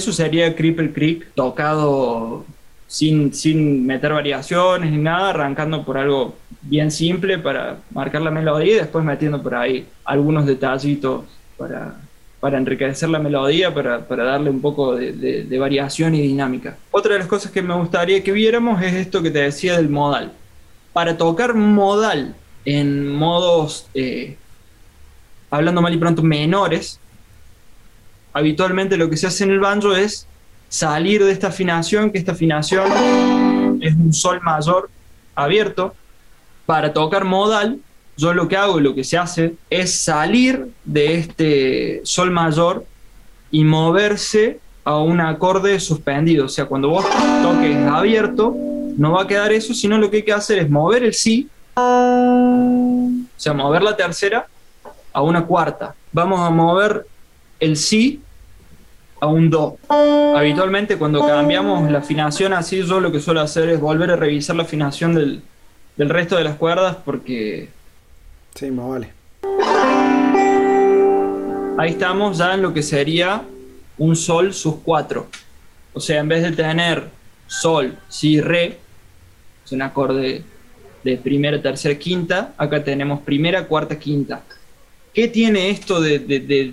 Eso 0.00 0.14
sería 0.14 0.56
Cripple 0.56 0.94
Creek 0.94 1.34
tocado 1.34 2.46
sin, 2.86 3.34
sin 3.34 3.84
meter 3.84 4.14
variaciones 4.14 4.90
ni 4.90 4.96
nada, 4.96 5.28
arrancando 5.28 5.84
por 5.84 5.98
algo 5.98 6.36
bien 6.62 6.90
simple 6.90 7.36
para 7.36 7.80
marcar 7.90 8.22
la 8.22 8.30
melodía 8.30 8.76
y 8.76 8.78
después 8.78 9.04
metiendo 9.04 9.42
por 9.42 9.56
ahí 9.56 9.86
algunos 10.06 10.46
detallitos 10.46 11.24
para, 11.58 11.96
para 12.40 12.56
enriquecer 12.56 13.10
la 13.10 13.18
melodía, 13.18 13.74
para, 13.74 14.08
para 14.08 14.24
darle 14.24 14.48
un 14.48 14.62
poco 14.62 14.96
de, 14.96 15.12
de, 15.12 15.58
variación 15.58 16.14
y 16.14 16.22
dinámica. 16.22 16.78
Otra 16.90 17.12
de 17.12 17.18
las 17.18 17.28
cosas 17.28 17.52
que 17.52 17.60
me 17.60 17.74
gustaría 17.74 18.24
que 18.24 18.32
viéramos 18.32 18.80
es 18.82 18.94
esto 18.94 19.20
que 19.20 19.30
te 19.30 19.40
decía 19.40 19.76
del 19.76 19.90
modal. 19.90 20.32
Para 20.94 21.18
tocar 21.18 21.52
modal 21.52 22.34
en 22.64 23.06
modos, 23.06 23.86
eh, 23.92 24.38
hablando 25.50 25.82
mal 25.82 25.92
y 25.92 25.98
pronto, 25.98 26.22
menores, 26.22 26.98
habitualmente 28.32 28.96
lo 28.96 29.10
que 29.10 29.16
se 29.16 29.26
hace 29.26 29.44
en 29.44 29.50
el 29.50 29.60
banjo 29.60 29.94
es 29.94 30.26
salir 30.68 31.24
de 31.24 31.32
esta 31.32 31.48
afinación, 31.48 32.10
que 32.10 32.18
esta 32.18 32.32
afinación 32.32 33.80
es 33.80 33.94
un 33.94 34.12
sol 34.12 34.40
mayor 34.42 34.90
abierto. 35.34 35.94
Para 36.66 36.92
tocar 36.92 37.24
modal, 37.24 37.80
yo 38.16 38.32
lo 38.32 38.46
que 38.46 38.56
hago 38.56 38.78
y 38.78 38.82
lo 38.82 38.94
que 38.94 39.02
se 39.02 39.18
hace 39.18 39.54
es 39.68 39.94
salir 39.94 40.68
de 40.84 41.14
este 41.14 42.00
sol 42.04 42.30
mayor 42.30 42.84
y 43.50 43.64
moverse 43.64 44.60
a 44.84 44.98
un 44.98 45.20
acorde 45.20 45.80
suspendido. 45.80 46.46
O 46.46 46.48
sea, 46.48 46.66
cuando 46.66 46.88
vos 46.90 47.04
toques 47.42 47.76
abierto, 47.76 48.54
no 48.96 49.12
va 49.12 49.22
a 49.22 49.26
quedar 49.26 49.52
eso, 49.52 49.74
sino 49.74 49.98
lo 49.98 50.10
que 50.10 50.18
hay 50.18 50.22
que 50.22 50.32
hacer 50.32 50.58
es 50.58 50.70
mover 50.70 51.02
el 51.02 51.14
si, 51.14 51.48
o 51.76 53.10
sea, 53.36 53.52
mover 53.54 53.82
la 53.82 53.96
tercera 53.96 54.46
a 55.12 55.22
una 55.22 55.44
cuarta. 55.46 55.94
Vamos 56.12 56.40
a 56.40 56.50
mover 56.50 57.06
el 57.60 57.76
si 57.76 58.20
a 59.20 59.26
un 59.26 59.50
do. 59.50 59.76
Habitualmente 60.36 60.96
cuando 60.96 61.24
cambiamos 61.24 61.90
la 61.90 61.98
afinación 61.98 62.52
así, 62.52 62.82
yo 62.82 63.00
lo 63.00 63.12
que 63.12 63.20
suelo 63.20 63.40
hacer 63.40 63.68
es 63.68 63.80
volver 63.80 64.10
a 64.10 64.16
revisar 64.16 64.56
la 64.56 64.62
afinación 64.62 65.14
del, 65.14 65.42
resto 65.96 66.36
de 66.36 66.44
las 66.44 66.56
cuerdas 66.56 66.96
porque... 67.04 67.68
Sí, 68.54 68.70
más 68.70 68.88
vale. 68.88 69.12
Ahí 71.78 71.90
estamos 71.90 72.38
ya 72.38 72.54
en 72.54 72.62
lo 72.62 72.74
que 72.74 72.82
sería 72.82 73.42
un 73.98 74.16
sol 74.16 74.52
sus 74.52 74.76
cuatro. 74.76 75.28
O 75.92 76.00
sea, 76.00 76.20
en 76.20 76.28
vez 76.28 76.42
de 76.42 76.52
tener 76.52 77.08
sol, 77.46 77.96
si, 78.08 78.40
re, 78.40 78.78
es 79.64 79.72
un 79.72 79.82
acorde 79.82 80.42
de 81.04 81.16
primera, 81.16 81.60
tercera, 81.60 81.98
quinta, 81.98 82.54
acá 82.56 82.82
tenemos 82.82 83.20
primera, 83.20 83.66
cuarta, 83.66 83.98
quinta. 83.98 84.42
¿Qué 85.12 85.26
tiene 85.28 85.70
esto 85.70 86.00
de, 86.00 86.18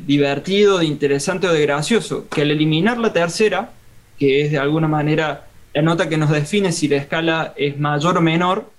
divertido, 0.05 0.77
de 0.77 0.85
interesante 0.85 1.47
o 1.47 1.53
de 1.53 1.61
gracioso? 1.61 2.27
Que 2.29 2.43
al 2.43 2.51
eliminar 2.51 2.99
la 2.99 3.11
tercera, 3.11 3.71
que 4.19 4.41
es 4.41 4.51
de 4.51 4.59
alguna 4.59 4.87
manera 4.87 5.47
la 5.73 5.81
nota 5.81 6.07
que 6.07 6.17
nos 6.17 6.29
define 6.29 6.71
si 6.71 6.87
la 6.87 6.97
escala 6.97 7.53
es 7.55 7.79
mayor 7.79 8.17
o 8.17 8.21
menor, 8.21 8.69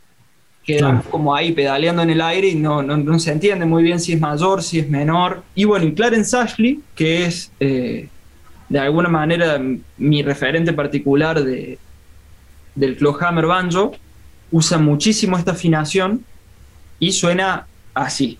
quedamos 0.64 1.06
como 1.06 1.34
ahí 1.34 1.52
pedaleando 1.52 2.02
en 2.02 2.10
el 2.10 2.20
aire 2.20 2.48
y 2.48 2.54
no, 2.54 2.82
no, 2.82 3.18
se 3.18 3.32
entiende 3.32 3.64
muy 3.64 3.82
bien 3.82 4.00
si 4.00 4.12
es 4.12 4.20
mayor, 4.20 4.62
si 4.62 4.78
es 4.78 4.88
menor. 4.88 5.42
Y 5.54 5.64
bueno, 5.64 5.86
y 5.86 5.94
Clarence 5.94 6.36
Ashley, 6.36 6.80
que 6.94 7.24
es 7.24 7.50
eh, 7.58 8.08
de 8.68 8.78
alguna 8.78 9.08
manera 9.08 9.60
mi 9.96 10.22
referente 10.22 10.72
particular 10.72 11.42
de, 11.42 11.78
del 12.74 12.96
Clawhammer 12.96 13.46
Banjo, 13.46 13.92
usa 14.50 14.78
muchísimo 14.78 15.36
esta 15.36 15.52
afinación 15.52 16.24
y 16.98 17.12
suena 17.12 17.66
así. 17.94 18.38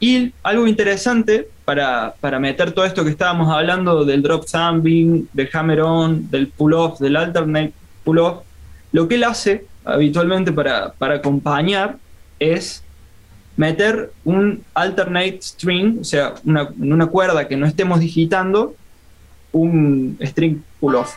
Y 0.00 0.32
algo 0.42 0.66
interesante 0.66 1.48
para, 1.66 2.14
meter 2.40 2.72
todo 2.72 2.86
esto 2.86 3.04
que 3.04 3.10
estábamos 3.10 3.54
hablando 3.54 4.04
del 4.04 4.22
drop 4.22 4.46
sampling, 4.46 5.28
del 5.32 5.48
hammer 5.52 5.82
on, 5.82 6.30
del 6.30 6.48
pull 6.48 6.72
off, 6.72 6.98
del 6.98 7.16
alternate 7.16 7.74
pull 8.02 8.18
off, 8.18 8.42
lo 8.92 9.06
que 9.06 9.16
él 9.16 9.24
hace 9.24 9.66
habitualmente 9.84 10.52
para, 10.52 10.94
acompañar 10.98 11.98
es 12.38 12.82
meter 13.56 14.10
un 14.24 14.64
alternate 14.72 15.38
string, 15.42 15.98
o 16.00 16.04
sea, 16.04 16.34
en 16.46 16.92
una 16.92 17.06
cuerda 17.06 17.46
que 17.46 17.56
no 17.56 17.66
estemos 17.66 18.00
digitando, 18.00 18.74
un 19.52 20.18
string 20.22 20.62
pull 20.80 20.96
off. 20.96 21.14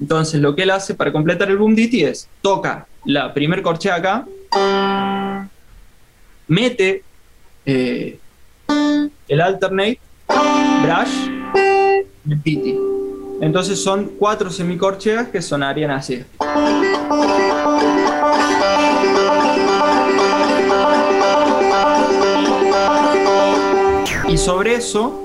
Entonces 0.00 0.40
lo 0.40 0.54
que 0.54 0.62
él 0.62 0.70
hace 0.70 0.94
para 0.94 1.12
completar 1.12 1.50
el 1.50 1.58
boom 1.58 1.74
ditty 1.74 2.04
es 2.04 2.28
toca 2.40 2.86
la 3.04 3.34
primer 3.34 3.62
corchea 3.62 3.96
acá, 3.96 4.26
mete 6.46 7.02
eh, 7.64 8.18
el 9.28 9.40
alternate, 9.40 10.00
brush, 10.82 11.28
el 12.28 12.40
piti. 12.40 12.76
Entonces 13.40 13.82
son 13.82 14.12
cuatro 14.18 14.50
semicorcheas 14.50 15.28
que 15.28 15.42
sonarían 15.42 15.90
así. 15.90 16.22
Y 24.28 24.38
sobre 24.38 24.76
eso 24.76 25.20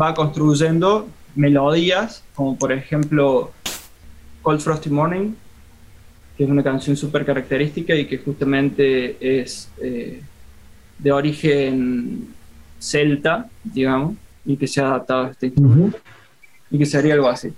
va 0.00 0.14
construyendo 0.14 1.08
melodías, 1.34 2.24
como 2.34 2.56
por 2.56 2.72
ejemplo 2.72 3.52
Cold 4.42 4.60
Frosty 4.60 4.90
Morning, 4.90 5.34
que 6.36 6.44
es 6.44 6.50
una 6.50 6.62
canción 6.62 6.96
súper 6.96 7.24
característica 7.24 7.94
y 7.94 8.06
que 8.06 8.18
justamente 8.18 9.40
es 9.40 9.68
eh, 9.82 10.22
de 10.98 11.12
origen 11.12 12.28
celta, 12.78 13.48
digamos, 13.64 14.16
y 14.44 14.56
que 14.56 14.66
se 14.66 14.80
ha 14.80 14.88
adaptado 14.88 15.26
a 15.26 15.30
este 15.30 15.46
instrumento, 15.46 15.98
y 16.70 16.78
que 16.78 16.86
sería 16.86 17.14
algo 17.14 17.28
así. 17.28 17.52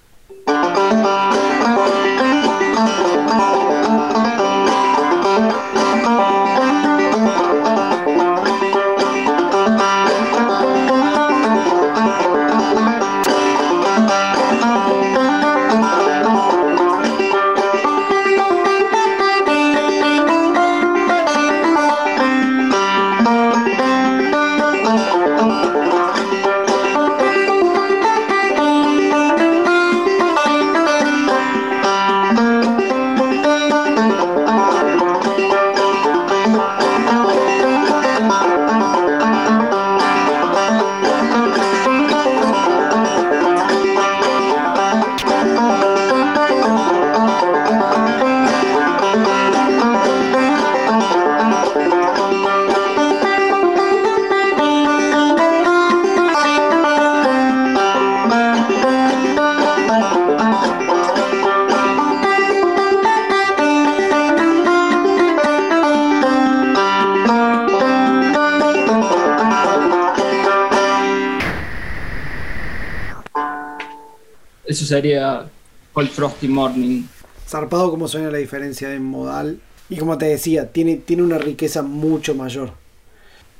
Sería 74.91 75.45
Cold 75.93 76.11
Frosty 76.11 76.49
Morning. 76.49 77.03
Zarpado 77.49 77.91
como 77.91 78.07
suena 78.09 78.31
la 78.31 78.39
diferencia 78.39 78.89
de 78.89 78.99
modal. 79.01 79.59
Y 79.89 79.97
como 79.97 80.17
te 80.19 80.27
decía, 80.27 80.71
tiene, 80.71 80.97
tiene 80.97 81.23
una 81.23 81.39
riqueza 81.39 81.83
mucho 81.83 82.35
mayor. 82.35 82.71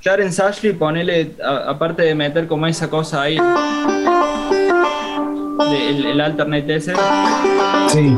Clarence 0.03 0.41
Ashley, 0.43 0.73
ponele, 0.73 1.33
a- 1.45 1.71
aparte 1.71 2.03
de 2.03 2.15
meter 2.15 2.47
como 2.47 2.67
esa 2.67 2.89
cosa 2.89 3.23
ahí, 3.23 3.37
de- 5.71 5.89
el, 5.91 6.07
el 6.07 6.21
alternate 6.21 6.77
ese, 6.77 6.95
Sí, 7.89 8.15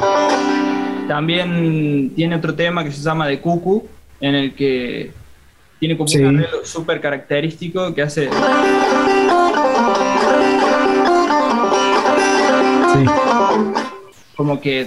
también 1.09 2.13
tiene 2.15 2.37
otro 2.37 2.55
tema 2.55 2.85
que 2.85 2.93
se 2.93 3.03
llama 3.03 3.27
de 3.27 3.41
Cuckoo, 3.41 3.87
en 4.21 4.35
el 4.35 4.55
que 4.55 5.11
tiene 5.81 5.97
como 5.97 6.09
Sí. 6.09 6.19
un 6.19 6.39
arreglo 6.39 6.65
súper 6.65 7.01
característico 7.01 7.93
que 7.95 8.03
hace... 8.03 8.29
sí. 12.93 13.05
como 14.37 14.61
que 14.61 14.87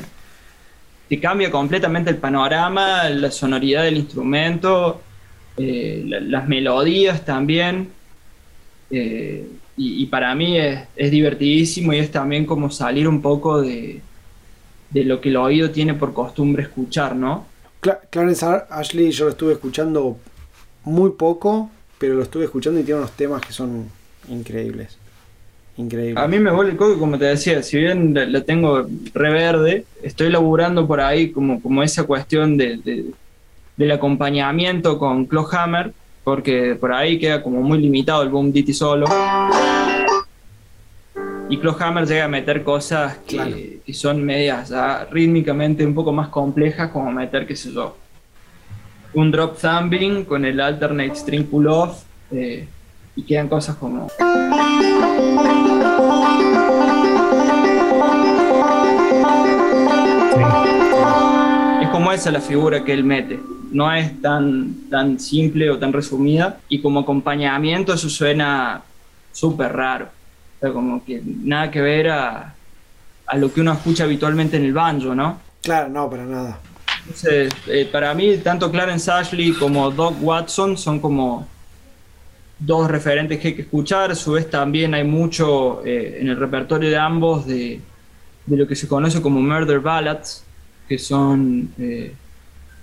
te 1.09 1.19
cambia 1.19 1.51
completamente 1.51 2.09
el 2.09 2.17
panorama, 2.17 3.09
la 3.09 3.29
sonoridad 3.31 3.83
del 3.83 3.97
instrumento, 3.97 5.01
eh, 5.57 6.03
la- 6.07 6.19
las 6.19 6.47
melodías 6.47 7.23
también. 7.25 7.89
eh, 8.91 9.47
y, 9.77 10.03
y 10.03 10.05
para 10.05 10.33
mí 10.35 10.57
es, 10.57 10.83
es 10.95 11.11
divertidísimo 11.11 11.91
y 11.93 11.97
es 11.99 12.09
también 12.11 12.45
como 12.45 12.69
salir 12.71 13.07
un 13.09 13.21
poco 13.21 13.61
de, 13.61 13.99
de 14.89 15.03
lo 15.03 15.19
que 15.19 15.29
el 15.29 15.35
oído 15.37 15.69
tiene 15.71 15.93
por 15.95 16.13
costumbre 16.13 16.63
escuchar, 16.63 17.15
¿no? 17.15 17.45
Cla- 17.81 17.99
Clarence 18.09 18.45
Ar- 18.45 18.67
Ashley 18.69 19.11
yo 19.11 19.25
lo 19.25 19.31
estuve 19.31 19.53
escuchando 19.53 20.17
muy 20.85 21.09
poco, 21.11 21.69
pero 21.97 22.13
lo 22.15 22.23
estuve 22.23 22.45
escuchando 22.45 22.79
y 22.79 22.83
tiene 22.83 22.99
unos 22.99 23.11
temas 23.11 23.41
que 23.41 23.51
son 23.51 23.89
increíbles. 24.29 24.97
Increíbles. 25.77 26.23
A 26.23 26.27
mí 26.27 26.39
me 26.39 26.51
vuelve 26.51 26.71
el 26.71 26.77
coco, 26.77 26.97
como 26.97 27.17
te 27.17 27.25
decía, 27.25 27.61
si 27.61 27.77
bien 27.77 28.13
la, 28.13 28.25
la 28.25 28.41
tengo 28.41 28.87
reverde, 29.13 29.85
estoy 30.01 30.29
laburando 30.29 30.87
por 30.87 31.01
ahí 31.01 31.31
como, 31.31 31.61
como 31.61 31.83
esa 31.83 32.03
cuestión 32.05 32.55
de, 32.57 32.77
de- 32.77 33.05
del 33.75 33.91
acompañamiento 33.91 34.97
con 34.97 35.25
Clawhammer, 35.25 35.91
porque 36.23 36.75
por 36.79 36.93
ahí 36.93 37.19
queda 37.19 37.43
como 37.43 37.61
muy 37.61 37.77
limitado 37.79 38.23
el 38.23 38.29
boom 38.29 38.51
ditty 38.53 38.73
solo. 38.73 39.05
Y 41.49 41.57
Clawhammer 41.57 42.07
llega 42.07 42.25
a 42.25 42.27
meter 42.29 42.63
cosas 42.63 43.17
que, 43.27 43.35
Claro. 43.35 43.55
que 43.85 43.93
son 43.93 44.23
medias 44.23 44.69
ya 44.69 45.05
rítmicamente 45.11 45.85
un 45.85 45.93
poco 45.93 46.11
más 46.11 46.29
complejas, 46.29 46.89
como 46.89 47.11
meter, 47.11 47.45
qué 47.45 47.55
sé 47.55 47.71
yo, 47.71 47.95
un 49.13 49.29
drop 49.29 49.57
thumbing 49.59 50.25
con 50.25 50.43
el 50.45 50.59
alternate 50.59 51.15
string 51.15 51.45
pull 51.45 51.67
off, 51.67 52.03
eh, 52.31 52.67
y 53.15 53.23
quedan 53.23 53.47
cosas 53.47 53.75
como... 53.77 54.07
Es 61.81 61.89
como 61.89 62.11
esa 62.11 62.31
la 62.31 62.41
figura 62.41 62.83
que 62.83 62.93
él 62.93 63.03
mete. 63.03 63.39
No 63.71 63.91
es 63.93 64.21
tan, 64.21 64.89
tan 64.89 65.19
simple 65.19 65.69
o 65.69 65.77
tan 65.77 65.93
resumida. 65.93 66.59
Y 66.69 66.81
como 66.81 67.01
acompañamiento 67.01 67.93
eso 67.93 68.09
suena 68.09 68.81
súper 69.31 69.73
raro. 69.73 70.05
O 70.57 70.59
sea, 70.59 70.71
como 70.71 71.03
que 71.03 71.21
nada 71.23 71.71
que 71.71 71.81
ver 71.81 72.09
a, 72.09 72.53
a 73.27 73.37
lo 73.37 73.51
que 73.51 73.61
uno 73.61 73.73
escucha 73.73 74.03
habitualmente 74.03 74.57
en 74.57 74.65
el 74.65 74.73
banjo, 74.73 75.15
¿no? 75.15 75.39
Claro, 75.61 75.89
no, 75.89 76.09
para 76.09 76.25
nada. 76.25 76.59
Entonces, 76.99 77.53
eh, 77.67 77.87
para 77.91 78.13
mí, 78.13 78.37
tanto 78.37 78.71
Clarence 78.71 79.11
Ashley 79.11 79.53
como 79.53 79.91
Doc 79.91 80.15
Watson 80.21 80.77
son 80.77 80.99
como 80.99 81.47
dos 82.59 82.89
referentes 82.89 83.39
que 83.39 83.49
hay 83.49 83.53
que 83.55 83.61
escuchar. 83.63 84.11
A 84.11 84.15
su 84.15 84.33
vez, 84.33 84.49
también 84.49 84.93
hay 84.93 85.03
mucho 85.03 85.85
eh, 85.85 86.17
en 86.21 86.29
el 86.29 86.37
repertorio 86.37 86.89
de 86.89 86.97
ambos 86.97 87.45
de, 87.45 87.79
de 88.45 88.57
lo 88.57 88.67
que 88.67 88.75
se 88.75 88.87
conoce 88.87 89.21
como 89.21 89.41
murder 89.41 89.79
ballads, 89.79 90.43
que 90.87 90.97
son 90.97 91.69
eh, 91.79 92.13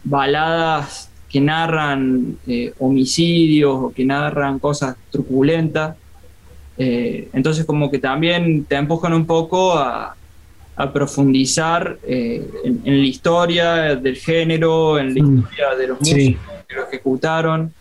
baladas 0.04 1.08
que 1.28 1.40
narran 1.40 2.36
eh, 2.46 2.74
homicidios 2.78 3.74
o 3.74 3.92
que 3.92 4.04
narran 4.04 4.58
cosas 4.58 4.96
truculentas. 5.10 5.96
Entonces, 6.76 7.64
como 7.64 7.90
que 7.90 7.98
también 7.98 8.64
te 8.64 8.74
empujan 8.74 9.12
un 9.12 9.24
poco 9.24 9.74
a, 9.78 10.16
a 10.74 10.92
profundizar 10.92 11.98
en, 12.02 12.80
en 12.84 13.00
la 13.00 13.06
historia 13.06 13.94
del 13.94 14.16
género, 14.16 14.98
en 14.98 15.14
la 15.14 15.22
Mm. 15.22 15.38
historia 15.38 15.74
de 15.78 15.86
los 15.86 15.98
Sí. 16.00 16.14
músicos 16.14 16.54
que 16.68 16.74
lo 16.74 16.88
ejecutaron, 16.88 17.72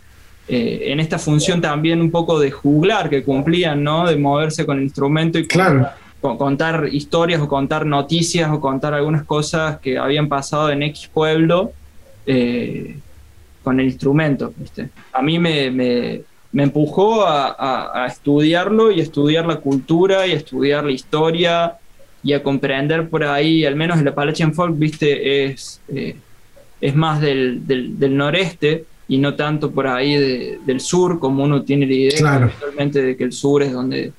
eh, 0.53 0.91
en 0.91 0.99
esta 0.99 1.17
función 1.17 1.61
también 1.61 2.01
un 2.01 2.11
poco 2.11 2.37
de 2.39 2.51
juglar 2.51 3.09
que 3.09 3.23
cumplían, 3.23 3.81
¿no? 3.83 4.05
De 4.05 4.17
moverse 4.17 4.65
con 4.65 4.77
el 4.77 4.83
instrumento 4.83 5.39
y 5.39 5.47
Claro. 5.47 5.87
con- 6.19 6.37
contar 6.37 6.89
historias 6.91 7.39
o 7.41 7.47
contar 7.47 7.85
noticias 7.85 8.51
o 8.51 8.59
contar 8.59 8.93
algunas 8.93 9.23
cosas 9.23 9.79
que 9.79 9.97
habían 9.97 10.27
pasado 10.27 10.69
en 10.69 10.83
X 10.83 11.09
pueblo 11.13 11.71
eh, 12.25 12.97
con 13.63 13.79
el 13.79 13.85
instrumento. 13.87 14.53
¿viste? 14.57 14.89
A 15.13 15.21
mí 15.21 15.39
me, 15.39 15.71
me- 15.71 16.21
me 16.51 16.63
empujó 16.63 17.23
a, 17.25 17.55
a- 17.57 18.03
a 18.03 18.07
estudiarlo 18.07 18.91
y 18.91 18.99
a 18.99 19.03
estudiar 19.03 19.45
la 19.45 19.55
cultura 19.57 20.27
y 20.27 20.31
a 20.31 20.35
estudiar 20.35 20.83
la 20.83 20.91
historia 20.91 21.73
y 22.23 22.33
a 22.33 22.43
comprender 22.43 23.07
por 23.09 23.23
ahí, 23.23 23.63
al 23.65 23.75
menos 23.77 23.99
el 23.99 24.07
Appalachian 24.09 24.53
Folk, 24.53 24.77
viste, 24.77 25.45
es, 25.45 25.79
eh, 25.87 26.15
es 26.81 26.93
más 26.95 27.21
del, 27.21 27.65
del- 27.65 27.97
del 27.97 28.17
noreste 28.17 28.83
y 29.11 29.17
no 29.17 29.35
tanto 29.35 29.71
por 29.71 29.87
ahí 29.87 30.15
de- 30.15 30.59
del 30.65 30.79
sur, 30.79 31.19
como 31.19 31.43
uno 31.43 31.63
tiene 31.63 31.85
la 31.85 31.93
idea 31.93 32.17
Claro. 32.17 32.45
actualmente 32.45 33.01
de 33.01 33.17
que 33.17 33.25
el 33.25 33.33
sur 33.33 33.61
es 33.61 33.73
donde 33.73 34.13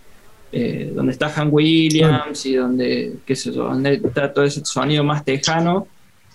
eh, 0.55 0.93
donde 0.95 1.12
está 1.12 1.32
Han 1.34 1.49
Williams 1.51 2.45
y 2.45 2.57
donde, 2.57 3.14
qué 3.24 3.34
sé 3.34 3.51
yo, 3.55 3.64
donde 3.64 3.95
está 3.95 4.30
todo 4.30 4.45
ese 4.45 4.62
sonido 4.66 5.03
más 5.03 5.24
tejano 5.24 5.86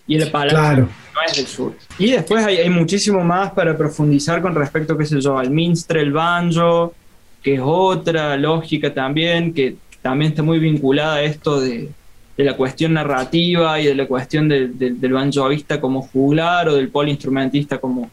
y 0.07 0.15
el 0.15 0.27
apalache 0.27 0.81
no 0.81 1.21
es 1.27 1.37
del 1.37 1.45
sur. 1.45 1.73
Y 1.99 2.09
después 2.09 2.43
hay, 2.43 2.57
hay, 2.57 2.69
muchísimo 2.71 3.23
más 3.23 3.51
para 3.51 3.77
profundizar 3.77 4.41
con 4.41 4.55
respecto, 4.55 4.97
qué 4.97 5.05
sé 5.05 5.21
yo, 5.21 5.37
al 5.37 5.51
minstrel, 5.51 6.07
el 6.07 6.13
banjo, 6.13 6.95
que 7.43 7.53
es 7.53 7.61
otra 7.63 8.35
lógica 8.37 8.91
también, 8.91 9.53
que 9.53 9.75
también 10.01 10.31
está 10.31 10.41
muy 10.41 10.57
vinculada 10.57 11.17
a 11.17 11.21
esto 11.21 11.61
de, 11.61 11.91
de 12.35 12.43
la 12.43 12.57
cuestión 12.57 12.93
narrativa 12.93 13.79
y 13.79 13.85
de 13.85 13.93
la 13.93 14.07
cuestión 14.07 14.49
de, 14.49 14.69
de, 14.69 14.93
del 14.93 15.13
banjoista 15.13 15.79
como 15.79 16.01
juglar 16.01 16.69
o 16.69 16.75
del 16.75 16.89
polinstrumentista 16.89 17.77
como, 17.77 18.09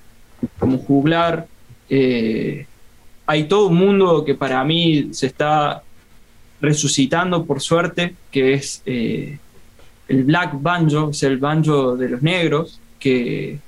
como 0.59 0.79
juglar. 0.79 1.47
Eh, 1.89 2.67
hay 3.27 3.45
todo 3.45 3.69
un 3.69 3.77
mundo 3.77 4.25
que 4.25 4.35
para 4.35 4.63
mí 4.65 5.09
se 5.13 5.27
está 5.27 5.83
resucitando 6.61 7.45
por 7.45 7.61
suerte, 7.61 8.15
que 8.31 8.55
es 8.55 8.83
eh, 8.87 9.39
el 10.09 10.25
black 10.25 10.61
banjo, 10.61 11.11
es 11.11 11.23
el 11.23 11.39
banjo 11.39 11.97
de 11.97 12.09
los 12.09 12.23
negros, 12.23 12.81
que, 12.99 13.59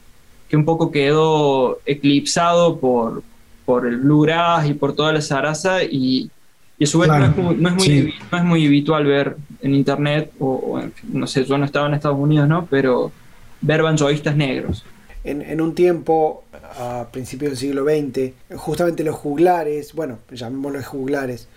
que 0.49 0.57
un 0.57 0.65
poco 0.65 0.91
quedó 0.91 1.79
eclipsado 1.85 2.79
por, 2.79 3.23
por 3.65 3.87
el 3.87 3.99
bluegrass 3.99 4.69
y 4.69 4.75
por 4.75 4.95
toda 4.95 5.13
la 5.13 5.21
zaraza 5.21 5.83
y, 5.83 6.31
y 6.79 6.85
a 6.85 6.87
su 6.87 6.99
vez 6.99 7.09
claro, 7.09 7.35
no, 7.37 7.53
es, 7.53 7.59
no, 7.59 7.69
es 7.69 7.75
muy, 7.75 7.85
sí. 7.85 8.15
no, 8.31 8.39
es, 8.39 8.45
muy, 8.45 8.67
habitual 8.67 9.05
ver 9.05 9.37
en 9.63 9.75
internet, 9.75 10.33
o, 10.39 10.47
o 10.55 10.81
en, 10.81 10.93
no 11.13 11.27
sé, 11.27 11.45
yo 11.45 11.57
no 11.59 11.65
estaba 11.65 11.89
en 11.89 11.95
Estados 11.95 12.19
Unidos, 12.19 12.49
¿no? 12.49 12.67
Pero 12.67 13.13
ver 13.61 13.83
banjoistas 13.83 14.37
negros. 14.37 14.85
En, 15.29 15.61
un 15.61 15.75
tiempo, 15.75 16.45
a 16.79 17.09
principios 17.11 17.51
del 17.51 17.59
siglo 17.59 17.85
XX, 17.85 18.33
justamente 18.57 19.03
los 19.03 19.17
juglares, 19.17 19.93
bueno, 19.93 20.21
llamémoslos 20.31 20.87
juglares, 20.87 21.49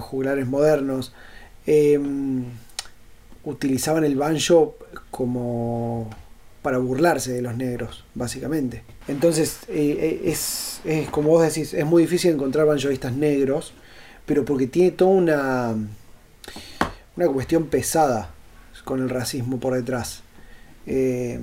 juglares 0.00 0.46
modernos, 0.46 1.12
eh, 1.66 2.00
utilizaban 3.44 4.04
el 4.04 4.16
banjo 4.16 4.76
como 5.12 6.10
para 6.62 6.78
burlarse 6.78 7.32
de 7.32 7.42
los 7.42 7.56
negros, 7.56 8.04
básicamente. 8.14 8.82
Entonces, 9.06 9.60
eh, 9.68 10.22
es, 10.24 10.80
es, 10.84 11.08
como 11.10 11.28
vos 11.28 11.42
decís, 11.42 11.74
es 11.74 11.86
muy 11.86 12.02
difícil 12.02 12.32
encontrar 12.32 12.66
banjoistas 12.66 13.12
negros, 13.12 13.72
pero 14.26 14.44
porque 14.44 14.66
tiene 14.66 14.90
toda 14.90 15.12
una, 15.12 15.76
una 17.16 17.28
cuestión 17.28 17.66
pesada 17.66 18.34
con 18.84 19.00
el 19.00 19.08
racismo 19.08 19.60
por 19.60 19.74
detrás. 19.74 20.22
Eh, 20.86 21.38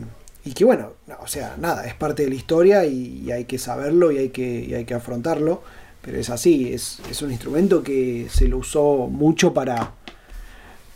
y 0.45 0.53
que 0.53 0.65
bueno, 0.65 0.93
o 1.21 1.27
sea, 1.27 1.55
nada, 1.57 1.85
es 1.85 1.93
parte 1.93 2.23
de 2.23 2.29
la 2.29 2.35
historia 2.35 2.85
y, 2.85 3.31
hay 3.31 3.45
que 3.45 3.57
saberlo 3.57 4.11
y 4.11 4.17
hay 4.17 4.29
que, 4.29 4.73
hay 4.75 4.85
que 4.85 4.93
afrontarlo, 4.93 5.63
pero 6.01 6.17
es 6.17 6.29
así, 6.29 6.73
es, 6.73 6.99
es, 7.09 7.21
un 7.21 7.31
instrumento 7.31 7.81
que 7.81 8.27
se 8.29 8.47
lo 8.47 8.57
usó 8.57 9.07
mucho 9.07 9.53
para, 9.53 9.93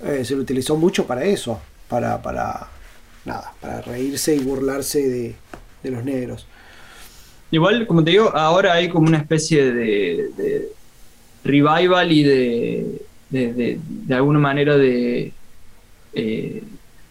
eh, 0.04 0.26
se 0.26 0.36
lo 0.36 0.42
utilizó 0.42 0.76
mucho 0.76 1.08
para 1.08 1.24
eso, 1.24 1.62
para, 1.88 2.22
para, 2.22 2.68
nada, 3.24 3.54
para 3.62 3.82
reírse 3.82 4.36
y 4.36 4.40
burlarse 4.40 5.08
de, 5.08 5.36
de 5.82 5.92
los 5.92 6.04
negros. 6.04 6.46
Igual, 7.50 7.88
como 7.88 8.04
te 8.04 8.12
digo, 8.12 8.36
ahora 8.36 8.74
hay 8.74 8.90
como 8.90 9.08
una 9.08 9.20
especie 9.20 9.72
de, 9.72 10.70
revival 11.46 12.12
y 12.12 12.24
de, 12.24 13.02
de, 13.30 13.54
de, 13.54 13.80
de 13.82 14.16
alguna 14.16 14.40
manera 14.40 14.76
de... 14.76 15.32
Eh, 16.14 16.64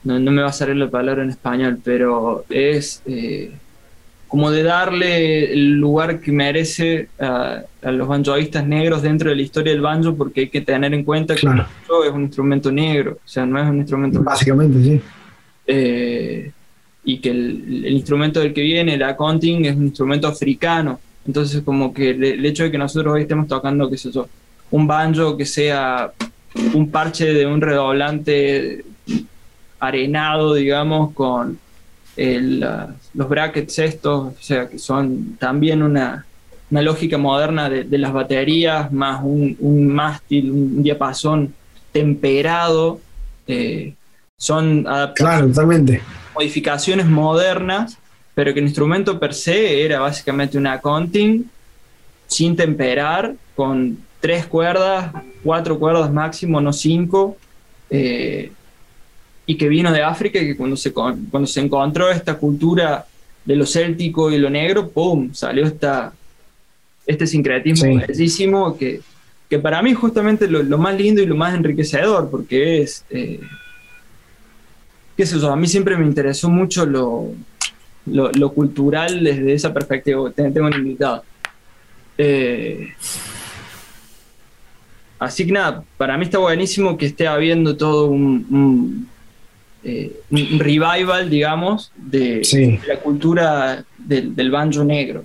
no, 0.06 0.18
no, 0.20 0.30
me 0.30 0.42
va 0.42 0.48
a 0.48 0.52
salir 0.52 0.76
la 0.76 0.88
palabra 0.88 1.22
en 1.22 1.30
español, 1.30 1.78
pero 1.82 2.44
es 2.48 3.02
eh, 3.06 3.50
como 4.28 4.50
de 4.50 4.62
darle 4.62 5.52
el 5.52 5.72
lugar 5.72 6.20
que 6.20 6.32
merece 6.32 7.08
a, 7.18 7.62
a, 7.82 7.90
los 7.90 8.06
banjoistas 8.06 8.66
negros 8.66 9.02
dentro 9.02 9.30
de 9.30 9.36
la 9.36 9.42
historia 9.42 9.72
del 9.72 9.82
banjo, 9.82 10.14
porque 10.14 10.42
hay 10.42 10.48
que 10.48 10.60
tener 10.60 10.94
en 10.94 11.04
cuenta 11.04 11.34
que 11.34 11.40
claro. 11.40 11.62
el 11.62 11.64
banjo 11.64 12.04
es 12.04 12.12
un 12.12 12.22
instrumento 12.22 12.70
negro, 12.70 13.12
o 13.12 13.28
sea, 13.28 13.44
no 13.44 13.60
es 13.60 13.68
un 13.68 13.78
instrumento... 13.78 14.22
Básicamente, 14.22 14.82
sí. 14.82 15.00
Eh, 15.66 16.52
y 17.04 17.18
que 17.18 17.30
el, 17.30 17.84
el, 17.84 17.92
instrumento 17.92 18.40
del 18.40 18.52
que 18.52 18.62
viene, 18.62 18.94
el 18.94 19.02
accounting, 19.02 19.64
es 19.64 19.76
un 19.76 19.84
instrumento 19.84 20.28
africano. 20.28 21.00
Entonces, 21.26 21.62
como 21.62 21.92
que 21.92 22.10
el, 22.10 22.22
el 22.22 22.46
hecho 22.46 22.64
de 22.64 22.70
que 22.70 22.78
nosotros 22.78 23.14
hoy 23.14 23.22
estemos 23.22 23.48
tocando, 23.48 23.90
qué 23.90 23.96
sé 23.96 24.10
yo, 24.12 24.28
un 24.70 24.86
banjo 24.86 25.36
que 25.36 25.44
sea 25.44 26.12
un 26.74 26.90
parche 26.90 27.32
de 27.32 27.46
un 27.46 27.60
redoblante 27.60 28.84
arenado, 29.78 30.54
digamos, 30.54 31.12
con 31.12 31.58
el, 32.16 32.60
los 33.14 33.28
brackets 33.28 33.78
estos, 33.78 34.34
o 34.34 34.36
sea, 34.40 34.68
que 34.68 34.78
son 34.78 35.36
también 35.38 35.82
una, 35.82 36.24
una 36.70 36.82
lógica 36.82 37.18
moderna 37.18 37.68
de, 37.68 37.84
de, 37.84 37.98
las 37.98 38.12
baterías, 38.12 38.90
más 38.92 39.20
un, 39.22 39.56
un 39.60 39.88
mástil, 39.88 40.50
un 40.50 40.82
diapasón 40.82 41.54
temperado, 41.92 43.00
eh, 43.46 43.94
son 44.36 44.86
claro, 45.14 45.48
totalmente. 45.48 46.02
modificaciones 46.34 47.06
modernas, 47.06 47.98
pero 48.34 48.52
que 48.52 48.60
el 48.60 48.66
instrumento 48.66 49.18
per 49.18 49.32
se 49.32 49.84
era 49.84 50.00
básicamente 50.00 50.58
un 50.58 50.66
accounting 50.66 51.48
sin 52.26 52.56
temperar, 52.56 53.34
con 53.54 53.98
tres 54.20 54.46
cuerdas, 54.46 55.12
cuatro 55.42 55.78
cuerdas 55.78 56.12
máximo, 56.12 56.60
no 56.60 56.72
cinco, 56.72 57.36
eh, 57.88 58.52
y 59.46 59.56
que 59.56 59.68
vino 59.68 59.92
de 59.92 60.02
África 60.02 60.40
y 60.40 60.46
que 60.46 60.56
cuando 60.56 60.76
se, 60.76 60.92
cuando 60.92 61.46
se 61.46 61.60
encontró 61.60 62.10
esta 62.10 62.34
cultura 62.34 63.06
de 63.44 63.56
lo 63.56 63.64
céltico 63.64 64.30
y 64.30 64.38
lo 64.38 64.50
negro, 64.50 64.88
¡pum! 64.88 65.32
salió 65.32 65.64
esta, 65.64 66.12
este 67.06 67.26
sincretismo 67.26 67.92
sí. 67.92 68.06
bellísimo 68.06 68.76
que, 68.76 69.00
que 69.48 69.58
para 69.60 69.80
mí 69.82 69.94
justamente 69.94 70.48
lo, 70.48 70.62
lo, 70.64 70.78
más 70.78 70.96
lindo 70.96 71.22
y 71.22 71.26
lo 71.26 71.36
más 71.36 71.54
enriquecedor, 71.54 72.28
porque 72.28 72.82
es, 72.82 73.04
eh, 73.08 73.40
qué 75.16 75.24
sé 75.24 75.38
yo, 75.38 75.52
a 75.52 75.56
mí 75.56 75.68
siempre 75.68 75.96
me 75.96 76.04
interesó 76.04 76.48
mucho 76.50 76.84
lo, 76.84 77.30
lo, 78.06 78.32
lo 78.32 78.52
cultural 78.52 79.22
desde 79.22 79.52
esa 79.52 79.72
perspectiva, 79.72 80.30
tengo 80.32 80.66
un 80.66 80.74
invitado. 80.74 81.22
Eh, 82.18 82.88
así 85.20 85.46
que 85.46 85.52
nada, 85.52 85.84
para 85.96 86.18
mí 86.18 86.24
está 86.24 86.38
buenísimo 86.38 86.96
que 86.96 87.06
esté 87.06 87.28
habiendo 87.28 87.76
todo 87.76 88.06
un, 88.06 88.46
un 88.50 89.15
eh, 89.88 90.20
un 90.32 90.58
revival, 90.58 91.30
digamos, 91.30 91.92
de, 91.94 92.42
sí. 92.42 92.76
de 92.78 92.88
la 92.88 92.98
cultura 92.98 93.84
del, 93.96 94.34
del, 94.34 94.50
banjo 94.50 94.82
negro. 94.82 95.22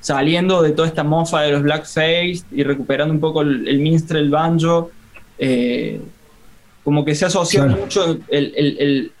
Saliendo 0.00 0.60
de 0.60 0.72
toda 0.72 0.88
esta 0.88 1.04
mofa 1.04 1.42
de 1.42 1.52
los 1.52 1.62
blackface 1.62 2.42
y 2.50 2.64
recuperando 2.64 3.14
un 3.14 3.20
poco 3.20 3.42
el, 3.42 3.68
el 3.68 3.78
minstrel 3.78 4.28
banjo, 4.28 4.90
eh, 5.38 6.00
como 6.82 7.04
que 7.04 7.14
se 7.14 7.26
asocia 7.26 7.62
claro. 7.62 7.80
mucho 7.80 8.18
el, 8.26 8.52
el, 8.56 9.12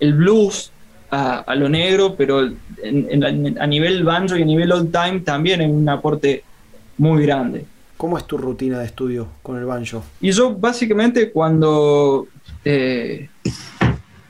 el, 0.00 0.14
blues 0.14 0.72
a, 1.12 1.38
a, 1.38 1.54
lo 1.54 1.68
negro, 1.68 2.16
pero 2.16 2.40
en, 2.42 2.56
en, 2.82 3.62
a 3.62 3.66
nivel 3.68 4.02
banjo 4.02 4.36
y 4.36 4.42
a 4.42 4.44
nivel 4.44 4.72
old 4.72 4.90
time 4.90 5.20
también 5.20 5.60
es 5.60 5.70
un 5.70 5.88
aporte 5.88 6.42
muy 6.98 7.22
grande. 7.22 7.64
¿Cómo 7.96 8.18
es 8.18 8.26
tu 8.26 8.38
rutina 8.38 8.80
de 8.80 8.86
estudio 8.86 9.28
con 9.40 9.56
el 9.56 9.66
banjo? 9.66 10.02
Y 10.20 10.32
yo 10.32 10.56
básicamente 10.56 11.30
cuando 11.30 12.26
eh, 12.64 13.28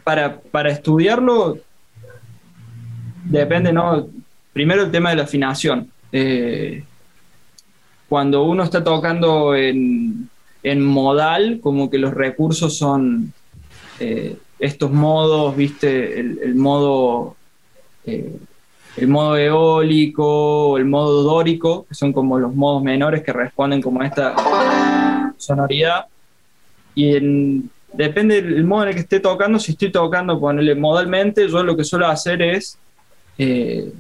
para, 0.05 0.41
para, 0.41 0.71
estudiarlo 0.71 1.59
depende, 3.25 3.73
¿no? 3.73 4.09
Primero 4.53 4.83
el 4.83 4.91
tema 4.91 5.11
de 5.11 5.17
la 5.17 5.23
afinación. 5.25 5.91
Eh, 6.13 6.85
cuando 8.09 8.43
uno 8.43 8.65
está 8.65 8.83
tocando 8.83 9.55
en, 9.55 10.29
en, 10.63 10.85
modal, 10.85 11.61
como 11.63 11.91
que 11.91 11.99
los 11.99 12.13
recursos 12.13 12.77
son 12.77 13.33
eh, 14.01 14.37
estos 14.59 14.91
modos, 14.91 15.57
viste, 15.57 16.19
el, 16.19 16.41
el 16.43 16.55
modo 16.57 17.37
eh, 18.05 18.37
el 18.97 19.09
modo 19.09 19.37
eólico, 19.37 20.77
el 20.77 20.85
modo 20.85 21.23
dórico, 21.23 21.87
que 21.87 21.95
son 21.95 22.13
como 22.13 22.39
los 22.39 22.55
modos 22.55 22.83
menores 22.83 23.23
que 23.23 23.33
responden 23.33 23.81
como 23.81 24.01
a 24.01 24.07
esta 24.07 25.33
sonoridad. 25.37 26.07
Y 26.95 27.17
en, 27.17 27.71
depende 27.93 28.43
del 28.43 28.65
modo 28.65 28.85
en 28.85 28.89
el 28.91 28.95
que 28.95 29.01
esté 29.01 29.21
tocando, 29.21 29.59
si 29.59 29.73
estoy 29.73 29.91
tocando, 29.91 30.39
ponerle 30.39 30.75
modalmente, 30.75 31.49
yo 31.49 31.63
lo 31.63 31.77
que 31.77 31.85
suelo 31.85 32.07
hacer 32.07 32.43
es 32.43 32.79
eh, 33.39 33.93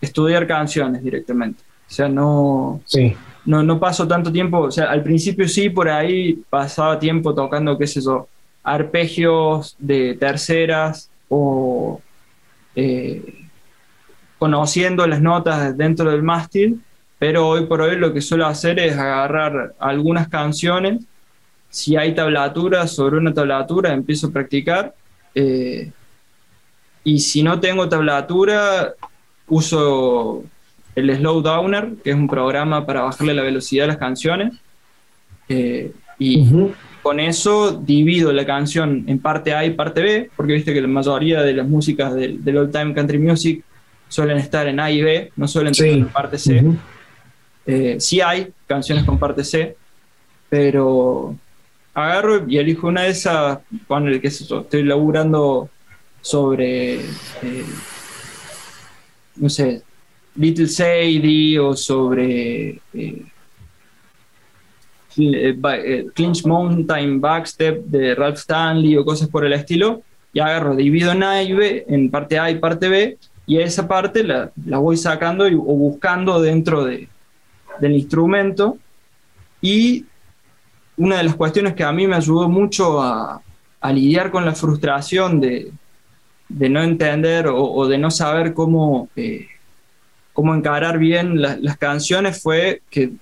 estudiar 0.00 0.46
canciones 0.46 1.02
directamente. 1.02 1.62
O 1.88 1.92
sea, 1.92 2.08
no, 2.08 2.80
sí. 2.86 3.14
no, 3.44 3.62
no 3.62 3.78
paso 3.78 4.06
tanto 4.08 4.32
tiempo, 4.32 4.58
o 4.60 4.70
sea, 4.70 4.90
al 4.90 5.02
principio 5.02 5.48
sí, 5.48 5.70
por 5.70 5.88
ahí 5.88 6.42
pasaba 6.50 6.98
tiempo 6.98 7.34
tocando, 7.34 7.78
qué 7.78 7.86
sé 7.86 8.00
yo, 8.00 8.28
arpegios 8.62 9.76
de 9.78 10.14
terceras 10.14 11.10
o 11.28 12.00
eh, 12.74 13.44
conociendo 14.38 15.06
las 15.06 15.20
notas 15.20 15.76
dentro 15.76 16.10
del 16.10 16.22
mástil, 16.22 16.80
pero 17.18 17.48
hoy 17.48 17.66
por 17.66 17.80
hoy 17.80 17.96
lo 17.96 18.12
que 18.12 18.20
suelo 18.20 18.46
hacer 18.46 18.78
es 18.78 18.96
agarrar 18.96 19.74
algunas 19.78 20.28
canciones 20.28 21.04
si 21.74 21.96
hay 21.96 22.14
tablatura 22.14 22.86
sobre 22.86 23.16
una 23.16 23.34
tablatura, 23.34 23.92
empiezo 23.92 24.28
a 24.28 24.30
practicar. 24.30 24.94
Eh, 25.34 25.90
y 27.02 27.18
si 27.18 27.42
no 27.42 27.58
tengo 27.58 27.88
tablatura, 27.88 28.94
uso 29.48 30.44
el 30.94 31.16
Slow 31.16 31.40
Downer, 31.42 31.94
que 32.04 32.10
es 32.10 32.16
un 32.16 32.28
programa 32.28 32.86
para 32.86 33.02
bajarle 33.02 33.34
la 33.34 33.42
velocidad 33.42 33.86
a 33.86 33.88
las 33.88 33.96
canciones. 33.96 34.52
Eh, 35.48 35.90
y 36.20 36.46
con 37.02 37.18
eso 37.18 37.72
divido 37.72 38.32
la 38.32 38.46
canción 38.46 39.02
en 39.08 39.18
parte 39.18 39.52
A 39.52 39.64
y 39.64 39.70
parte 39.70 40.00
B, 40.00 40.30
porque 40.36 40.52
viste 40.52 40.72
que 40.72 40.80
la 40.80 40.86
mayoría 40.86 41.42
de 41.42 41.54
las 41.54 41.66
músicas 41.66 42.14
del, 42.14 42.56
old 42.56 42.70
time 42.70 42.94
country 42.94 43.18
music 43.18 43.64
suelen 44.06 44.38
estar 44.38 44.68
en 44.68 44.78
A 44.78 44.92
y 44.92 45.02
B, 45.02 45.32
no 45.34 45.48
suelen 45.48 45.72
estar 45.72 45.88
en 45.88 46.06
parte 46.06 46.38
C. 46.38 46.62
Eh, 47.66 47.96
sí 47.98 48.20
hay 48.20 48.52
canciones 48.68 49.02
con 49.02 49.18
parte 49.18 49.42
C, 49.42 49.76
pero 50.48 51.36
agarro 51.94 52.44
y 52.48 52.58
elijo 52.58 52.88
una 52.88 53.02
de 53.02 53.10
esas, 53.10 53.60
con 53.86 54.08
el 54.08 54.20
que 54.20 54.28
estoy 54.28 54.82
laburando 54.82 55.70
sobre, 56.20 56.96
eh, 56.96 57.64
no 59.36 59.48
sé, 59.48 59.82
Little 60.36 60.66
Sadie 60.66 61.60
o 61.60 61.76
sobre 61.76 62.80
eh, 62.92 63.24
eh, 65.16 66.06
Clinch 66.12 66.44
Mountain 66.44 67.20
Backstep 67.20 67.84
de 67.84 68.14
Ralph 68.16 68.38
Stanley 68.38 68.96
o 68.96 69.04
cosas 69.04 69.28
por 69.28 69.44
el 69.44 69.52
estilo, 69.52 70.02
y 70.32 70.40
agarro, 70.40 70.74
divido 70.74 71.12
en 71.12 71.22
A 71.22 71.42
y 71.42 71.52
B, 71.52 71.84
en 71.88 72.10
parte 72.10 72.38
A 72.40 72.50
y 72.50 72.58
parte 72.58 72.88
B, 72.88 73.18
y 73.46 73.58
esa 73.58 73.86
parte 73.86 74.24
la, 74.24 74.50
voy 74.56 74.96
sacando 74.96 75.44
o 75.44 75.76
buscando 75.76 76.40
dentro 76.40 76.84
de, 76.84 77.08
del 77.78 77.92
instrumento. 77.92 78.78
Y 79.60 80.06
una 80.96 81.18
de 81.18 81.24
las 81.24 81.34
cuestiones 81.34 81.74
que 81.74 81.84
a 81.84 81.92
mí 81.92 82.06
me 82.06 82.16
ayudó 82.16 82.48
mucho 82.48 83.02
a, 83.02 83.40
lidiar 83.92 84.30
con 84.30 84.46
la 84.46 84.54
frustración 84.54 85.42
de, 85.42 85.70
no 86.48 86.82
entender 86.82 87.48
o, 87.48 87.86
de 87.86 87.98
no 87.98 88.10
saber 88.10 88.54
cómo, 88.54 89.10
eh, 89.14 89.46
cómo 90.32 90.54
encarar 90.54 90.98
bien 90.98 91.42
las 91.42 91.76
canciones 91.76 92.42
fue 92.42 92.80
que 92.88 93.12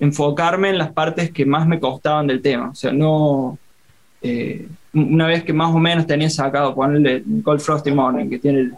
enfocarme 0.00 0.70
en 0.70 0.78
las 0.78 0.92
partes 0.92 1.30
que 1.30 1.46
más 1.46 1.66
me 1.66 1.78
costaban 1.78 2.26
del 2.26 2.42
tema. 2.42 2.70
O 2.70 2.74
sea, 2.74 2.90
no. 2.90 3.58
Eh, 4.22 4.66
una 4.92 5.26
vez 5.26 5.44
que 5.44 5.52
más 5.52 5.72
o 5.72 5.78
menos 5.78 6.06
tenía 6.06 6.28
sacado, 6.28 6.74
ponerle 6.74 7.22
Cold 7.44 7.60
Frosty 7.60 7.92
Morning, 7.92 8.28
que 8.28 8.38
tiene 8.38 8.60
el. 8.60 8.74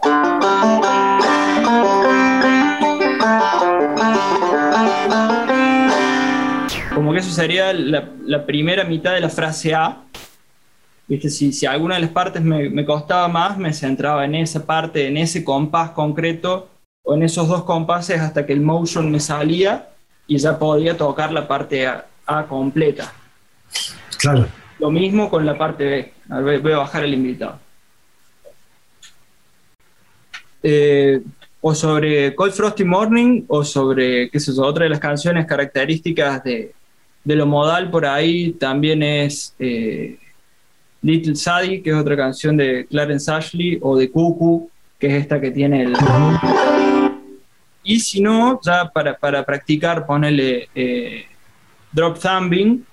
Como 6.93 7.11
que 7.11 7.19
eso 7.19 7.31
sería 7.31 7.73
la, 7.73 8.45
primera 8.45 8.83
mitad 8.83 9.13
de 9.13 9.21
la 9.21 9.29
frase 9.29 9.73
A. 9.73 10.03
¿Viste? 11.07 11.29
Si, 11.29 11.51
si 11.51 11.65
alguna 11.65 11.95
de 11.95 12.01
las 12.01 12.11
partes 12.11 12.41
me, 12.41 12.69
me 12.69 12.85
costaba 12.85 13.27
más, 13.27 13.57
me 13.57 13.73
centraba 13.73 14.25
en 14.25 14.35
esa 14.35 14.65
parte, 14.65 15.07
en 15.07 15.17
ese 15.17 15.43
compás 15.43 15.91
concreto 15.91 16.69
o 17.03 17.15
en 17.15 17.23
esos 17.23 17.47
dos 17.47 17.63
compases 17.63 18.21
hasta 18.21 18.45
que 18.45 18.53
el 18.53 18.61
motion 18.61 19.11
me 19.11 19.19
salía 19.19 19.89
y 20.27 20.37
ya 20.37 20.57
podía 20.57 20.97
tocar 20.97 21.31
la 21.31 21.47
parte 21.47 21.85
A, 21.87 22.05
completa. 22.47 23.11
Claro. 24.17 24.47
Lo 24.79 24.89
mismo 24.89 25.29
con 25.29 25.45
la 25.45 25.57
parte 25.57 26.13
B. 26.27 26.59
voy 26.59 26.71
a 26.71 26.77
bajar 26.77 27.03
el 27.03 27.13
invitado. 27.13 27.59
Eh, 30.61 31.21
o 31.59 31.75
sobre 31.75 32.33
Cold 32.35 32.53
Frosty 32.53 32.85
Morning, 32.85 33.43
o 33.47 33.63
sobre, 33.63 34.29
qué 34.29 34.39
sé 34.39 34.53
yo, 34.55 34.63
otra 34.63 34.85
de 34.85 34.89
las 34.89 34.99
canciones 34.99 35.45
características 35.45 36.43
de, 36.43 36.73
lo 37.25 37.45
modal 37.45 37.89
por 37.89 38.05
ahí 38.05 38.51
también 38.53 39.01
es 39.01 39.55
eh, 39.59 40.17
Little 41.01 41.35
Sadie, 41.35 41.81
que 41.81 41.91
es 41.91 41.95
otra 41.95 42.15
canción 42.15 42.57
de 42.57 42.85
Clarence 42.89 43.31
Ashley, 43.31 43.79
o 43.81 43.97
de 43.97 44.09
Cuckoo, 44.09 44.69
que 44.99 45.07
es 45.07 45.13
esta 45.13 45.39
que 45.39 45.51
tiene 45.51 45.83
el... 45.83 45.93
Y 47.83 47.99
si 47.99 48.21
no, 48.21 48.59
ya 48.63 48.89
para, 48.89 49.17
para 49.17 49.43
practicar, 49.43 50.05
ponerle 50.05 50.69
eh, 50.73 51.25
drop 51.91 52.17
thumbing, 52.17 52.85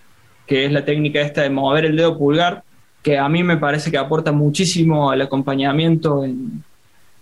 que 0.46 0.64
es 0.64 0.72
la 0.72 0.84
técnica 0.84 1.20
esta 1.20 1.42
de 1.42 1.50
mover 1.50 1.84
el 1.84 1.96
dedo 1.96 2.18
pulgar, 2.18 2.64
que 3.02 3.16
a 3.16 3.28
mí 3.28 3.42
me 3.44 3.56
parece 3.56 3.90
que 3.90 3.98
aporta 3.98 4.32
muchísimo 4.32 5.10
al 5.10 5.22
acompañamiento 5.22 6.24
en, 6.24 6.64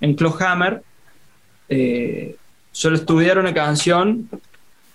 en 0.01 0.15
Clawhammer. 0.15 0.83
Eh, 1.69 2.37
suelo 2.73 2.97
estudiar 2.97 3.39
una 3.39 3.53
canción, 3.53 4.29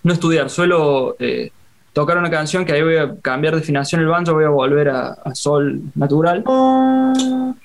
no 0.02 0.12
estudiar, 0.12 0.50
suelo 0.50 1.16
eh, 1.20 1.52
tocar 1.94 2.18
una 2.18 2.28
canción 2.28 2.64
que 2.66 2.72
ahí 2.72 2.82
voy 2.82 2.96
a 2.96 3.14
cambiar 3.22 3.54
de 3.54 3.60
afinación 3.60 4.02
el 4.02 4.08
banjo, 4.08 4.34
voy 4.34 4.44
a 4.44 4.48
volver 4.48 4.90
a, 4.90 5.34
sol 5.34 5.80
natural, 5.94 6.44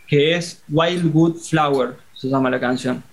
que 0.07 0.35
es 0.35 0.63
Wildwood 0.69 1.35
Flower, 1.37 1.95
se 2.13 2.29
llama 2.29 2.49
la 2.49 2.59
canción. 2.59 3.03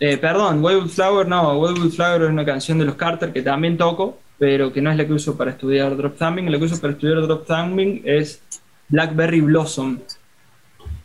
Eh, 0.00 0.16
perdón, 0.16 0.64
Wildwood 0.64 0.88
Flower 0.88 1.26
no, 1.26 1.58
Wildwood 1.58 1.92
Flower 1.92 2.22
es 2.22 2.30
una 2.30 2.44
canción 2.44 2.78
de 2.78 2.84
los 2.84 2.94
Carter 2.94 3.32
que 3.32 3.42
también 3.42 3.76
toco, 3.76 4.18
pero 4.38 4.72
que 4.72 4.80
no 4.80 4.90
es 4.90 4.96
la 4.96 5.06
que 5.06 5.12
uso 5.12 5.36
para 5.36 5.50
estudiar 5.50 5.96
drop 5.96 6.16
thumbing. 6.16 6.50
La 6.50 6.58
que 6.58 6.64
uso 6.64 6.80
para 6.80 6.92
estudiar 6.92 7.20
drop 7.22 7.46
thumbing 7.46 8.02
es 8.04 8.40
Blackberry 8.88 9.40
Blossom, 9.40 9.98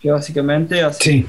que 0.01 0.11
básicamente 0.11 0.83
hace. 0.83 1.03
Sí. 1.03 1.27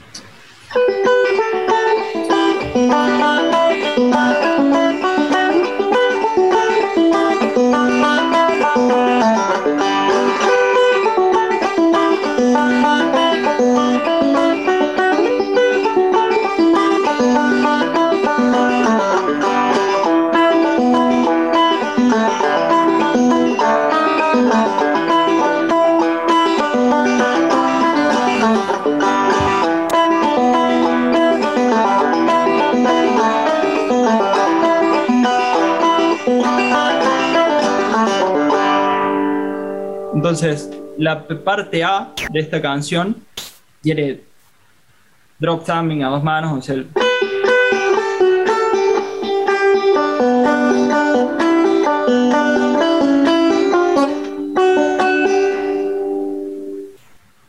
La 41.01 41.27
parte 41.27 41.83
A 41.83 42.13
de 42.31 42.41
esta 42.41 42.61
canción 42.61 43.17
tiene 43.81 44.21
drop 45.39 45.65
thumbing 45.65 46.05
a 46.05 46.09
dos 46.09 46.23
manos, 46.23 46.59
o 46.59 46.61
sea, 46.61 46.77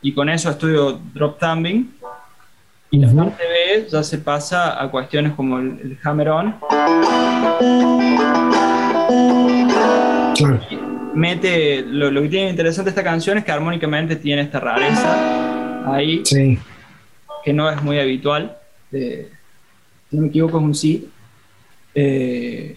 y 0.00 0.14
con 0.14 0.30
eso 0.30 0.48
estudio 0.48 0.98
drop 1.12 1.38
thumbing. 1.38 1.94
Y 2.90 2.98
la 2.98 3.12
parte 3.12 3.42
B 3.42 3.86
ya 3.90 4.02
se 4.02 4.18
pasa 4.18 4.82
a 4.82 4.90
cuestiones 4.90 5.34
como 5.34 5.58
el, 5.58 5.98
hammer 6.02 6.28
on 6.28 6.54
mete, 11.14 11.82
lo, 11.82 12.22
que 12.22 12.28
tiene 12.28 12.50
interesante 12.50 12.90
esta 12.90 13.04
canción 13.04 13.38
es 13.38 13.44
que 13.44 13.52
armónicamente 13.52 14.16
tiene 14.16 14.42
esta 14.42 14.60
rareza 14.60 15.92
ahí, 15.92 16.22
que 17.44 17.52
no 17.52 17.70
es 17.70 17.82
muy 17.82 17.98
habitual. 17.98 18.56
si 18.90 19.26
no 20.10 20.22
me 20.22 20.28
equivoco 20.28 20.58
es 20.58 20.64
un 20.64 20.74
sí. 20.74 21.08
Eh, 21.94 22.76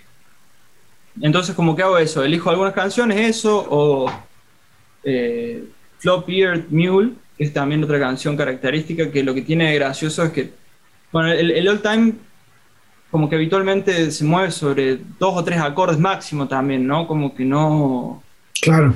entonces, 1.22 1.56
como 1.56 1.76
que 1.76 1.84
hago 1.84 1.98
eso, 1.98 2.24
elijo 2.24 2.50
algunas 2.50 2.74
canciones, 2.74 3.18
eso, 3.20 3.66
o 3.70 4.12
eh, 5.04 5.64
Flop 6.00 6.30
Eared 6.30 6.66
Mule, 6.70 7.14
que 7.38 7.46
es 7.46 7.54
también 7.54 7.84
otra 7.84 8.00
canción 8.00 8.36
característica, 8.36 9.12
que 9.12 9.24
lo 9.24 9.34
que 9.34 9.42
tiene 9.42 9.70
de 9.70 9.76
gracioso 9.76 10.24
es 10.24 10.32
que, 10.32 10.52
bueno, 11.12 11.32
el, 11.32 11.52
el 11.52 11.68
old 11.68 11.82
time 11.82 12.14
como 13.12 13.30
que 13.30 13.36
habitualmente 13.36 14.12
se 14.12 14.26
mueve 14.26 14.52
sobre 14.52 14.98
dos 14.98 15.38
o 15.38 15.44
tres 15.44 15.62
acordes 15.62 15.98
máximo 15.98 16.50
también, 16.50 16.86
¿no? 16.86 17.08
Como 17.08 17.34
que 17.34 17.46
no, 17.46 18.22
Claro. 18.66 18.96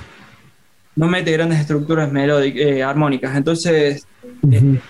No 0.95 1.07
mete 1.07 1.31
grandes 1.31 1.59
estructuras 1.59 2.11
melódicas, 2.11 2.61
eh, 2.61 2.83
armónicas. 2.83 3.35
Entonces, 3.35 4.05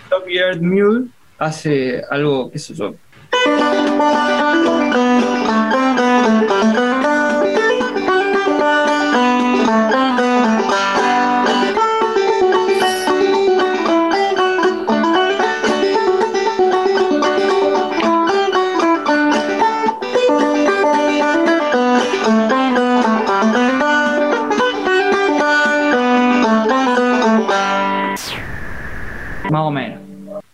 Top 0.09 0.27
Earth 0.27 0.61
Mule 0.61 1.07
hace 1.37 2.01
algo, 2.09 2.49
qué 2.49 2.59
sé 2.59 2.73
yo. 2.73 2.95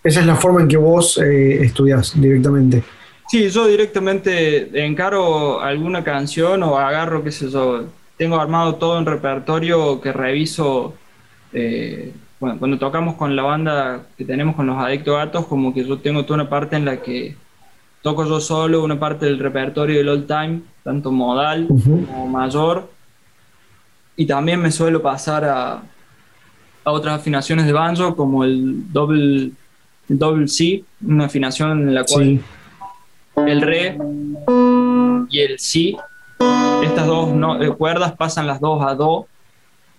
Esa 0.03 0.19
es 0.19 0.25
la 0.25 0.35
forma 0.35 0.61
en 0.61 0.67
que 0.67 0.77
vos 0.77 1.17
eh, 1.17 1.63
estudias 1.63 2.19
directamente. 2.19 2.83
Sí, 3.27 3.49
yo 3.49 3.65
directamente 3.67 4.85
encaro 4.85 5.59
alguna 5.61 6.03
canción 6.03 6.61
o 6.63 6.77
agarro, 6.77 7.23
qué 7.23 7.31
sé 7.31 7.49
yo, 7.49 7.85
tengo 8.17 8.39
armado 8.39 8.75
todo 8.75 8.97
un 8.97 9.05
repertorio 9.05 9.99
que 9.99 10.13
reviso. 10.13 10.93
eh, 11.53 12.13
bueno, 12.39 12.59
cuando 12.59 12.77
tocamos 12.77 13.15
con 13.15 13.35
la 13.35 13.43
banda 13.43 14.07
que 14.17 14.25
tenemos 14.25 14.55
con 14.55 14.67
los 14.67 14.77
Adictos 14.77 15.15
Gatos, 15.15 15.45
como 15.47 15.73
que 15.73 15.85
yo 15.85 15.97
tengo 15.99 16.23
toda 16.25 16.41
una 16.41 16.49
parte 16.49 16.75
en 16.75 16.85
la 16.85 17.01
que 17.01 17.35
toco 18.01 18.25
yo 18.25 18.39
solo, 18.39 18.83
una 18.83 18.99
parte 18.99 19.25
del 19.25 19.39
repertorio 19.39 19.97
del 19.97 20.09
old 20.09 20.27
time, 20.27 20.61
tanto 20.83 21.11
modal 21.11 21.67
como 21.67 22.27
mayor. 22.27 22.89
Y 24.17 24.25
también 24.27 24.61
me 24.61 24.71
suelo 24.71 25.01
pasar 25.01 25.45
a, 25.45 25.81
a 26.85 26.91
otras 26.91 27.19
afinaciones 27.19 27.65
de 27.65 27.73
banjo, 27.73 28.15
como 28.15 28.43
el 28.43 28.91
double, 28.93 29.51
el 30.07 30.19
double 30.19 30.47
C, 30.47 30.83
una 31.01 31.25
afinación 31.25 31.89
en 31.89 31.95
la 31.95 32.03
cual 32.05 32.23
Sí, 32.23 32.41
el 33.47 33.61
re 33.61 33.97
y 35.29 35.39
el 35.39 35.59
si. 35.59 35.97
Estas 36.81 37.07
dos 37.07 37.33
no- 37.33 37.61
eh, 37.61 37.69
cuerdas 37.75 38.15
pasan 38.15 38.47
las 38.47 38.61
dos 38.61 38.85
a 38.85 38.93
do. 38.95 39.27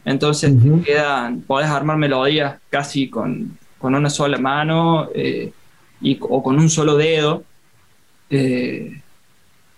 Entonces 0.04 0.52
Ujú. 0.52 0.82
quedan, 0.82 1.42
podés 1.42 1.68
armar 1.68 1.96
melodías 1.96 2.60
casi 2.70 3.10
con, 3.10 3.58
con 3.78 3.94
una 3.94 4.08
sola 4.08 4.38
mano 4.38 5.08
eh, 5.14 5.52
y, 6.00 6.16
o 6.20 6.42
con 6.42 6.56
un 6.58 6.70
solo 6.70 6.96
dedo. 6.96 7.42
Eh, 8.30 9.02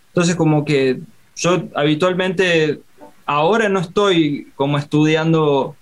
entonces 0.09 0.37
como 0.37 0.65
que 0.65 1.01
yo 1.37 1.63
habitualmente 1.75 2.81
ahora 3.25 3.69
no 3.71 3.79
estoy 3.81 4.53
como 4.57 4.77
estudiando 4.77 5.77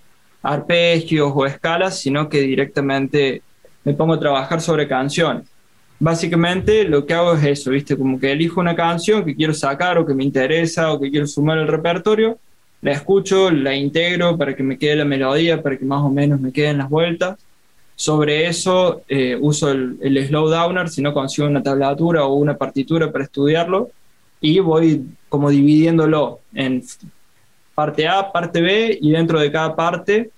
arpegios 0.46 1.32
o 1.34 1.46
escalas, 1.46 1.98
sino 1.98 2.28
que 2.28 2.40
directamente 2.40 3.42
me 3.84 3.94
pongo 3.94 4.14
a 4.14 4.20
trabajar 4.20 4.60
sobre 4.60 4.88
canciones 4.88 5.46
básicamente 5.98 6.84
lo 6.84 7.06
que 7.06 7.14
hago 7.14 7.34
es 7.34 7.44
eso, 7.44 7.70
¿viste? 7.70 7.96
Como 7.96 8.18
que 8.18 8.32
elijo 8.32 8.60
una 8.60 8.76
canción 8.76 9.24
que 9.24 9.34
quiero 9.34 9.54
sacar 9.54 9.98
o 9.98 10.06
que 10.06 10.14
me 10.14 10.24
interesa 10.24 10.92
o 10.92 11.00
que 11.00 11.10
quiero 11.10 11.26
sumar 11.26 11.58
al 11.58 11.68
repertorio, 11.68 12.38
la 12.82 12.92
escucho, 12.92 13.50
la 13.50 13.74
integro 13.74 14.36
para 14.36 14.54
que 14.54 14.62
me 14.62 14.78
quede 14.78 14.96
la 14.96 15.04
melodía, 15.04 15.62
para 15.62 15.76
que 15.76 15.84
más 15.84 16.02
o 16.02 16.10
menos 16.10 16.40
me 16.40 16.52
queden 16.52 16.78
las 16.78 16.90
vueltas. 16.90 17.38
Sobre 17.94 18.46
eso 18.46 19.02
eh, 19.08 19.38
uso 19.40 19.70
el, 19.70 19.98
el 20.02 20.26
slow 20.26 20.48
downer 20.48 20.88
si 20.90 21.00
no 21.00 21.14
consigo 21.14 21.48
una 21.48 21.62
tablatura 21.62 22.24
o 22.26 22.34
una 22.34 22.56
partitura 22.56 23.10
para 23.10 23.24
estudiarlo 23.24 23.90
y 24.40 24.58
voy 24.58 25.06
como 25.30 25.48
dividiéndolo 25.48 26.40
en 26.52 26.82
parte 27.74 28.06
A, 28.06 28.30
parte 28.32 28.60
B 28.60 28.98
y 29.00 29.12
dentro 29.12 29.40
de 29.40 29.50
cada 29.50 29.74
parte 29.74 30.30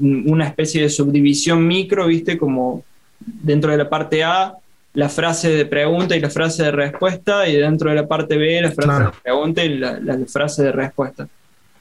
una 0.00 0.46
especie 0.46 0.82
de 0.82 0.88
subdivisión 0.88 1.66
micro, 1.66 2.06
¿viste? 2.06 2.38
Como 2.38 2.84
dentro 3.18 3.70
de 3.70 3.76
la 3.78 3.88
parte 3.88 4.24
A 4.24 4.54
la 4.94 5.08
frase 5.08 5.48
de 5.50 5.64
pregunta 5.64 6.14
y 6.16 6.20
la 6.20 6.28
frase 6.28 6.64
de 6.64 6.70
respuesta 6.70 7.48
y 7.48 7.56
dentro 7.56 7.88
de 7.88 7.96
la 7.96 8.06
parte 8.06 8.36
B 8.36 8.60
la 8.60 8.72
frase 8.72 8.88
Claro. 8.88 9.10
de 9.12 9.16
pregunta 9.22 9.64
y 9.64 9.78
la, 9.78 9.98
la 10.00 10.18
frase 10.26 10.64
de 10.64 10.72
respuesta. 10.72 11.26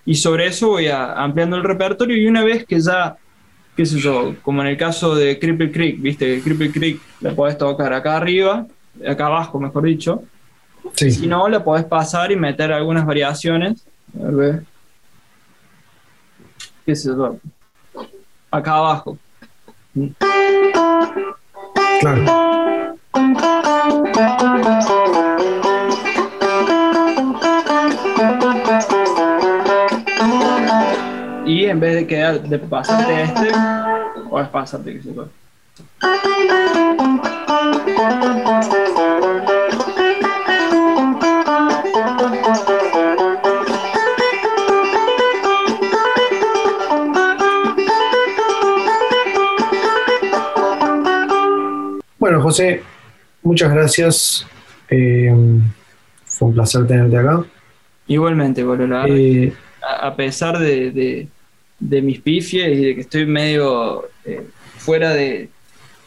Y 0.06 0.16
sobre 0.16 0.48
eso 0.48 0.70
voy 0.70 0.88
a, 0.88 1.14
ampliando 1.14 1.58
el 1.58 1.64
repertorio 1.64 2.16
y 2.18 2.26
una 2.26 2.44
vez 2.44 2.66
que 2.66 2.80
ya, 2.80 3.18
qué 3.76 3.86
sé 3.86 4.00
yo, 4.00 4.34
como 4.42 4.62
en 4.62 4.68
el 4.70 4.78
caso 4.78 5.14
de 5.14 5.38
Cripple 5.40 5.72
Creek, 5.72 6.02
viste 6.02 6.42
Cripple 6.42 6.72
Creek 6.72 7.02
la 7.20 7.34
podés 7.36 7.58
tocar 7.58 7.92
acá 7.94 8.16
arriba, 8.18 8.66
acá 9.06 9.26
abajo 9.28 9.60
mejor 9.60 9.84
dicho, 9.84 10.24
si 10.96 11.12
sí. 11.12 11.28
no 11.28 11.48
la 11.50 11.64
podés 11.64 11.86
pasar 11.86 12.32
y 12.32 12.36
meter 12.38 12.72
algunas 12.72 13.06
variaciones. 13.06 13.86
A 14.20 14.32
ver. 14.32 14.64
¿Qué 16.86 16.96
sé 16.96 17.10
yo? 17.10 17.38
Acá 18.52 18.76
abajo. 18.76 19.18
Claro. 22.02 22.58
Y 31.46 31.66
en 31.66 31.80
vez 31.80 31.96
de 31.96 32.08
quedar 32.08 32.42
de 32.42 32.60
pasarte 32.60 33.24
este, 33.24 33.52
podés 34.30 34.50
pasarte 34.50 34.94
que 34.94 35.02
se 35.02 35.12
puede. 35.12 35.30
José, 52.52 52.82
muchas 53.44 53.72
gracias. 53.74 54.46
Eh, 54.90 55.34
fue 56.26 56.50
un 56.50 56.54
placer 56.54 56.86
tenerte 56.86 57.16
acá. 57.18 57.46
Igualmente, 58.08 58.62
boludo. 58.62 59.06
Eh, 59.08 59.54
a, 59.82 60.08
a 60.08 60.16
pesar 60.18 60.60
de, 60.60 60.92
de- 60.92 61.28
de 61.80 62.02
mis 62.02 62.20
pifies 62.20 62.78
y 62.78 62.86
de 62.88 62.96
que 62.96 63.02
estoy 63.02 63.26
medio 63.26 64.04
eh, 64.26 64.46
fuera 64.78 65.14
de, 65.14 65.50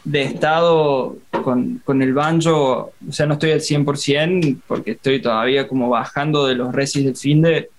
de 0.03 0.21
estado 0.21 1.17
con, 1.43 1.81
con 1.83 2.01
el 2.03 2.13
banjo, 2.13 2.93
o 3.09 3.11
sea, 3.11 3.25
no 3.25 3.33
estoy 3.33 3.51
al 3.51 3.59
100% 3.59 4.57
porque 4.67 4.91
estoy 4.91 5.19
todavía 5.19 5.67
como 5.67 5.89
bajando 5.89 6.45
de 6.45 6.53
los 6.55 6.73
resis 6.73 7.03
del 7.05 7.15
fin 7.17 7.41
de... 7.41 7.69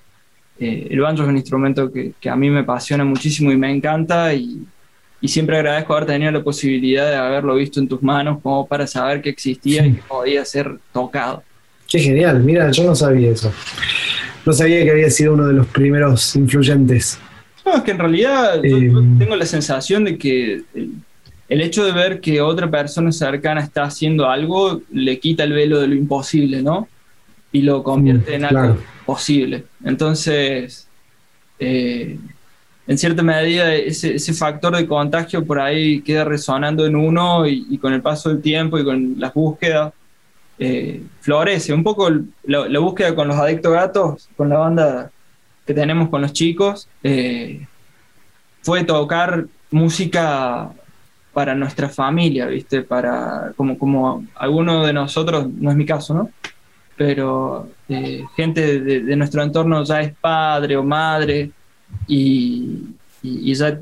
el 0.58 1.00
banjo 1.00 1.22
es 1.22 1.28
un 1.28 1.36
instrumento 1.36 1.90
que, 1.92 2.12
que 2.20 2.28
a 2.28 2.34
mí 2.36 2.50
me 2.50 2.60
apasiona 2.60 3.04
muchísimo 3.04 3.50
y 3.52 3.56
me 3.56 3.70
encanta 3.70 4.34
y, 4.34 4.66
y 5.20 5.28
siempre 5.28 5.56
agradezco 5.56 5.94
haber 5.94 6.06
tenido 6.06 6.30
la 6.32 6.42
posibilidad 6.42 7.08
de 7.10 7.16
haberlo 7.16 7.54
visto 7.56 7.80
en 7.80 7.88
tus 7.88 8.02
manos 8.02 8.40
como 8.42 8.66
para 8.66 8.86
saber 8.86 9.22
que 9.22 9.30
existía 9.30 9.86
y 9.86 9.92
que 9.94 10.02
podía 10.02 10.44
ser 10.44 10.78
tocado. 10.92 11.42
qué 11.88 11.98
genial, 12.00 12.42
mira, 12.42 12.70
yo 12.70 12.84
no 12.84 12.94
sabía 12.94 13.30
eso. 13.30 13.52
No 14.44 14.52
sabía 14.52 14.84
que 14.84 14.90
había 14.90 15.10
sido 15.10 15.34
uno 15.34 15.46
de 15.48 15.54
los 15.54 15.66
primeros 15.68 16.36
influyentes. 16.36 17.18
No, 17.64 17.76
es 17.76 17.82
que 17.82 17.90
en 17.92 17.98
realidad 17.98 18.62
yo, 18.62 18.76
Eh, 18.78 18.90
yo 18.92 19.00
tengo 19.18 19.34
la 19.36 19.46
sensación 19.46 20.04
de 20.04 20.18
que 20.18 20.64
el, 20.74 21.02
el 21.48 21.60
hecho 21.60 21.84
de 21.84 21.92
ver 21.92 22.20
que 22.20 22.40
otra 22.40 22.70
persona 22.70 23.10
cercana 23.12 23.60
está 23.60 23.84
haciendo 23.84 24.28
algo 24.28 24.82
le 24.90 25.18
quita 25.18 25.44
el 25.44 25.52
velo 25.52 25.80
de 25.80 25.88
lo 25.88 25.94
imposible, 25.94 26.62
¿no? 26.62 26.88
Y 27.52 27.62
lo 27.62 27.82
convierte 27.82 28.32
Mm, 28.32 28.34
en 28.34 28.44
algo 28.44 28.60
claro. 28.60 28.82
posible. 29.04 29.64
Entonces, 29.84 30.88
eh, 31.58 32.18
en 32.86 32.98
cierta 32.98 33.22
medida, 33.22 33.74
ese, 33.74 34.14
ese 34.14 34.32
factor 34.32 34.76
de 34.76 34.86
contagio 34.86 35.44
por 35.44 35.58
ahí 35.58 36.02
queda 36.02 36.24
resonando 36.24 36.86
en 36.86 36.94
uno 36.94 37.46
y, 37.46 37.66
y 37.68 37.78
con 37.78 37.92
el 37.92 38.00
paso 38.00 38.28
del 38.28 38.40
tiempo 38.40 38.78
y 38.78 38.84
con 38.84 39.14
las 39.18 39.34
búsquedas 39.34 39.92
eh, 40.58 41.02
florece. 41.20 41.72
Un 41.72 41.82
poco 41.82 42.08
la, 42.44 42.68
la 42.68 42.78
búsqueda 42.78 43.14
con 43.14 43.26
los 43.28 43.36
adictos 43.36 43.72
gatos, 43.72 44.28
con 44.36 44.48
la 44.48 44.58
banda 44.58 45.10
que 45.66 45.74
tenemos 45.74 46.08
con 46.08 46.22
los 46.22 46.32
chicos, 46.32 46.88
eh, 47.02 47.66
fue 48.62 48.84
tocar 48.84 49.46
música 49.72 50.70
para 51.32 51.54
nuestra 51.56 51.88
familia, 51.88 52.46
¿viste? 52.46 52.82
Para, 52.82 53.52
como, 53.56 53.76
como 53.76 54.24
alguno 54.36 54.86
de 54.86 54.92
nosotros, 54.92 55.48
no 55.50 55.70
es 55.70 55.76
mi 55.76 55.84
caso, 55.84 56.14
¿no? 56.14 56.30
Pero 56.96 57.68
eh, 57.88 58.24
gente 58.36 58.80
de, 58.80 59.00
de 59.00 59.16
nuestro 59.16 59.42
entorno 59.42 59.82
ya 59.82 60.00
es 60.00 60.14
padre 60.14 60.76
o 60.76 60.84
madre 60.84 61.50
y, 62.06 62.78
y- 63.22 63.50
y 63.50 63.54
ya 63.54 63.78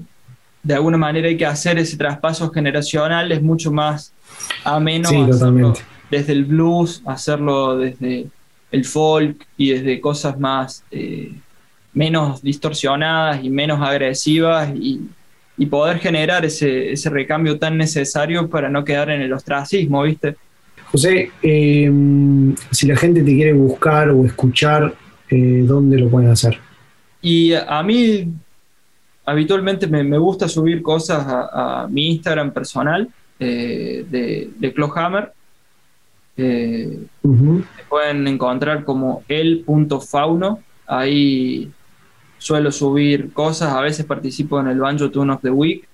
de 0.63 0.75
alguna 0.75 0.97
manera 0.97 1.29
hay 1.29 1.37
que 1.37 1.47
hacer 1.47 1.79
ese 1.79 1.97
traspaso 1.97 2.51
generacional, 2.51 3.31
es 3.33 3.43
mucho 3.43 3.71
más 3.71 4.13
ameno 4.65 5.11
Sí, 5.11 5.17
hacerlo 5.31 5.75
desde 6.11 6.33
el 6.33 6.45
blues, 6.45 7.03
hacerlo 7.07 7.77
desde 7.77 8.27
el 8.71 8.85
folk 8.85 9.47
y 9.57 9.71
desde 9.71 10.01
cosas 10.01 10.39
más 10.39 10.85
eh, 10.91 11.33
menos 11.93 12.43
distorsionadas 12.43 13.45
y 13.45 13.51
menos 13.51 13.81
agresivas 13.81 14.73
y, 14.75 15.03
y 15.57 15.67
poder 15.67 15.99
generar 15.99 16.45
ese, 16.45 16.93
ese 16.93 17.11
recambio 17.11 17.59
tan 17.59 17.77
necesario 17.77 18.49
para 18.49 18.69
no 18.69 18.85
quedar 18.85 19.11
en 19.11 19.21
el 19.21 19.33
ostracismo, 19.33 20.03
¿viste? 20.03 20.37
José, 20.91 21.31
eh, 21.43 21.91
si 22.71 22.87
la 22.87 22.97
gente 22.97 23.23
te 23.23 23.35
quiere 23.35 23.53
buscar 23.53 24.11
o 24.11 24.25
escuchar, 24.25 24.95
eh, 25.29 25.63
¿dónde 25.67 25.99
lo 25.99 26.09
pueden 26.09 26.31
hacer? 26.31 26.59
Y 27.25 27.55
a 27.55 27.83
mí 27.83 28.29
habitualmente 29.25 29.87
me, 29.87 30.05
me 30.05 30.19
gusta 30.19 30.47
subir 30.47 30.83
cosas 30.83 31.27
a, 31.27 31.85
a 31.85 31.89
mi 31.89 32.11
Instagram 32.11 32.53
personal 32.53 33.09
eh, 33.41 34.05
de, 34.11 34.51
de 34.59 34.73
Clawhammer. 34.75 35.33
Eh, 36.37 37.07
me 37.23 37.65
pueden 37.89 38.29
encontrar 38.29 38.85
como 38.85 39.23
el.fauno. 39.27 40.61
Ahí 40.87 41.73
suelo 42.37 42.71
subir 42.71 43.33
cosas, 43.33 43.73
a 43.73 43.81
veces 43.81 44.05
participo 44.05 44.61
en 44.61 44.69
el 44.69 44.79
Banjo 44.79 45.11
Tune 45.11 45.33
of 45.33 45.41
the 45.41 45.51
Week. 45.51 45.89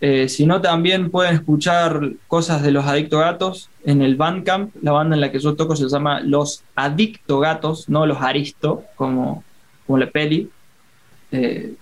Eh, 0.00 0.28
si 0.28 0.46
no, 0.46 0.60
también 0.60 1.10
pueden 1.10 1.34
escuchar 1.34 2.12
cosas 2.28 2.62
de 2.62 2.70
los 2.70 2.84
Adicto 2.86 3.18
Gatos 3.18 3.68
en 3.84 4.00
el 4.00 4.14
Bandcamp. 4.14 4.76
La 4.80 4.92
banda 4.92 5.16
en 5.16 5.20
la 5.22 5.32
que 5.32 5.40
yo 5.40 5.56
toco 5.56 5.74
se 5.74 5.88
llama 5.88 6.20
Los 6.20 6.62
Adicto 6.76 7.40
Gatos, 7.40 7.88
no 7.88 8.06
los 8.06 8.22
Aristo, 8.22 8.84
como, 8.94 9.42
como 9.86 9.98
la 9.98 10.10
peli. 10.10 10.50
Eh, 11.30 11.74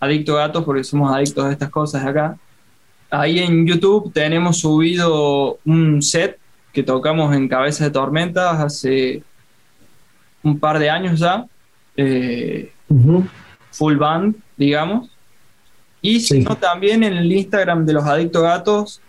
adicto 0.00 0.34
Gatos 0.34 0.64
porque 0.64 0.84
somos 0.84 1.14
adictos 1.14 1.44
a 1.44 1.52
estas 1.52 1.70
cosas 1.70 2.04
acá. 2.04 2.36
Ahí 3.10 3.38
en 3.38 3.66
YouTube 3.66 4.12
tenemos 4.12 4.58
subido 4.58 5.58
un 5.64 6.02
set 6.02 6.38
que 6.72 6.82
tocamos 6.82 7.34
en 7.34 7.48
Cabeza 7.48 7.84
de 7.84 7.90
Tormentas 7.90 8.60
hace 8.60 9.22
un 10.42 10.58
par 10.58 10.78
de 10.78 10.90
años 10.90 11.20
ya. 11.20 11.46
Eh, 11.96 12.72
full 13.70 13.96
band, 13.96 14.36
digamos. 14.56 15.10
Y 16.02 16.20
si 16.20 16.40
no, 16.40 16.56
también 16.56 17.02
en 17.02 17.14
el 17.14 17.32
Instagram 17.32 17.86
de 17.86 17.92
los 17.94 18.04
Adictos 18.04 18.42
Gatos, 18.42 19.00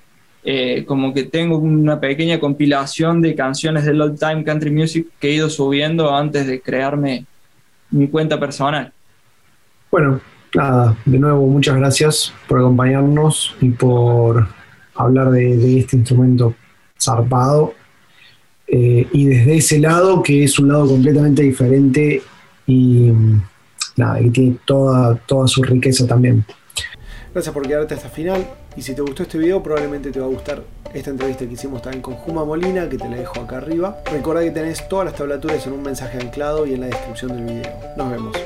eh, 0.43 0.85
como 0.85 1.13
que 1.13 1.23
tengo 1.23 1.57
una 1.57 1.99
pequeña 1.99 2.39
compilación 2.39 3.21
de 3.21 3.35
canciones 3.35 3.83
del 3.83 3.99
old 3.99 4.19
time 4.19 4.43
country 4.43 4.69
music 4.69 5.07
que 5.19 5.29
he 5.29 5.33
ido 5.33 5.49
subiendo 5.49 6.15
antes 6.15 6.45
de 6.45 6.61
crearme 6.61 7.25
mi 7.91 8.07
cuenta 8.07 8.39
personal. 8.39 8.91
Bueno, 9.91 10.19
nada, 10.53 10.97
de 11.05 11.19
nuevo 11.19 11.47
muchas 11.47 11.75
gracias 11.75 12.33
por 12.47 12.59
acompañarnos 12.59 13.55
y 13.61 13.69
por 13.69 14.47
hablar 14.95 15.31
de, 15.31 15.79
este 15.79 15.97
instrumento 15.97 16.55
zarpado. 16.99 17.73
Eh, 18.67 19.07
y 19.11 19.25
desde 19.25 19.57
ese 19.57 19.79
lado, 19.79 20.23
que 20.23 20.43
es 20.43 20.57
un 20.57 20.69
lado 20.69 20.87
completamente 20.87 21.43
diferente 21.43 22.21
y 22.65 23.11
nada, 23.95 24.19
que 24.19 24.29
tiene 24.31 24.57
toda, 24.65 25.15
toda 25.15 25.47
su 25.47 25.61
riqueza 25.63 26.07
también. 26.07 26.43
Gracias 27.35 27.53
por 27.53 27.67
quedarte 27.67 27.95
hasta 27.95 28.07
el 28.07 28.13
final. 28.13 28.47
Y 28.77 28.81
si 28.81 28.95
te 28.95 29.01
gustó 29.01 29.23
este 29.23 29.37
video, 29.37 29.61
probablemente 29.61 30.09
te 30.09 30.21
va 30.21 30.25
a 30.25 30.29
gustar 30.29 30.63
esta 30.93 31.09
entrevista 31.09 31.45
que 31.45 31.51
hicimos 31.51 31.81
también 31.81 32.01
con 32.01 32.13
Juma 32.13 32.45
Molina, 32.45 32.87
que 32.87 32.97
te 32.97 33.09
la 33.09 33.17
dejo 33.17 33.41
acá 33.41 33.57
arriba. 33.57 33.97
Recuerda 34.09 34.41
que 34.41 34.51
tenés 34.51 34.87
todas 34.87 35.07
las 35.07 35.15
tablaturas 35.15 35.67
en 35.67 35.73
un 35.73 35.83
mensaje 35.83 36.17
anclado 36.17 36.65
y 36.65 36.75
en 36.75 36.79
la 36.79 36.87
descripción 36.87 37.35
del 37.35 37.43
video. 37.43 37.73
Nos 37.97 38.09
vemos. 38.09 38.37